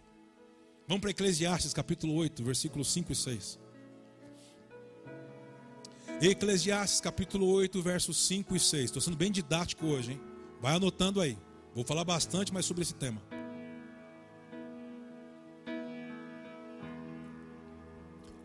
Vamos 0.88 1.02
para 1.02 1.12
Eclesiastes 1.12 1.74
capítulo 1.74 2.14
8, 2.16 2.44
versículos 2.44 2.92
5 2.92 3.12
e 3.12 3.16
6. 3.16 3.60
Eclesiastes 6.26 7.02
capítulo 7.02 7.48
8, 7.48 7.82
versos 7.82 8.26
5 8.28 8.56
e 8.56 8.60
6. 8.60 8.86
Estou 8.86 9.02
sendo 9.02 9.18
bem 9.18 9.30
didático 9.30 9.86
hoje, 9.88 10.14
hein? 10.14 10.22
Vai 10.62 10.74
anotando 10.74 11.20
aí. 11.20 11.38
Vou 11.76 11.84
falar 11.84 12.06
bastante 12.06 12.54
mais 12.54 12.66
sobre 12.66 12.84
esse 12.84 12.94
tema. 12.94 13.22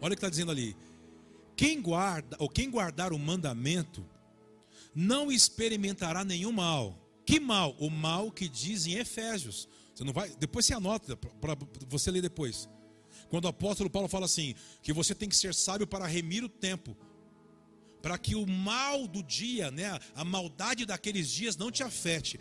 Olha 0.00 0.12
o 0.12 0.16
que 0.16 0.24
está 0.24 0.28
dizendo 0.28 0.50
ali. 0.50 0.76
Quem 1.56 1.80
guarda, 1.80 2.36
ou 2.40 2.48
quem 2.48 2.68
guardar 2.68 3.12
o 3.12 3.18
mandamento, 3.18 4.04
não 4.94 5.30
experimentará 5.30 6.24
nenhum 6.24 6.52
mal 6.52 6.98
que 7.28 7.38
mal? 7.38 7.76
O 7.78 7.90
mal 7.90 8.32
que 8.32 8.48
diz 8.48 8.86
em 8.86 8.94
Efésios. 8.94 9.68
Você 9.94 10.02
não 10.02 10.14
vai, 10.14 10.34
depois 10.40 10.64
você 10.64 10.72
anota 10.72 11.14
para 11.14 11.54
você 11.86 12.10
ler 12.10 12.22
depois. 12.22 12.66
Quando 13.28 13.44
o 13.44 13.48
apóstolo 13.48 13.90
Paulo 13.90 14.08
fala 14.08 14.24
assim, 14.24 14.54
que 14.82 14.94
você 14.94 15.14
tem 15.14 15.28
que 15.28 15.36
ser 15.36 15.54
sábio 15.54 15.86
para 15.86 16.06
remir 16.06 16.42
o 16.42 16.48
tempo, 16.48 16.96
para 18.02 18.18
que 18.18 18.34
o 18.34 18.46
mal 18.46 19.06
do 19.06 19.22
dia, 19.22 19.70
né, 19.70 19.98
a 20.14 20.24
maldade 20.24 20.86
daqueles 20.86 21.30
dias 21.30 21.56
não 21.56 21.70
te 21.70 21.82
afete. 21.82 22.38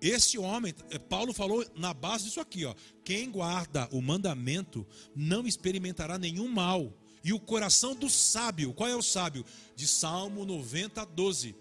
Esse 0.00 0.38
homem, 0.38 0.74
eh, 0.90 0.98
Paulo 0.98 1.34
falou 1.34 1.64
na 1.76 1.92
base 1.92 2.24
disso 2.24 2.40
aqui, 2.40 2.64
ó. 2.64 2.74
Quem 3.04 3.30
guarda 3.30 3.88
o 3.92 4.00
mandamento 4.00 4.86
não 5.14 5.46
experimentará 5.46 6.18
nenhum 6.18 6.48
mal. 6.48 6.92
E 7.22 7.34
o 7.34 7.40
coração 7.40 7.94
do 7.94 8.08
sábio, 8.08 8.72
qual 8.72 8.88
é 8.88 8.96
o 8.96 9.02
sábio? 9.02 9.44
De 9.76 9.86
Salmo 9.86 10.46
90, 10.46 11.04
12 11.04 11.54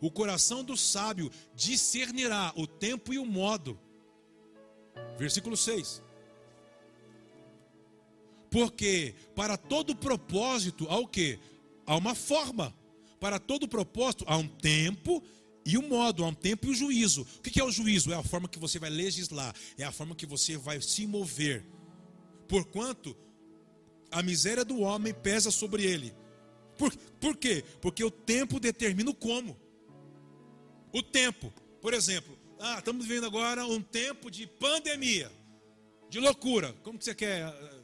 o 0.00 0.10
coração 0.10 0.62
do 0.62 0.76
sábio 0.76 1.30
discernirá 1.54 2.52
o 2.56 2.66
tempo 2.66 3.12
e 3.12 3.18
o 3.18 3.26
modo. 3.26 3.78
Versículo 5.16 5.56
6. 5.56 6.02
Porque 8.50 9.14
para 9.34 9.56
todo 9.56 9.96
propósito 9.96 10.86
há 10.88 10.96
o 10.96 11.06
que? 11.06 11.38
Há 11.88 11.96
uma 11.96 12.14
forma. 12.14 12.74
Para 13.18 13.40
todo 13.40 13.66
propósito 13.66 14.24
há 14.28 14.36
um 14.36 14.46
tempo 14.46 15.24
e 15.64 15.76
um 15.76 15.88
modo, 15.88 16.22
há 16.22 16.28
um 16.28 16.34
tempo 16.34 16.66
e 16.66 16.68
o 16.68 16.72
um 16.72 16.74
juízo. 16.74 17.22
O 17.22 17.42
que 17.42 17.58
é 17.58 17.64
o 17.64 17.70
juízo? 17.70 18.12
É 18.12 18.14
a 18.14 18.22
forma 18.22 18.46
que 18.46 18.58
você 18.58 18.78
vai 18.78 18.90
legislar, 18.90 19.52
é 19.76 19.84
a 19.84 19.90
forma 19.90 20.14
que 20.14 20.26
você 20.26 20.56
vai 20.56 20.80
se 20.80 21.06
mover. 21.06 21.66
Porquanto 22.46 23.16
a 24.10 24.22
miséria 24.22 24.64
do 24.64 24.80
homem 24.80 25.12
pesa 25.14 25.50
sobre 25.50 25.82
ele. 25.84 26.14
Por, 26.76 26.94
por 27.18 27.36
quê? 27.36 27.64
Porque 27.80 28.04
o 28.04 28.10
tempo 28.10 28.60
determina 28.60 29.10
o 29.10 29.14
como. 29.14 29.58
O 30.92 31.02
tempo, 31.02 31.52
por 31.80 31.92
exemplo, 31.92 32.38
ah, 32.60 32.78
estamos 32.78 33.04
vivendo 33.06 33.26
agora 33.26 33.66
um 33.66 33.80
tempo 33.80 34.30
de 34.30 34.46
pandemia, 34.46 35.32
de 36.08 36.20
loucura. 36.20 36.72
Como 36.82 36.98
que 36.98 37.04
você 37.04 37.14
quer? 37.14 37.46
O 37.46 37.48
ah, 37.48 37.82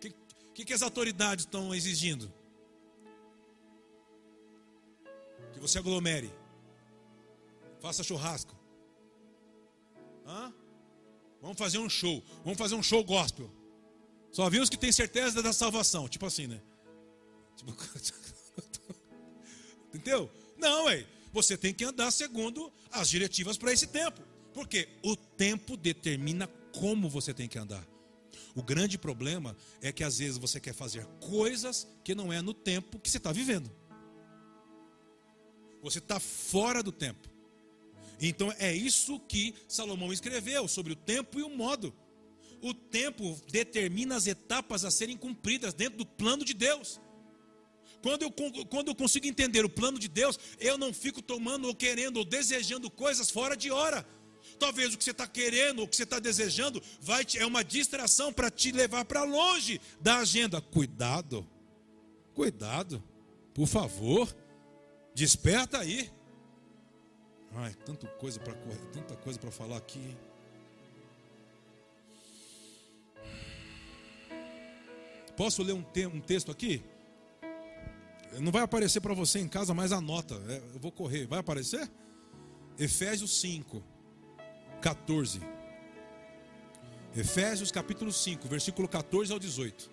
que, 0.00 0.14
que, 0.54 0.64
que 0.64 0.72
as 0.72 0.82
autoridades 0.82 1.44
estão 1.44 1.74
exigindo? 1.74 2.39
Que 5.60 5.68
você 5.68 5.78
aglomere, 5.78 6.32
faça 7.80 8.02
churrasco. 8.02 8.56
Hã? 10.26 10.52
Vamos 11.42 11.58
fazer 11.58 11.78
um 11.78 11.88
show, 11.88 12.24
vamos 12.42 12.58
fazer 12.58 12.74
um 12.74 12.82
show 12.82 13.04
gospel. 13.04 13.50
Só 14.32 14.48
vi 14.48 14.58
os 14.58 14.70
que 14.70 14.78
têm 14.78 14.90
certeza 14.90 15.42
da 15.42 15.52
salvação, 15.52 16.08
tipo 16.08 16.24
assim, 16.24 16.46
né? 16.46 16.62
Tipo... 17.56 17.76
Entendeu? 19.92 20.30
Não, 20.56 20.86
ué 20.86 21.06
você 21.32 21.56
tem 21.56 21.72
que 21.72 21.84
andar 21.84 22.10
segundo 22.10 22.72
as 22.90 23.08
diretivas 23.08 23.56
para 23.56 23.72
esse 23.72 23.86
tempo. 23.86 24.20
Porque 24.52 24.88
o 25.02 25.14
tempo 25.14 25.76
determina 25.76 26.48
como 26.72 27.08
você 27.08 27.32
tem 27.32 27.46
que 27.46 27.58
andar. 27.58 27.86
O 28.54 28.62
grande 28.62 28.98
problema 28.98 29.56
é 29.80 29.92
que 29.92 30.02
às 30.02 30.18
vezes 30.18 30.38
você 30.38 30.58
quer 30.58 30.74
fazer 30.74 31.06
coisas 31.20 31.86
que 32.02 32.14
não 32.14 32.32
é 32.32 32.42
no 32.42 32.52
tempo 32.52 32.98
que 32.98 33.08
você 33.08 33.18
está 33.18 33.30
vivendo. 33.30 33.70
Você 35.82 35.98
está 35.98 36.20
fora 36.20 36.82
do 36.82 36.92
tempo. 36.92 37.28
Então 38.20 38.52
é 38.58 38.74
isso 38.74 39.18
que 39.20 39.54
Salomão 39.66 40.12
escreveu 40.12 40.68
sobre 40.68 40.92
o 40.92 40.96
tempo 40.96 41.38
e 41.38 41.42
o 41.42 41.48
modo. 41.48 41.94
O 42.62 42.74
tempo 42.74 43.40
determina 43.50 44.16
as 44.16 44.26
etapas 44.26 44.84
a 44.84 44.90
serem 44.90 45.16
cumpridas 45.16 45.72
dentro 45.72 45.98
do 45.98 46.06
plano 46.06 46.44
de 46.44 46.52
Deus. 46.52 47.00
Quando 48.02 48.22
eu, 48.22 48.30
quando 48.66 48.88
eu 48.88 48.94
consigo 48.94 49.26
entender 49.26 49.64
o 49.64 49.68
plano 49.68 49.98
de 49.98 50.08
Deus, 50.08 50.38
eu 50.58 50.76
não 50.76 50.92
fico 50.92 51.22
tomando 51.22 51.68
ou 51.68 51.74
querendo 51.74 52.18
ou 52.18 52.24
desejando 52.24 52.90
coisas 52.90 53.30
fora 53.30 53.56
de 53.56 53.70
hora. 53.70 54.06
Talvez 54.58 54.92
o 54.92 54.98
que 54.98 55.04
você 55.04 55.10
está 55.10 55.26
querendo, 55.26 55.80
ou 55.80 55.84
o 55.84 55.88
que 55.88 55.96
você 55.96 56.02
está 56.02 56.18
desejando, 56.18 56.82
vai 57.00 57.24
te, 57.24 57.38
é 57.38 57.46
uma 57.46 57.64
distração 57.64 58.32
para 58.32 58.50
te 58.50 58.72
levar 58.72 59.04
para 59.04 59.24
longe 59.24 59.80
da 60.00 60.18
agenda. 60.18 60.60
Cuidado, 60.60 61.46
cuidado, 62.34 63.02
por 63.54 63.66
favor, 63.66 64.34
desperta 65.14 65.78
aí. 65.78 66.10
Ai, 67.54 67.74
tanta 67.84 68.06
coisa 68.06 68.38
para 68.38 68.54
tanta 68.92 69.16
coisa 69.16 69.38
para 69.38 69.50
falar 69.50 69.76
aqui. 69.76 70.16
Posso 75.36 75.62
ler 75.62 75.72
um, 75.72 75.82
te 75.82 76.06
um 76.06 76.20
texto 76.20 76.50
aqui? 76.50 76.82
Não 78.38 78.52
vai 78.52 78.62
aparecer 78.62 79.00
para 79.00 79.14
você 79.14 79.40
em 79.40 79.48
casa, 79.48 79.74
mas 79.74 79.90
anota. 79.90 80.34
É, 80.48 80.58
eu 80.74 80.78
vou 80.78 80.92
correr. 80.92 81.26
Vai 81.26 81.38
aparecer? 81.38 81.90
Efésios 82.78 83.40
5, 83.40 83.82
14. 84.80 85.40
Efésios 87.16 87.72
capítulo 87.72 88.12
5, 88.12 88.46
versículo 88.46 88.86
14 88.86 89.32
ao 89.32 89.38
18. 89.38 89.90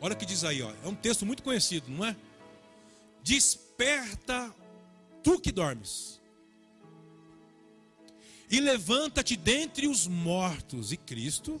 Olha 0.00 0.14
o 0.14 0.16
que 0.16 0.26
diz 0.26 0.44
aí, 0.44 0.60
ó. 0.60 0.72
É 0.84 0.88
um 0.88 0.94
texto 0.94 1.24
muito 1.24 1.42
conhecido, 1.42 1.88
não 1.88 2.04
é? 2.04 2.16
Desperta 3.76 4.54
tu 5.22 5.40
que 5.40 5.50
dormes. 5.50 6.20
E 8.50 8.60
levanta-te 8.60 9.36
dentre 9.36 9.86
os 9.86 10.06
mortos, 10.06 10.92
e 10.92 10.96
Cristo 10.96 11.60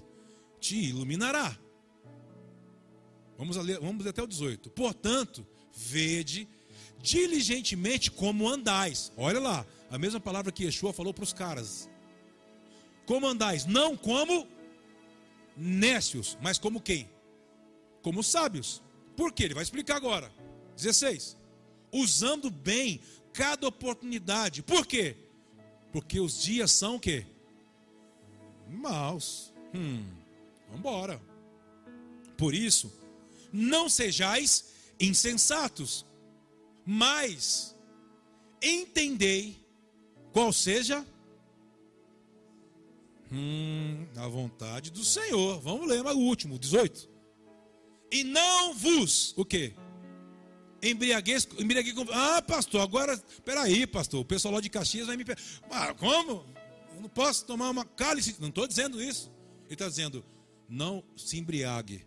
te 0.60 0.76
iluminará. 0.76 1.56
Vamos, 3.38 3.56
ler, 3.56 3.80
vamos 3.80 4.06
até 4.06 4.22
o 4.22 4.26
18. 4.26 4.70
Portanto, 4.70 5.46
vede 5.74 6.46
diligentemente 7.00 8.10
como 8.10 8.48
andais. 8.48 9.10
Olha 9.16 9.40
lá, 9.40 9.66
a 9.90 9.98
mesma 9.98 10.20
palavra 10.20 10.52
que 10.52 10.64
Yeshua 10.64 10.92
falou 10.92 11.14
para 11.14 11.24
os 11.24 11.32
caras. 11.32 11.88
como 13.06 13.26
andais, 13.26 13.66
não 13.66 13.96
como 13.96 14.46
nécios, 15.56 16.38
mas 16.40 16.58
como 16.58 16.80
quem? 16.80 17.10
Como 18.02 18.22
sábios. 18.22 18.82
Por 19.16 19.32
quê? 19.32 19.44
Ele 19.44 19.54
vai 19.54 19.62
explicar 19.62 19.96
agora. 19.96 20.32
16. 20.76 21.41
Usando 21.92 22.50
bem 22.50 23.00
cada 23.32 23.68
oportunidade. 23.68 24.62
Por 24.62 24.86
quê? 24.86 25.16
Porque 25.92 26.18
os 26.18 26.42
dias 26.42 26.72
são 26.72 26.96
o 26.96 27.00
quê? 27.00 27.26
Maus. 28.68 29.52
Hum, 29.74 30.04
vambora. 30.70 31.20
Por 32.36 32.54
isso, 32.54 32.92
não 33.52 33.88
sejais 33.88 34.72
insensatos, 34.98 36.06
mas 36.84 37.76
entendei 38.62 39.60
qual 40.32 40.52
seja 40.52 41.06
hum, 43.30 44.06
a 44.16 44.26
vontade 44.28 44.90
do 44.90 45.04
Senhor. 45.04 45.60
Vamos 45.60 45.86
ler 45.86 46.02
mais 46.02 46.16
o 46.16 46.20
último, 46.20 46.58
18. 46.58 47.08
E 48.10 48.24
não 48.24 48.74
vos, 48.74 49.34
o 49.36 49.44
quê? 49.44 49.74
Embriaguez, 50.82 51.46
embriaguez 51.58 51.94
com... 51.94 52.04
Ah, 52.10 52.42
pastor, 52.42 52.80
agora, 52.80 53.16
peraí, 53.44 53.86
pastor, 53.86 54.20
o 54.20 54.24
pessoal 54.24 54.54
lá 54.54 54.60
de 54.60 54.68
Caxias 54.68 55.06
vai 55.06 55.16
me... 55.16 55.24
Ah, 55.70 55.94
como? 55.94 56.44
Eu 56.94 57.00
não 57.00 57.08
posso 57.08 57.46
tomar 57.46 57.70
uma 57.70 57.84
cálice, 57.84 58.36
não 58.40 58.48
estou 58.48 58.66
dizendo 58.66 59.02
isso. 59.02 59.30
Ele 59.66 59.74
está 59.74 59.88
dizendo, 59.88 60.24
não 60.68 61.04
se 61.16 61.38
embriague 61.38 62.04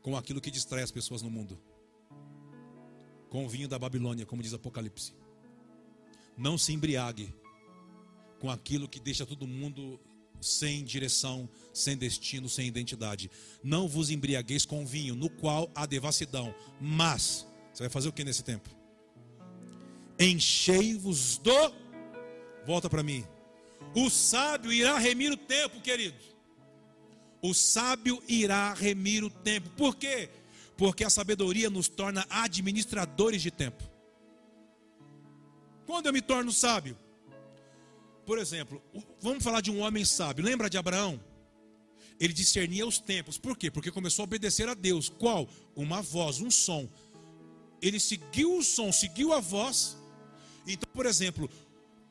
com 0.00 0.16
aquilo 0.16 0.40
que 0.40 0.50
distrai 0.50 0.82
as 0.82 0.90
pessoas 0.90 1.20
no 1.20 1.30
mundo. 1.30 1.60
Com 3.28 3.44
o 3.44 3.48
vinho 3.48 3.68
da 3.68 3.78
Babilônia, 3.78 4.24
como 4.24 4.42
diz 4.42 4.54
Apocalipse. 4.54 5.12
Não 6.38 6.56
se 6.56 6.72
embriague 6.72 7.34
com 8.38 8.50
aquilo 8.50 8.88
que 8.88 9.00
deixa 9.00 9.26
todo 9.26 9.46
mundo 9.46 10.00
sem 10.40 10.84
direção, 10.84 11.48
sem 11.72 11.96
destino, 11.96 12.48
sem 12.48 12.66
identidade. 12.66 13.30
Não 13.62 13.88
vos 13.88 14.10
embriagueis 14.10 14.64
com 14.64 14.86
vinho, 14.86 15.14
no 15.14 15.28
qual 15.28 15.70
há 15.74 15.86
devassidão. 15.86 16.54
Mas, 16.80 17.46
você 17.76 17.82
vai 17.82 17.90
fazer 17.90 18.08
o 18.08 18.12
que 18.12 18.24
nesse 18.24 18.42
tempo? 18.42 18.70
Enchei-vos 20.18 21.36
do. 21.36 21.74
Volta 22.64 22.88
para 22.88 23.02
mim. 23.02 23.22
O 23.94 24.08
sábio 24.08 24.72
irá 24.72 24.96
remir 24.96 25.30
o 25.30 25.36
tempo, 25.36 25.82
querido. 25.82 26.16
O 27.42 27.52
sábio 27.52 28.22
irá 28.26 28.72
remir 28.72 29.22
o 29.22 29.28
tempo. 29.28 29.68
Por 29.76 29.94
quê? 29.94 30.30
Porque 30.74 31.04
a 31.04 31.10
sabedoria 31.10 31.68
nos 31.68 31.86
torna 31.86 32.26
administradores 32.30 33.42
de 33.42 33.50
tempo. 33.50 33.84
Quando 35.84 36.06
eu 36.06 36.14
me 36.14 36.22
torno 36.22 36.50
sábio? 36.52 36.96
Por 38.24 38.38
exemplo, 38.38 38.82
vamos 39.20 39.44
falar 39.44 39.60
de 39.60 39.70
um 39.70 39.80
homem 39.80 40.02
sábio. 40.02 40.42
Lembra 40.42 40.70
de 40.70 40.78
Abraão? 40.78 41.20
Ele 42.18 42.32
discernia 42.32 42.86
os 42.86 42.98
tempos. 42.98 43.36
Por 43.36 43.54
quê? 43.54 43.70
Porque 43.70 43.90
começou 43.90 44.22
a 44.22 44.24
obedecer 44.24 44.66
a 44.66 44.72
Deus. 44.72 45.10
Qual? 45.10 45.46
Uma 45.74 46.00
voz, 46.00 46.40
um 46.40 46.50
som. 46.50 46.88
Ele 47.80 48.00
seguiu 48.00 48.56
o 48.56 48.62
som, 48.62 48.92
seguiu 48.92 49.32
a 49.32 49.40
voz. 49.40 49.96
Então, 50.66 50.88
por 50.92 51.06
exemplo, 51.06 51.50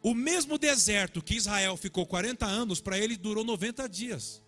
o 0.02 0.14
mesmo 0.14 0.58
deserto 0.58 1.22
que 1.22 1.36
Israel 1.36 1.76
ficou 1.76 2.06
40 2.06 2.46
anos, 2.46 2.80
para 2.80 2.98
ele 2.98 3.18
durou 3.18 3.44
90 3.44 3.90
dias. 3.90 4.42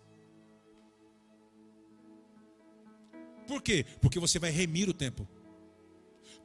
Por 3.46 3.62
quê? 3.62 3.84
Porque 4.00 4.20
você 4.20 4.38
vai 4.38 4.50
remir 4.50 4.88
o 4.88 4.94
tempo. 4.94 5.26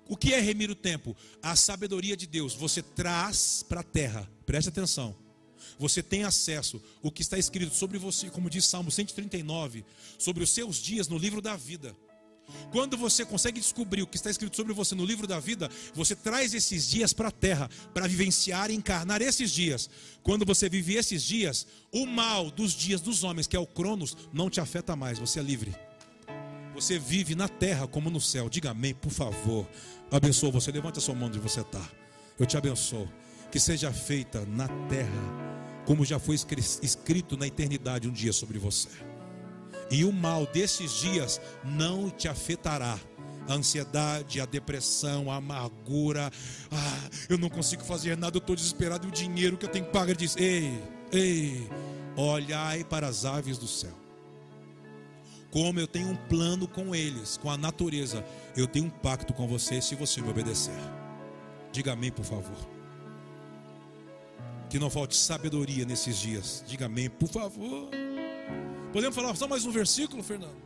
O 0.08 0.18
que 0.18 0.34
é 0.34 0.40
remir 0.40 0.70
o 0.72 0.76
tempo? 0.76 1.16
A 1.42 1.56
sabedoria 1.56 2.18
de 2.18 2.26
Deus. 2.26 2.54
Você 2.56 2.82
traz 2.82 3.64
para 3.68 3.82
a 3.82 3.84
terra. 3.84 4.30
Preste 4.46 4.70
atenção. 4.70 5.16
Você 5.78 6.04
tem 6.04 6.24
acesso 6.24 6.82
o 7.02 7.12
que 7.12 7.22
está 7.22 7.38
escrito 7.38 7.76
sobre 7.76 7.98
você, 7.98 8.30
como 8.30 8.50
diz 8.50 8.66
Salmo 8.66 8.92
139, 8.92 9.86
sobre 10.18 10.44
os 10.44 10.50
seus 10.50 10.78
dias 10.78 11.08
no 11.08 11.18
livro 11.18 11.42
da 11.42 11.56
vida. 11.56 11.96
Quando 12.72 12.98
você 12.98 13.26
consegue 13.26 13.60
descobrir 13.60 14.02
o 14.02 14.08
que 14.08 14.18
está 14.18 14.30
escrito 14.30 14.56
sobre 14.56 14.74
você 14.74 14.96
no 14.96 15.06
livro 15.06 15.28
da 15.28 15.40
vida, 15.40 15.70
você 15.94 16.16
traz 16.16 16.54
esses 16.54 16.88
dias 16.88 17.14
para 17.14 17.28
a 17.28 17.32
terra, 17.32 17.70
para 17.94 18.08
vivenciar 18.08 18.72
e 18.72 18.76
encarnar 18.76 19.22
esses 19.22 19.52
dias. 19.52 19.90
Quando 20.24 20.46
você 20.46 20.68
vive 20.68 20.96
esses 20.96 21.24
dias, 21.24 21.68
o 21.92 22.06
mal 22.06 22.50
dos 22.50 22.74
dias 22.74 23.02
dos 23.02 23.24
homens, 23.24 23.48
que 23.48 23.56
é 23.56 23.60
o 23.60 23.68
Cronos, 23.68 24.18
não 24.32 24.50
te 24.50 24.60
afeta 24.60 24.96
mais, 24.96 25.20
você 25.20 25.40
é 25.40 25.44
livre. 25.44 25.76
Você 26.74 26.98
vive 26.98 27.36
na 27.36 27.48
terra 27.48 27.88
como 27.88 28.10
no 28.10 28.20
céu. 28.20 28.50
Diga 28.50 28.72
amém, 28.72 28.96
por 28.96 29.12
favor. 29.12 29.70
Abençoa 30.12 30.52
você. 30.52 30.72
Levante 30.72 30.98
a 30.98 31.02
sua 31.02 31.14
mão 31.14 31.28
onde 31.28 31.38
você 31.38 31.62
está. 31.62 31.82
Eu 32.40 32.46
te 32.46 32.58
abençoo. 32.58 33.08
Que 33.52 33.60
seja 33.60 33.94
feita 33.94 34.44
na 34.48 34.68
terra, 34.90 35.84
como 35.86 36.04
já 36.04 36.18
foi 36.18 36.36
escrito 36.82 37.38
na 37.38 37.46
eternidade 37.46 38.08
um 38.08 38.12
dia 38.12 38.34
sobre 38.34 38.58
você. 38.58 38.90
E 39.90 40.04
o 40.06 40.12
mal 40.12 40.46
desses 40.46 40.92
dias 40.92 41.40
não 41.64 42.10
te 42.10 42.28
afetará. 42.28 43.00
A 43.48 43.54
ansiedade, 43.56 44.40
a 44.40 44.46
depressão, 44.46 45.30
a 45.30 45.36
amargura. 45.36 46.32
Ah, 46.72 47.10
eu 47.28 47.38
não 47.38 47.50
consigo 47.50 47.84
fazer 47.84 48.18
nada, 48.18 48.38
eu 48.38 48.40
estou 48.40 48.56
desesperado. 48.56 49.06
E 49.06 49.10
o 49.10 49.12
dinheiro 49.12 49.58
que 49.58 49.66
eu 49.66 49.70
tenho 49.70 49.86
que 49.86 49.92
pagar 49.92 50.16
diz: 50.16 50.38
Ei, 50.38 50.82
ei, 51.12 51.70
olhai 52.16 52.86
para 52.86 53.08
as 53.08 53.26
aves 53.26 53.58
do 53.58 53.68
céu 53.68 54.04
como 55.54 55.80
eu 55.80 55.86
tenho 55.86 56.08
um 56.08 56.16
plano 56.16 56.68
com 56.68 56.96
eles, 56.96 57.38
com 57.38 57.48
a 57.48 57.56
natureza, 57.56 58.26
eu 58.58 58.66
tenho 58.66 58.86
um 58.86 58.90
pacto 58.90 59.36
com 59.36 59.48
você 59.48 59.80
se 59.80 59.94
você 59.94 60.20
me 60.20 60.28
obedecer. 60.28 60.74
Diga 61.72 61.94
amém, 61.94 62.12
por 62.12 62.26
favor. 62.26 62.58
Que 64.68 64.80
não 64.80 64.90
falte 64.90 65.16
sabedoria 65.16 65.86
nesses 65.86 66.18
dias. 66.18 66.64
Diga 66.68 66.88
amém, 66.88 67.08
por 67.08 67.30
favor. 67.30 67.88
Podemos 68.94 69.16
falar 69.16 69.36
só 69.36 69.48
mais 69.48 69.66
um 69.66 69.72
versículo, 69.72 70.22
Fernando? 70.22 70.62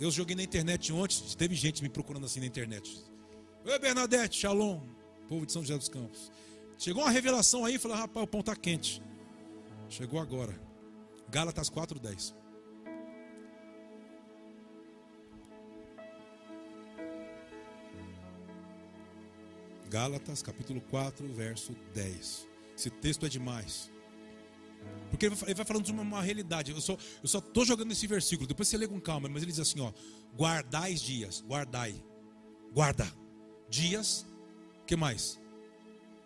Eu 0.00 0.10
joguei 0.10 0.34
na 0.34 0.42
internet 0.42 0.92
ontem, 0.92 1.22
teve 1.36 1.54
gente 1.54 1.84
me 1.84 1.88
procurando 1.88 2.26
assim 2.26 2.40
na 2.40 2.46
internet. 2.46 3.00
Oi, 3.64 3.78
Bernadette, 3.78 4.40
Shalom, 4.40 4.80
povo 5.28 5.46
de 5.46 5.52
São 5.52 5.62
José 5.62 5.78
dos 5.78 5.88
Campos. 5.88 6.32
Chegou 6.76 7.04
uma 7.04 7.12
revelação 7.12 7.64
aí, 7.64 7.78
falei, 7.78 7.96
rapaz, 7.96 8.24
o 8.24 8.26
pão 8.26 8.40
está 8.40 8.56
quente. 8.56 9.00
Chegou 9.88 10.18
agora. 10.18 10.60
Gálatas 11.30 11.70
4,10. 11.70 12.34
Gálatas 19.88 20.42
capítulo 20.42 20.80
4, 20.90 21.28
verso 21.28 21.72
10. 21.94 22.48
Esse 22.76 22.90
texto 22.90 23.26
é 23.26 23.28
demais. 23.28 23.92
Porque 25.10 25.26
ele 25.26 25.34
vai 25.54 25.64
falando 25.64 25.84
de 25.84 25.92
uma, 25.92 26.02
uma 26.02 26.22
realidade. 26.22 26.70
Eu 26.70 26.80
só 26.80 26.96
estou 27.22 27.42
só 27.54 27.64
jogando 27.64 27.92
esse 27.92 28.06
versículo. 28.06 28.46
Depois 28.46 28.68
você 28.68 28.76
lê 28.76 28.86
com 28.86 29.00
calma. 29.00 29.28
Mas 29.28 29.42
ele 29.42 29.52
diz 29.52 29.60
assim: 29.60 29.80
ó, 29.80 29.92
guardais 30.36 31.00
dias. 31.00 31.42
Guardai. 31.46 31.94
Guarda. 32.72 33.10
Dias. 33.68 34.26
Que 34.86 34.96
mais? 34.96 35.40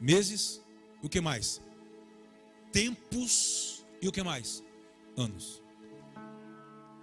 Meses. 0.01 0.61
O 1.03 1.09
que 1.09 1.21
mais? 1.21 1.61
Tempos. 2.73 3.85
E 4.01 4.09
o 4.09 4.13
que 4.13 4.23
mais? 4.23 4.63
Anos. 5.17 5.63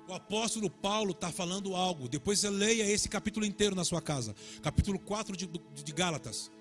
O 0.08 0.14
apóstolo 0.14 0.70
Paulo 0.70 1.12
está 1.12 1.32
falando 1.32 1.76
algo. 1.76 2.10
Depois 2.10 2.40
você 2.40 2.50
leia 2.50 2.84
esse 2.90 3.08
capítulo 3.08 3.46
inteiro 3.46 3.76
na 3.76 3.86
sua 3.86 4.02
casa. 4.02 4.36
Capítulo 4.62 4.98
4 5.00 5.38
de, 5.38 5.48
de 5.48 5.92
Gálatas. 5.94 6.52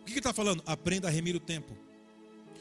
O 0.00 0.04
que 0.04 0.18
está 0.18 0.32
falando? 0.32 0.62
Aprenda 0.64 1.08
a 1.08 1.10
remir 1.10 1.36
o 1.36 1.40
tempo. 1.40 1.76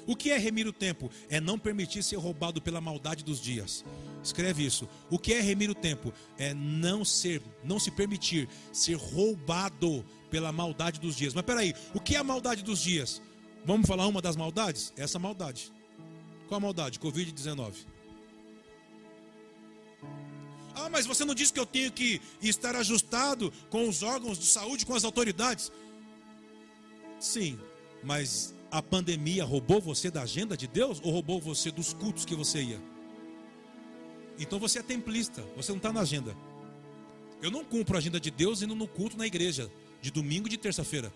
O 0.07 0.15
que 0.15 0.31
é 0.31 0.37
remir 0.37 0.65
o 0.65 0.71
tempo? 0.71 1.11
É 1.29 1.39
não 1.39 1.59
permitir 1.59 2.01
ser 2.01 2.15
roubado 2.15 2.61
pela 2.61 2.79
maldade 2.79 3.25
dos 3.25 3.41
dias. 3.41 3.83
Escreve 4.23 4.65
isso. 4.65 4.87
O 5.09 5.19
que 5.19 5.33
é 5.33 5.41
remir 5.41 5.69
o 5.69 5.75
tempo? 5.75 6.13
É 6.37 6.53
não 6.53 7.03
ser, 7.03 7.41
não 7.63 7.77
se 7.77 7.91
permitir 7.91 8.47
ser 8.71 8.95
roubado 8.95 10.03
pela 10.31 10.51
maldade 10.51 10.99
dos 10.99 11.15
dias. 11.15 11.33
Mas 11.33 11.43
peraí, 11.43 11.75
o 11.93 11.99
que 11.99 12.15
é 12.15 12.19
a 12.19 12.23
maldade 12.23 12.63
dos 12.63 12.79
dias? 12.79 13.21
Vamos 13.65 13.85
falar 13.85 14.07
uma 14.07 14.21
das 14.21 14.37
maldades? 14.37 14.93
Essa 14.95 15.19
maldade. 15.19 15.73
Qual 16.47 16.57
a 16.57 16.61
maldade? 16.61 16.99
Covid-19. 16.99 17.73
Ah, 20.73 20.89
mas 20.89 21.05
você 21.05 21.25
não 21.25 21.35
disse 21.35 21.51
que 21.51 21.59
eu 21.59 21.65
tenho 21.65 21.91
que 21.91 22.21
estar 22.41 22.75
ajustado 22.75 23.51
com 23.69 23.89
os 23.89 24.03
órgãos 24.03 24.39
de 24.39 24.45
saúde, 24.45 24.85
com 24.85 24.95
as 24.95 25.03
autoridades? 25.03 25.69
Sim, 27.19 27.59
mas 28.03 28.53
a 28.71 28.81
pandemia 28.81 29.45
roubou 29.45 29.79
você 29.79 30.11
da 30.11 30.23
agenda 30.23 30.57
de 30.57 30.67
Deus 30.67 30.99
ou 31.03 31.11
roubou 31.11 31.39
você 31.39 31.71
dos 31.71 31.93
cultos 31.93 32.25
que 32.25 32.35
você 32.35 32.61
ia? 32.61 32.81
Então 34.39 34.59
você 34.59 34.79
é 34.79 34.83
templista, 34.83 35.43
você 35.55 35.71
não 35.71 35.77
está 35.77 35.91
na 35.91 36.01
agenda. 36.01 36.35
Eu 37.41 37.51
não 37.51 37.63
cumpro 37.63 37.95
a 37.95 37.99
agenda 37.99 38.19
de 38.19 38.31
Deus 38.31 38.61
indo 38.61 38.75
no 38.75 38.87
culto 38.87 39.17
na 39.17 39.25
igreja, 39.25 39.69
de 40.01 40.11
domingo 40.11 40.47
e 40.47 40.51
de 40.51 40.57
terça-feira. 40.57 41.11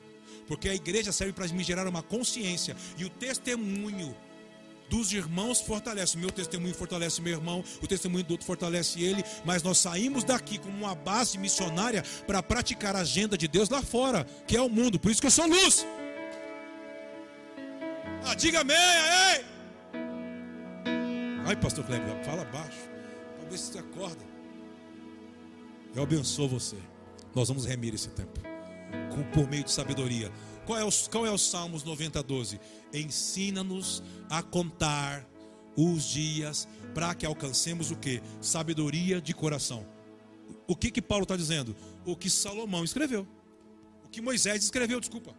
Porque 0.47 0.70
a 0.70 0.76
igreja 0.76 1.12
serve 1.12 1.34
para 1.34 1.47
me 1.47 1.64
gerar 1.64 1.88
uma 1.88 2.02
consciência 2.02 2.76
e 2.97 3.06
o 3.06 3.10
testemunho 3.10 4.16
dos 4.89 5.14
irmãos 5.14 5.62
fortalece. 5.62 6.18
O 6.18 6.20
meu 6.20 6.32
testemunho 6.32 6.74
fortalece 6.74 7.22
meu 7.22 7.34
irmão, 7.34 7.64
o 7.82 7.88
testemunho 7.88 8.24
do 8.24 8.32
outro 8.32 8.45
fortalece 8.45 9.02
ele, 9.02 9.24
mas 9.45 9.64
nós 9.64 9.78
saímos 9.78 10.24
daqui 10.24 10.58
com 10.58 10.70
uma 10.70 10.93
base 10.93 11.38
missionária 11.38 12.04
para 12.28 12.43
praticar 12.43 12.95
a 12.95 12.99
agenda 12.99 13.38
de 13.38 13.47
Deus 13.47 13.70
lá 13.70 13.82
fora, 13.82 14.26
que 14.47 14.58
é 14.58 14.62
o 14.62 14.70
mundo. 14.70 14.99
Por 14.99 15.12
isso 15.12 15.22
que 15.22 15.28
eu 15.28 15.32
sou 15.32 15.47
luz. 15.47 15.86
Ah, 18.26 18.36
diga 18.36 18.62
amém, 18.62 18.76
ei! 18.76 19.46
Ai, 21.46 21.56
pastor 21.56 21.84
Kleber, 21.86 22.24
fala 22.24 22.46
baixo. 22.46 22.90
Talvez 23.40 23.62
você 23.62 23.80
acorda. 23.80 24.24
Eu 25.96 26.04
abençoo 26.04 26.48
você. 26.48 26.78
Nós 27.36 27.48
vamos 27.48 27.66
remir 27.66 27.94
esse 27.94 28.10
tempo. 28.10 28.40
Por 29.34 29.50
meio 29.50 29.64
de 29.64 29.72
sabedoria. 29.72 30.32
Qual 30.66 30.80
é 30.80 30.84
o, 30.86 30.90
qual 31.10 31.26
é 31.26 31.32
o 31.32 31.38
Salmos 31.38 31.84
90, 31.84 32.22
12? 32.24 32.60
Ensina-nos 32.94 34.04
a 34.30 34.42
contar 34.42 35.28
os 35.76 36.04
dias 36.04 36.68
para 36.94 37.14
que 37.16 37.26
alcancemos 37.26 37.92
o 37.92 37.96
que? 37.96 38.22
Sabedoria 38.40 39.20
de 39.22 39.34
coração. 39.34 39.86
O 40.68 40.76
que 40.76 40.92
que 40.92 41.02
Paulo 41.02 41.24
está 41.24 41.36
dizendo? 41.36 41.76
O 42.06 42.16
que 42.16 42.30
Salomão 42.30 42.84
escreveu. 42.84 43.28
O 44.06 44.10
que 44.10 44.22
Moisés 44.22 44.64
escreveu, 44.64 45.00
desculpa. 45.00 45.36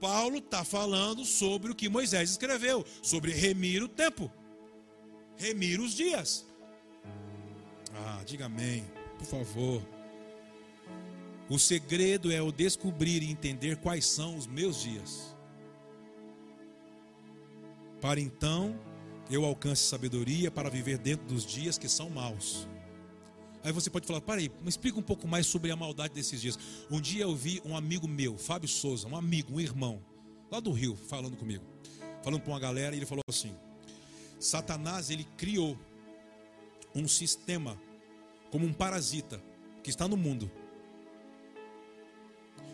Paulo 0.00 0.38
está 0.38 0.64
falando 0.64 1.24
sobre 1.24 1.72
o 1.72 1.74
que 1.74 1.88
Moisés 1.88 2.30
escreveu, 2.30 2.84
sobre 3.02 3.32
remir 3.32 3.82
o 3.82 3.88
tempo, 3.88 4.30
remir 5.36 5.80
os 5.80 5.92
dias. 5.92 6.46
Ah, 7.94 8.22
diga 8.24 8.46
amém, 8.46 8.84
por 9.18 9.26
favor. 9.26 9.82
O 11.48 11.58
segredo 11.58 12.30
é 12.30 12.40
o 12.42 12.52
descobrir 12.52 13.22
e 13.22 13.30
entender 13.30 13.76
quais 13.78 14.06
são 14.06 14.36
os 14.36 14.46
meus 14.46 14.80
dias. 14.82 15.34
Para 18.00 18.20
então 18.20 18.78
eu 19.30 19.44
alcance 19.44 19.82
sabedoria 19.82 20.50
para 20.50 20.70
viver 20.70 20.98
dentro 20.98 21.26
dos 21.26 21.44
dias 21.44 21.76
que 21.76 21.88
são 21.88 22.08
maus. 22.08 22.68
Aí 23.68 23.72
você 23.72 23.90
pode 23.90 24.06
falar, 24.06 24.22
para 24.22 24.40
aí, 24.40 24.50
me 24.62 24.68
explica 24.70 24.98
um 24.98 25.02
pouco 25.02 25.28
mais 25.28 25.46
sobre 25.46 25.70
a 25.70 25.76
maldade 25.76 26.14
desses 26.14 26.40
dias. 26.40 26.58
Um 26.90 27.02
dia 27.02 27.24
eu 27.24 27.36
vi 27.36 27.60
um 27.66 27.76
amigo 27.76 28.08
meu, 28.08 28.38
Fábio 28.38 28.66
Souza, 28.66 29.06
um 29.06 29.14
amigo, 29.14 29.52
um 29.52 29.60
irmão, 29.60 30.02
lá 30.50 30.58
do 30.58 30.72
Rio, 30.72 30.96
falando 30.96 31.36
comigo, 31.36 31.62
falando 32.24 32.40
com 32.40 32.50
uma 32.50 32.58
galera, 32.58 32.96
e 32.96 32.98
ele 32.98 33.04
falou 33.04 33.22
assim: 33.28 33.54
Satanás 34.40 35.10
ele 35.10 35.22
criou 35.36 35.78
um 36.94 37.06
sistema 37.06 37.78
como 38.50 38.64
um 38.64 38.72
parasita 38.72 39.38
que 39.82 39.90
está 39.90 40.08
no 40.08 40.16
mundo. 40.16 40.50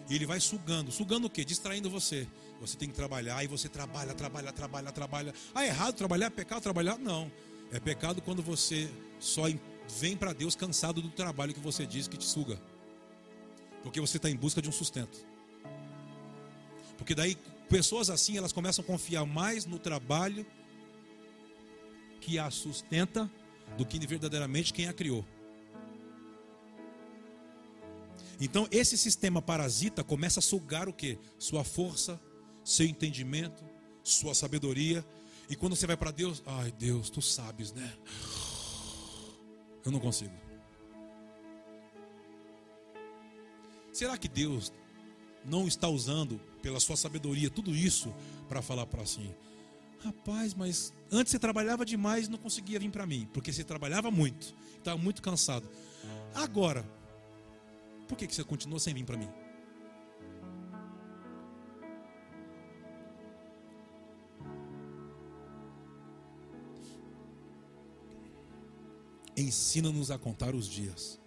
E 0.08 0.14
ele 0.14 0.26
vai 0.26 0.38
sugando, 0.38 0.92
sugando 0.92 1.26
o 1.26 1.30
quê? 1.30 1.44
Distraindo 1.44 1.90
você. 1.90 2.24
Você 2.60 2.76
tem 2.76 2.88
que 2.88 2.94
trabalhar 2.94 3.42
e 3.42 3.48
você 3.48 3.68
trabalha, 3.68 4.14
trabalha, 4.14 4.52
trabalha, 4.52 4.92
trabalha. 4.92 5.34
Ah, 5.52 5.64
é 5.64 5.70
errado 5.70 5.96
trabalhar? 5.96 6.26
É 6.26 6.30
pecado 6.30 6.62
trabalhar? 6.62 6.96
Não. 6.98 7.32
É 7.72 7.80
pecado 7.80 8.22
quando 8.22 8.40
você 8.44 8.88
só 9.18 9.48
vem 9.88 10.16
para 10.16 10.32
Deus 10.32 10.54
cansado 10.54 11.00
do 11.00 11.10
trabalho 11.10 11.54
que 11.54 11.60
você 11.60 11.86
diz 11.86 12.08
que 12.08 12.16
te 12.16 12.24
suga. 12.24 12.60
Porque 13.82 14.00
você 14.00 14.16
está 14.16 14.30
em 14.30 14.36
busca 14.36 14.62
de 14.62 14.68
um 14.68 14.72
sustento. 14.72 15.24
Porque 16.96 17.14
daí 17.14 17.36
pessoas 17.68 18.10
assim, 18.10 18.36
elas 18.36 18.52
começam 18.52 18.82
a 18.82 18.86
confiar 18.86 19.24
mais 19.24 19.66
no 19.66 19.78
trabalho 19.78 20.46
que 22.20 22.38
a 22.38 22.50
sustenta 22.50 23.30
do 23.76 23.84
que 23.84 23.98
verdadeiramente 24.06 24.72
quem 24.72 24.88
a 24.88 24.92
criou. 24.92 25.24
Então, 28.40 28.66
esse 28.70 28.98
sistema 28.98 29.40
parasita 29.40 30.02
começa 30.02 30.40
a 30.40 30.42
sugar 30.42 30.88
o 30.88 30.92
que? 30.92 31.18
Sua 31.38 31.62
força, 31.62 32.20
seu 32.64 32.86
entendimento, 32.86 33.64
sua 34.02 34.34
sabedoria. 34.34 35.04
E 35.48 35.54
quando 35.54 35.76
você 35.76 35.86
vai 35.86 35.96
para 35.96 36.10
Deus, 36.10 36.42
ai 36.46 36.72
Deus, 36.72 37.10
tu 37.10 37.22
sabes, 37.22 37.72
né? 37.72 37.92
Eu 39.84 39.92
não 39.92 40.00
consigo. 40.00 40.32
Será 43.92 44.18
que 44.18 44.28
Deus 44.28 44.72
não 45.44 45.68
está 45.68 45.88
usando, 45.88 46.40
pela 46.62 46.80
sua 46.80 46.96
sabedoria, 46.96 47.50
tudo 47.50 47.74
isso 47.74 48.12
para 48.48 48.62
falar 48.62 48.86
para 48.86 49.02
assim? 49.02 49.34
Rapaz, 50.02 50.52
mas 50.54 50.92
antes 51.12 51.30
você 51.30 51.38
trabalhava 51.38 51.84
demais 51.84 52.26
e 52.26 52.30
não 52.30 52.38
conseguia 52.38 52.78
vir 52.78 52.90
para 52.90 53.06
mim, 53.06 53.28
porque 53.32 53.52
você 53.52 53.62
trabalhava 53.62 54.10
muito, 54.10 54.54
estava 54.76 54.98
muito 54.98 55.22
cansado. 55.22 55.68
Agora, 56.34 56.84
por 58.08 58.16
que, 58.16 58.26
que 58.26 58.34
você 58.34 58.44
continua 58.44 58.78
sem 58.78 58.92
vir 58.92 59.04
para 59.04 59.16
mim? 59.16 59.28
Ensina-nos 69.44 70.10
a 70.10 70.16
contar 70.16 70.54
os 70.54 70.66
dias, 70.66 71.20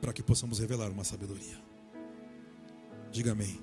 para 0.00 0.12
que 0.12 0.24
possamos 0.24 0.58
revelar 0.58 0.90
uma 0.90 1.04
sabedoria. 1.04 1.56
Diga 3.12 3.30
amém. 3.30 3.60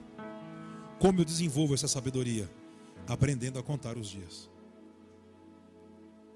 Como 0.97 1.19
eu 1.19 1.25
desenvolvo 1.25 1.73
essa 1.73 1.89
sabedoria? 1.89 2.49
Aprendendo 3.05 3.59
a 3.59 3.63
contar 3.63 3.97
os 3.97 4.07
dias. 4.07 4.49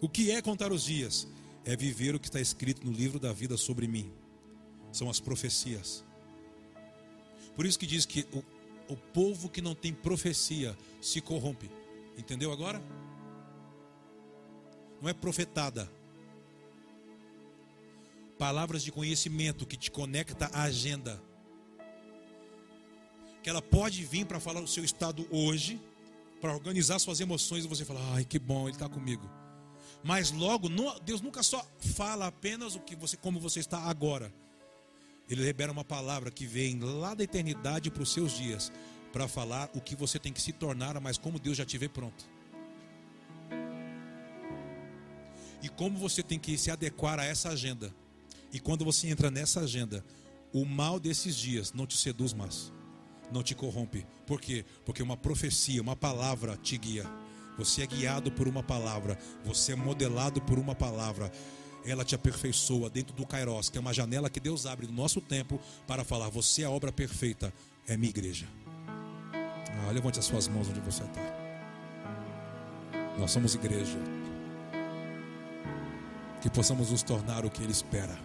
O 0.01 0.09
que 0.09 0.31
é 0.31 0.41
contar 0.41 0.73
os 0.73 0.83
dias? 0.83 1.29
É 1.63 1.77
viver 1.77 2.13
o 2.13 2.19
que 2.19 2.27
está 2.27 2.41
escrito 2.41 2.85
no 2.85 2.91
livro 2.91 3.17
da 3.17 3.31
vida 3.31 3.55
sobre 3.55 3.87
mim. 3.87 4.11
São 4.91 5.09
as 5.09 5.21
profecias. 5.21 6.03
Por 7.55 7.65
isso 7.65 7.79
que 7.79 7.87
diz 7.87 8.05
que 8.05 8.27
o, 8.33 8.43
o 8.93 8.97
povo 8.97 9.47
que 9.47 9.61
não 9.61 9.73
tem 9.73 9.93
profecia 9.93 10.77
se 10.99 11.21
corrompe. 11.21 11.71
Entendeu 12.17 12.51
agora? 12.51 12.83
Não 15.05 15.11
é 15.11 15.13
profetada. 15.13 15.87
Palavras 18.39 18.81
de 18.81 18.91
conhecimento 18.91 19.63
que 19.63 19.77
te 19.77 19.91
conecta 19.91 20.49
à 20.51 20.63
agenda. 20.63 21.21
Que 23.43 23.49
ela 23.51 23.61
pode 23.61 24.03
vir 24.03 24.25
para 24.25 24.39
falar 24.39 24.61
o 24.61 24.67
seu 24.67 24.83
estado 24.83 25.27
hoje, 25.29 25.79
para 26.41 26.51
organizar 26.51 26.97
suas 26.97 27.19
emoções 27.19 27.65
e 27.65 27.67
você 27.67 27.85
falar: 27.85 28.01
"Ai, 28.15 28.25
que 28.25 28.39
bom, 28.39 28.63
ele 28.63 28.75
está 28.75 28.89
comigo". 28.89 29.29
Mas 30.03 30.31
logo, 30.31 30.67
Deus 31.01 31.21
nunca 31.21 31.43
só 31.43 31.63
fala 31.77 32.25
apenas 32.25 32.73
o 32.75 32.79
que 32.79 32.95
você 32.95 33.15
como 33.15 33.39
você 33.39 33.59
está 33.59 33.77
agora. 33.83 34.33
Ele 35.29 35.43
libera 35.43 35.71
uma 35.71 35.85
palavra 35.85 36.31
que 36.31 36.47
vem 36.47 36.79
lá 36.79 37.13
da 37.13 37.23
eternidade 37.23 37.91
para 37.91 38.01
os 38.01 38.11
seus 38.11 38.31
dias, 38.31 38.71
para 39.13 39.27
falar 39.27 39.69
o 39.75 39.81
que 39.81 39.95
você 39.95 40.17
tem 40.17 40.33
que 40.33 40.41
se 40.41 40.51
tornar, 40.51 40.99
mas 40.99 41.15
como 41.15 41.39
Deus 41.39 41.57
já 41.57 41.65
te 41.65 41.77
vê 41.77 41.87
pronto. 41.87 42.34
E 45.65 45.69
como 45.69 45.97
você 45.97 46.21
tem 46.21 46.37
que 46.37 46.55
se 46.59 46.69
adequar 46.69 47.19
a 47.19 47.25
essa 47.25 47.49
agenda. 47.49 47.91
E 48.53 48.59
quando 48.59 48.85
você 48.85 49.07
entra 49.07 49.31
nessa 49.31 49.61
agenda, 49.61 50.05
o 50.53 50.63
mal 50.63 50.99
desses 50.99 51.35
dias 51.35 51.73
não 51.73 51.87
te 51.87 51.97
seduz 51.97 52.33
mais, 52.33 52.71
não 53.31 53.41
te 53.41 53.55
corrompe. 53.55 54.05
Por 54.27 54.39
quê? 54.39 54.63
Porque 54.85 55.01
uma 55.01 55.17
profecia, 55.17 55.81
uma 55.81 55.95
palavra 55.95 56.55
te 56.55 56.77
guia. 56.77 57.03
Você 57.57 57.81
é 57.81 57.87
guiado 57.87 58.31
por 58.31 58.47
uma 58.47 58.61
palavra, 58.61 59.17
você 59.43 59.71
é 59.71 59.75
modelado 59.75 60.39
por 60.39 60.59
uma 60.59 60.75
palavra. 60.75 61.31
Ela 61.83 62.05
te 62.05 62.13
aperfeiçoa 62.13 62.87
dentro 62.87 63.15
do 63.15 63.25
Kairos, 63.25 63.67
que 63.67 63.79
é 63.79 63.81
uma 63.81 63.93
janela 63.93 64.29
que 64.29 64.39
Deus 64.39 64.67
abre 64.67 64.85
no 64.85 64.93
nosso 64.93 65.19
tempo 65.19 65.59
para 65.87 66.03
falar: 66.03 66.29
Você 66.29 66.61
é 66.61 66.65
a 66.65 66.69
obra 66.69 66.91
perfeita, 66.91 67.51
é 67.87 67.97
minha 67.97 68.11
igreja. 68.11 68.45
Ah, 69.33 69.91
levante 69.91 70.19
as 70.19 70.25
suas 70.25 70.47
mãos 70.47 70.69
onde 70.69 70.79
você 70.81 71.01
está. 71.01 71.21
Nós 73.17 73.31
somos 73.31 73.55
igreja 73.55 74.14
que 76.45 76.49
possamos 76.51 76.91
nos 76.91 77.01
tornar 77.01 77.43
o 77.43 77.49
que 77.49 77.63
Ele 77.63 77.71
espera. 77.71 78.15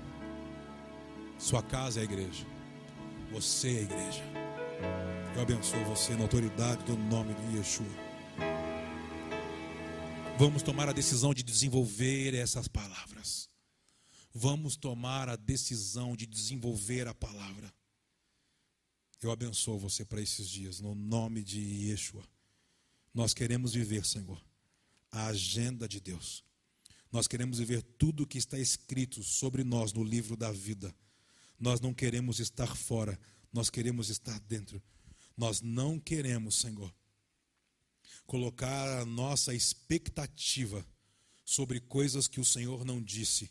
Sua 1.38 1.62
casa 1.62 2.00
é 2.00 2.02
a 2.02 2.04
igreja, 2.04 2.46
você 3.32 3.76
é 3.76 3.78
a 3.78 3.82
igreja. 3.82 4.22
Eu 5.34 5.40
abençoo 5.40 5.82
você 5.86 6.14
na 6.14 6.24
autoridade 6.24 6.84
do 6.84 6.98
nome 6.98 7.32
de 7.32 7.56
Yeshua. 7.56 7.86
Vamos 10.38 10.62
tomar 10.62 10.86
a 10.86 10.92
decisão 10.92 11.32
de 11.32 11.42
desenvolver 11.42 12.34
essas 12.34 12.68
palavras. 12.68 13.48
Vamos 14.34 14.76
tomar 14.76 15.30
a 15.30 15.36
decisão 15.36 16.14
de 16.14 16.26
desenvolver 16.26 17.08
a 17.08 17.14
palavra. 17.14 17.72
Eu 19.22 19.30
abençoo 19.30 19.78
você 19.78 20.04
para 20.04 20.20
esses 20.20 20.46
dias, 20.46 20.78
no 20.78 20.94
nome 20.94 21.42
de 21.42 21.58
Yeshua. 21.88 22.28
Nós 23.14 23.32
queremos 23.32 23.72
viver, 23.72 24.04
Senhor, 24.04 24.44
a 25.10 25.28
agenda 25.28 25.88
de 25.88 26.00
Deus. 26.00 26.44
Nós 27.11 27.26
queremos 27.26 27.58
viver 27.58 27.82
tudo 27.82 28.22
o 28.22 28.26
que 28.26 28.38
está 28.38 28.58
escrito 28.58 29.22
sobre 29.22 29.64
nós 29.64 29.92
no 29.92 30.04
livro 30.04 30.36
da 30.36 30.52
vida. 30.52 30.94
Nós 31.58 31.80
não 31.80 31.92
queremos 31.92 32.38
estar 32.38 32.76
fora, 32.76 33.18
nós 33.52 33.68
queremos 33.68 34.08
estar 34.11 34.38
dentro. 34.40 34.80
Nós 35.36 35.61
não 35.61 35.98
queremos, 35.98 36.61
Senhor, 36.61 36.94
colocar 38.26 39.00
a 39.00 39.04
nossa 39.04 39.54
expectativa 39.54 40.86
sobre 41.44 41.80
coisas 41.80 42.28
que 42.28 42.38
o 42.38 42.44
Senhor 42.44 42.84
não 42.84 43.02
disse. 43.02 43.50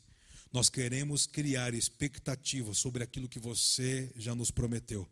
Nós 0.53 0.70
queremos 0.70 1.28
criar 1.28 1.74
expectativa 1.74 2.74
sobre 2.74 3.03
aquilo 3.03 3.28
que 3.28 3.39
você 3.39 4.12
já 4.16 4.34
nos 4.34 4.51
prometeu. 4.51 5.07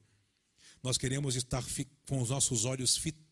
Nós 0.81 0.97
queremos 0.97 1.35
estar 1.35 1.63
com 2.07 2.21
os 2.21 2.29
nossos 2.29 2.63
olhos 2.63 2.95
fitados 2.95 3.26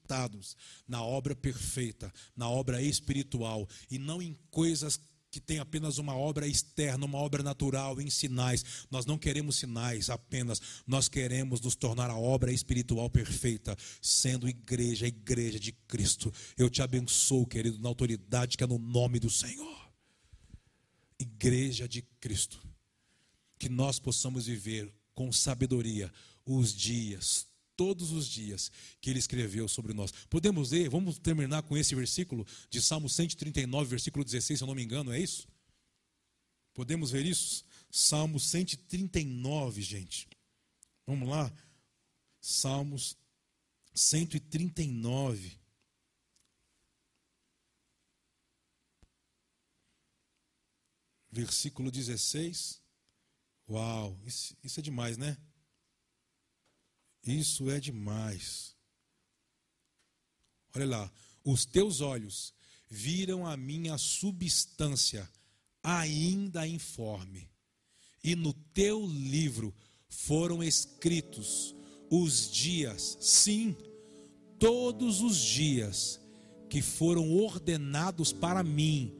na 0.88 1.04
obra 1.04 1.36
perfeita, 1.36 2.12
na 2.36 2.50
obra 2.50 2.82
espiritual 2.82 3.68
e 3.90 3.98
não 3.98 4.22
em 4.22 4.36
coisas 4.50 5.00
que 5.36 5.40
tem 5.42 5.60
apenas 5.60 5.98
uma 5.98 6.16
obra 6.16 6.48
externa, 6.48 7.06
uma 7.06 7.18
obra 7.18 7.44
natural 7.44 8.00
em 8.00 8.10
sinais. 8.10 8.64
Nós 8.90 9.06
não 9.06 9.18
queremos 9.18 9.58
sinais 9.58 10.10
apenas, 10.10 10.62
nós 10.88 11.10
queremos 11.10 11.60
nos 11.60 11.76
tornar 11.76 12.10
a 12.10 12.16
obra 12.18 12.54
espiritual 12.54 13.10
perfeita, 13.10 13.76
sendo 14.02 14.48
igreja, 14.48 15.06
igreja 15.06 15.60
de 15.60 15.74
Cristo. 15.74 16.32
Eu 16.58 16.70
te 16.70 16.82
abençoo, 16.82 17.46
querido, 17.46 17.78
na 17.80 17.90
autoridade 17.90 18.56
que 18.56 18.64
é 18.64 18.68
no 18.68 18.80
nome 18.80 19.20
do 19.20 19.30
Senhor. 19.30 19.92
Igreja 21.20 21.86
de 21.86 22.02
Cristo. 22.22 22.66
Que 23.60 23.68
nós 23.68 24.00
possamos 24.00 24.46
viver 24.46 24.90
com 25.14 25.34
sabedoria 25.34 26.10
os 26.46 26.74
dias, 26.74 27.46
todos 27.76 28.12
os 28.12 28.28
dias 28.28 28.72
que 29.02 29.10
ele 29.10 29.20
escreveu 29.20 29.68
sobre 29.68 29.94
nós. 29.94 30.12
Podemos 30.30 30.72
ler, 30.72 30.90
vamos 30.90 31.18
terminar 31.18 31.64
com 31.64 31.78
esse 31.78 31.94
versículo 31.96 32.46
de 32.70 32.82
Salmo 32.82 33.10
139, 33.10 33.90
versículo 33.90 34.24
16, 34.24 34.60
se 34.60 34.64
eu 34.64 34.68
não 34.68 34.76
me 34.76 34.84
engano, 34.84 35.12
é 35.12 35.20
isso? 35.20 35.48
Podemos 36.74 37.12
ver 37.12 37.26
isso? 37.26 37.64
Salmo 37.90 38.40
139, 38.40 39.82
gente. 39.82 40.28
Vamos 41.06 41.30
lá? 41.30 41.52
Salmos 42.42 43.18
139. 43.94 45.58
Versículo 51.32 51.92
16. 51.92 52.82
Uau, 53.70 54.20
isso, 54.26 54.56
isso 54.64 54.80
é 54.80 54.84
demais, 54.84 55.18
né? 55.18 55.38
Isso 57.26 57.70
é 57.70 57.80
demais. 57.80 58.76
Olha 60.76 60.86
lá, 60.86 61.12
os 61.44 61.66
teus 61.66 62.02
olhos 62.02 62.54
viram 62.90 63.48
a 63.48 63.58
minha 63.58 63.98
substância 63.98 65.30
ainda 65.82 66.68
informe, 66.68 67.50
e 68.24 68.36
no 68.36 68.54
teu 68.54 69.06
livro 69.06 69.74
foram 70.08 70.64
escritos 70.64 71.76
os 72.10 72.52
dias, 72.52 73.18
sim, 73.20 73.76
todos 74.60 75.22
os 75.22 75.38
dias 75.38 76.20
que 76.70 76.82
foram 76.82 77.32
ordenados 77.32 78.32
para 78.32 78.64
mim, 78.64 79.14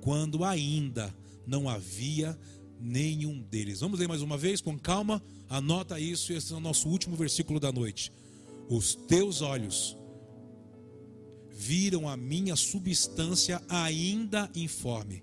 quando 0.00 0.44
ainda 0.44 1.14
não 1.46 1.68
havia 1.68 2.38
nenhum 2.80 3.40
deles. 3.42 3.80
Vamos 3.80 3.98
ler 3.98 4.08
mais 4.08 4.22
uma 4.22 4.36
vez 4.36 4.60
com 4.60 4.78
calma. 4.78 5.22
Anota 5.48 5.98
isso, 5.98 6.32
esse 6.32 6.52
é 6.52 6.56
o 6.56 6.60
nosso 6.60 6.88
último 6.88 7.16
versículo 7.16 7.60
da 7.60 7.72
noite. 7.72 8.12
Os 8.68 8.94
teus 8.94 9.42
olhos 9.42 9.96
viram 11.50 12.08
a 12.08 12.16
minha 12.16 12.56
substância 12.56 13.62
ainda 13.68 14.50
informe. 14.54 15.22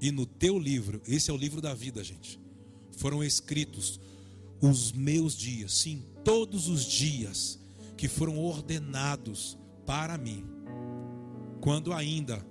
E 0.00 0.10
no 0.10 0.24
teu 0.24 0.58
livro, 0.58 1.02
esse 1.06 1.30
é 1.30 1.34
o 1.34 1.36
livro 1.36 1.60
da 1.60 1.74
vida, 1.74 2.02
gente. 2.02 2.40
Foram 2.96 3.22
escritos 3.22 4.00
os 4.60 4.92
meus 4.92 5.34
dias, 5.34 5.72
sim, 5.72 6.04
todos 6.22 6.68
os 6.68 6.84
dias 6.84 7.58
que 7.96 8.08
foram 8.08 8.38
ordenados 8.38 9.58
para 9.86 10.18
mim, 10.18 10.44
quando 11.60 11.92
ainda 11.92 12.44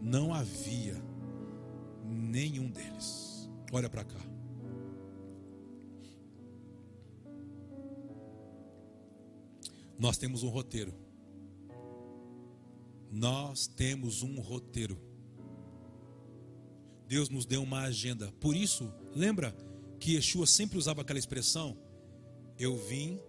não 0.00 0.32
havia 0.32 1.02
nenhum 2.32 2.70
deles. 2.70 3.48
Olha 3.70 3.90
para 3.90 4.04
cá. 4.04 4.18
Nós 9.98 10.16
temos 10.16 10.42
um 10.42 10.48
roteiro. 10.48 10.94
Nós 13.10 13.66
temos 13.66 14.22
um 14.22 14.40
roteiro. 14.40 14.98
Deus 17.06 17.28
nos 17.28 17.44
deu 17.44 17.62
uma 17.62 17.82
agenda. 17.82 18.32
Por 18.40 18.56
isso, 18.56 18.90
lembra 19.14 19.54
que 20.00 20.14
Yeshua 20.14 20.46
sempre 20.46 20.78
usava 20.78 21.02
aquela 21.02 21.18
expressão: 21.18 21.76
Eu 22.58 22.76
vim 22.76 23.20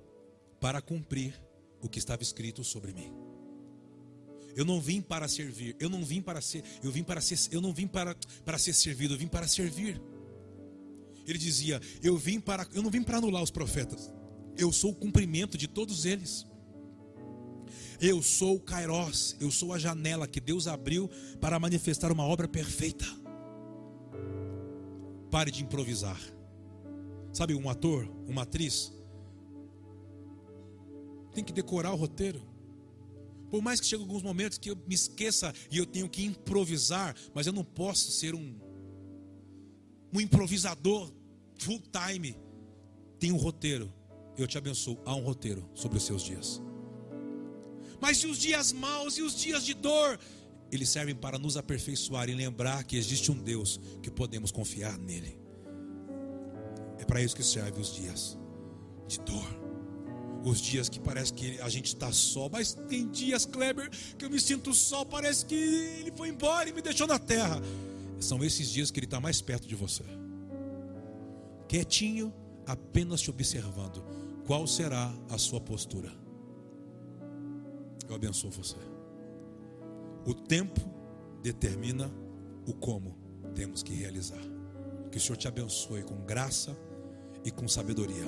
para 0.62 0.82
cumprir 0.82 1.40
o 1.82 1.90
que 1.90 2.00
estava 2.00 2.24
escrito 2.24 2.64
sobre 2.64 2.94
mim. 2.94 3.23
Eu 4.56 4.66
não 4.66 4.80
vim 4.80 5.02
para 5.02 5.28
servir, 5.28 5.76
eu 5.80 5.90
não 5.90 6.04
vim 6.04 6.22
para 6.22 6.40
ser, 6.42 6.64
eu 6.84 6.92
vim 6.92 7.04
para 7.04 7.20
ser, 7.22 7.38
eu 7.52 7.60
não 7.60 7.74
vim 7.74 7.88
para, 7.88 8.16
para 8.46 8.58
ser 8.58 8.74
servido, 8.74 9.16
eu 9.16 9.18
vim 9.18 9.28
para 9.28 9.48
servir. 9.48 10.02
Ele 11.28 11.38
dizia: 11.38 11.82
Eu 12.02 12.18
vim 12.18 12.40
para, 12.40 12.68
eu 12.74 12.82
não 12.82 12.92
vim 12.92 13.02
para 13.02 13.18
anular 13.18 13.42
os 13.42 13.52
profetas. 13.52 14.12
Eu 14.58 14.72
sou 14.72 14.92
o 14.92 14.96
cumprimento 14.96 15.58
de 15.58 15.68
todos 15.68 16.06
eles. 16.06 16.46
Eu 18.00 18.22
sou 18.22 18.56
o 18.56 18.60
Kairos, 18.60 19.36
eu 19.40 19.50
sou 19.50 19.72
a 19.72 19.80
janela 19.80 20.28
que 20.28 20.42
Deus 20.42 20.68
abriu 20.68 21.10
para 21.40 21.60
manifestar 21.60 22.12
uma 22.12 22.26
obra 22.26 22.48
perfeita. 22.48 23.06
Pare 25.32 25.50
de 25.50 25.64
improvisar. 25.64 26.20
Sabe, 27.32 27.56
um 27.56 27.70
ator, 27.70 28.08
uma 28.28 28.44
atriz, 28.44 28.94
tem 31.34 31.44
que 31.44 31.54
decorar 31.54 31.94
o 31.94 31.96
roteiro. 31.96 32.53
Por 33.54 33.62
mais 33.62 33.80
que 33.80 33.86
chegue 33.86 34.02
alguns 34.02 34.24
momentos 34.24 34.58
que 34.58 34.72
eu 34.72 34.76
me 34.76 34.96
esqueça 34.96 35.54
e 35.70 35.78
eu 35.78 35.86
tenho 35.86 36.10
que 36.10 36.24
improvisar, 36.24 37.16
mas 37.36 37.46
eu 37.46 37.54
não 37.54 37.64
posso 37.64 38.12
ser 38.12 38.34
um, 38.34 38.60
um 40.12 40.20
improvisador 40.20 41.14
full 41.60 41.80
time. 41.92 42.36
Tem 43.20 43.32
um 43.32 43.38
roteiro. 43.38 43.94
Eu 44.36 44.48
te 44.48 44.58
abençoo. 44.58 44.98
Há 45.06 45.14
um 45.14 45.22
roteiro 45.22 45.70
sobre 45.76 46.00
os 46.00 46.04
seus 46.04 46.24
dias. 46.24 46.60
Mas 48.02 48.18
e 48.24 48.26
os 48.26 48.40
dias 48.40 48.72
maus 48.74 49.20
e 49.20 49.22
os 49.22 49.40
dias 49.40 49.64
de 49.64 49.76
dor? 49.76 50.20
Eles 50.72 50.90
servem 50.90 51.14
para 51.14 51.38
nos 51.38 51.56
aperfeiçoar 51.56 52.30
e 52.30 52.34
lembrar 52.34 52.84
que 52.84 52.98
existe 52.98 53.32
um 53.32 53.38
Deus 53.38 53.80
que 54.02 54.10
podemos 54.10 54.52
confiar 54.52 54.98
nele. 54.98 55.38
É 56.98 57.06
para 57.06 57.22
isso 57.22 57.36
que 57.36 57.44
servem 57.44 57.80
os 57.80 57.94
dias 57.94 58.36
de 59.08 59.20
dor. 59.20 59.63
Os 60.44 60.60
dias 60.60 60.90
que 60.90 61.00
parece 61.00 61.34
que 61.34 61.60
a 61.62 61.70
gente 61.70 61.88
está 61.88 62.12
só, 62.12 62.50
mas 62.50 62.74
tem 62.90 63.10
dias, 63.10 63.46
Kleber, 63.46 63.90
que 64.18 64.26
eu 64.26 64.30
me 64.30 64.40
sinto 64.40 64.74
só, 64.74 65.06
parece 65.06 65.46
que 65.46 65.56
ele 65.56 66.12
foi 66.12 66.30
embora 66.30 66.70
e 66.70 66.74
me 66.74 66.82
deixou 66.82 67.08
na 67.08 67.18
terra. 67.18 67.62
São 68.20 68.44
esses 68.44 68.70
dias 68.70 68.92
que 68.92 69.00
ele 69.00 69.06
está 69.06 69.20
mais 69.20 69.42
perto 69.42 69.68
de 69.68 69.76
você. 69.76 70.04
Quietinho, 71.68 72.34
apenas 72.66 73.22
te 73.22 73.30
observando. 73.30 74.04
Qual 74.46 74.68
será 74.68 75.14
a 75.30 75.38
sua 75.38 75.62
postura? 75.62 76.12
Eu 78.08 78.16
abençoo 78.16 78.52
você. 78.52 78.76
O 80.26 80.34
tempo 80.34 80.82
determina 81.42 82.12
o 82.66 82.74
como 82.74 83.18
temos 83.56 83.82
que 83.82 83.94
realizar. 83.94 84.42
Que 85.12 85.18
o 85.18 85.22
Senhor 85.22 85.38
te 85.38 85.48
abençoe 85.48 86.04
com 86.04 86.26
graça 86.26 86.78
e 87.46 87.52
com 87.52 87.68
sabedoria. 87.68 88.26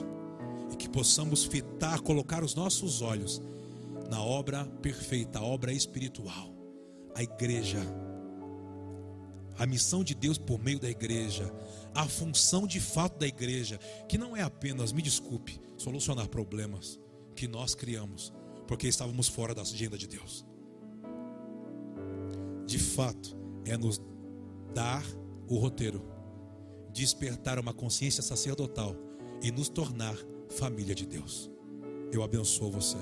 E 0.72 0.76
que 0.76 0.90
possamos 0.90 1.46
fitar, 1.46 2.00
colocar 2.02 2.44
os 2.44 2.56
nossos 2.56 3.02
olhos 3.02 3.42
na 4.10 4.22
obra 4.22 4.66
perfeita, 4.82 5.40
a 5.40 5.44
obra 5.44 5.72
espiritual, 5.72 6.54
a 7.16 7.24
igreja. 7.24 7.80
A 9.58 9.66
missão 9.66 10.04
de 10.04 10.14
Deus 10.14 10.38
por 10.38 10.62
meio 10.62 10.80
da 10.80 10.90
igreja, 10.90 11.52
a 11.94 12.06
função 12.06 12.68
de 12.68 12.80
fato 12.80 13.18
da 13.18 13.26
igreja, 13.26 13.80
que 14.08 14.18
não 14.18 14.36
é 14.36 14.42
apenas, 14.42 14.92
me 14.92 15.02
desculpe, 15.02 15.60
solucionar 15.78 16.28
problemas 16.28 17.00
que 17.36 17.48
nós 17.48 17.74
criamos, 17.74 18.34
porque 18.68 18.88
estávamos 18.88 19.30
fora 19.30 19.56
da 19.56 19.62
agenda 19.62 19.98
de 19.98 20.08
Deus. 20.08 20.46
De 22.66 22.78
fato, 22.78 23.38
é 23.64 23.78
nos 23.78 24.02
dar 24.74 25.06
o 25.48 25.58
roteiro, 25.58 26.04
despertar 26.92 27.58
uma 27.60 27.74
consciência 27.74 28.22
sacerdotal 28.22 28.96
e 29.42 29.52
nos 29.52 29.70
tornar 29.70 30.18
família 30.56 30.96
de 30.96 31.06
Deus. 31.06 31.50
Eu 32.12 32.24
abençoo 32.24 32.72
você. 32.72 32.98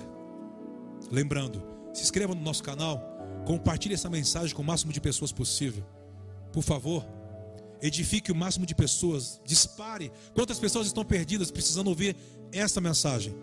Lembrando, 1.12 1.62
se 1.94 2.02
inscreva 2.02 2.34
no 2.34 2.42
nosso 2.42 2.64
canal, 2.64 3.02
compartilhe 3.46 3.94
essa 3.94 4.10
mensagem 4.10 4.56
com 4.56 4.62
o 4.62 4.66
máximo 4.66 4.92
de 4.92 5.00
pessoas 5.00 5.32
possível. 5.32 5.84
Por 6.52 6.64
favor, 6.64 7.06
edifique 7.82 8.32
o 8.32 8.36
máximo 8.36 8.66
de 8.66 8.74
pessoas, 8.74 9.40
dispare. 9.46 10.12
Quantas 10.34 10.60
pessoas 10.60 10.88
estão 10.88 11.06
perdidas 11.06 11.52
precisando 11.52 11.88
ouvir 11.88 12.16
esta 12.52 12.82
mensagem? 12.82 13.36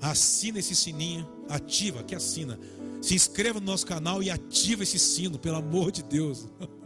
Assina 0.00 0.58
esse 0.58 0.76
sininho, 0.76 1.28
ativa, 1.48 2.02
que 2.02 2.14
assina. 2.14 2.58
Se 3.02 3.14
inscreva 3.14 3.60
no 3.60 3.66
nosso 3.66 3.86
canal 3.86 4.22
e 4.22 4.30
ativa 4.30 4.82
esse 4.82 4.98
sino, 4.98 5.38
pelo 5.38 5.56
amor 5.56 5.90
de 5.90 6.02
Deus. 6.02 6.46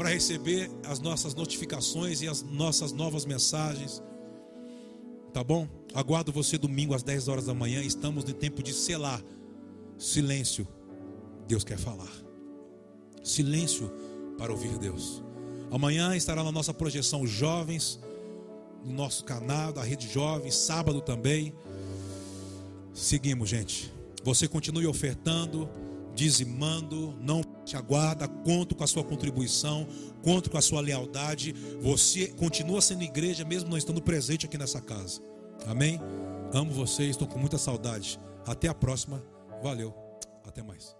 Para 0.00 0.08
receber 0.08 0.70
as 0.88 0.98
nossas 0.98 1.34
notificações 1.34 2.22
e 2.22 2.26
as 2.26 2.42
nossas 2.42 2.90
novas 2.90 3.26
mensagens. 3.26 4.02
Tá 5.30 5.44
bom? 5.44 5.68
Aguardo 5.92 6.32
você 6.32 6.56
domingo 6.56 6.94
às 6.94 7.02
10 7.02 7.28
horas 7.28 7.44
da 7.44 7.52
manhã. 7.52 7.82
Estamos 7.82 8.24
no 8.24 8.32
tempo 8.32 8.62
de 8.62 8.72
selar. 8.72 9.22
Silêncio. 9.98 10.66
Deus 11.46 11.64
quer 11.64 11.76
falar. 11.76 12.10
Silêncio 13.22 13.92
para 14.38 14.50
ouvir 14.50 14.78
Deus. 14.78 15.22
Amanhã 15.70 16.16
estará 16.16 16.42
na 16.42 16.50
nossa 16.50 16.72
projeção 16.72 17.26
jovens 17.26 18.00
no 18.82 18.94
nosso 18.94 19.22
canal 19.22 19.70
da 19.70 19.82
Rede 19.82 20.08
Jovem, 20.08 20.50
sábado 20.50 21.02
também. 21.02 21.52
Seguimos, 22.94 23.50
gente. 23.50 23.92
Você 24.24 24.48
continue 24.48 24.86
ofertando, 24.86 25.68
dizimando, 26.14 27.14
não 27.20 27.42
te 27.64 27.76
aguarda, 27.76 28.28
conto 28.28 28.74
com 28.74 28.84
a 28.84 28.86
sua 28.86 29.04
contribuição, 29.04 29.86
conto 30.22 30.50
com 30.50 30.58
a 30.58 30.62
sua 30.62 30.80
lealdade. 30.80 31.54
Você 31.80 32.28
continua 32.28 32.80
sendo 32.80 33.02
igreja 33.02 33.44
mesmo 33.44 33.70
não 33.70 33.78
estando 33.78 34.02
presente 34.02 34.46
aqui 34.46 34.58
nessa 34.58 34.80
casa. 34.80 35.20
Amém? 35.66 36.00
Amo 36.52 36.72
vocês, 36.72 37.10
estou 37.10 37.28
com 37.28 37.38
muita 37.38 37.58
saudade. 37.58 38.18
Até 38.46 38.68
a 38.68 38.74
próxima. 38.74 39.22
Valeu. 39.62 39.94
Até 40.44 40.62
mais. 40.62 40.99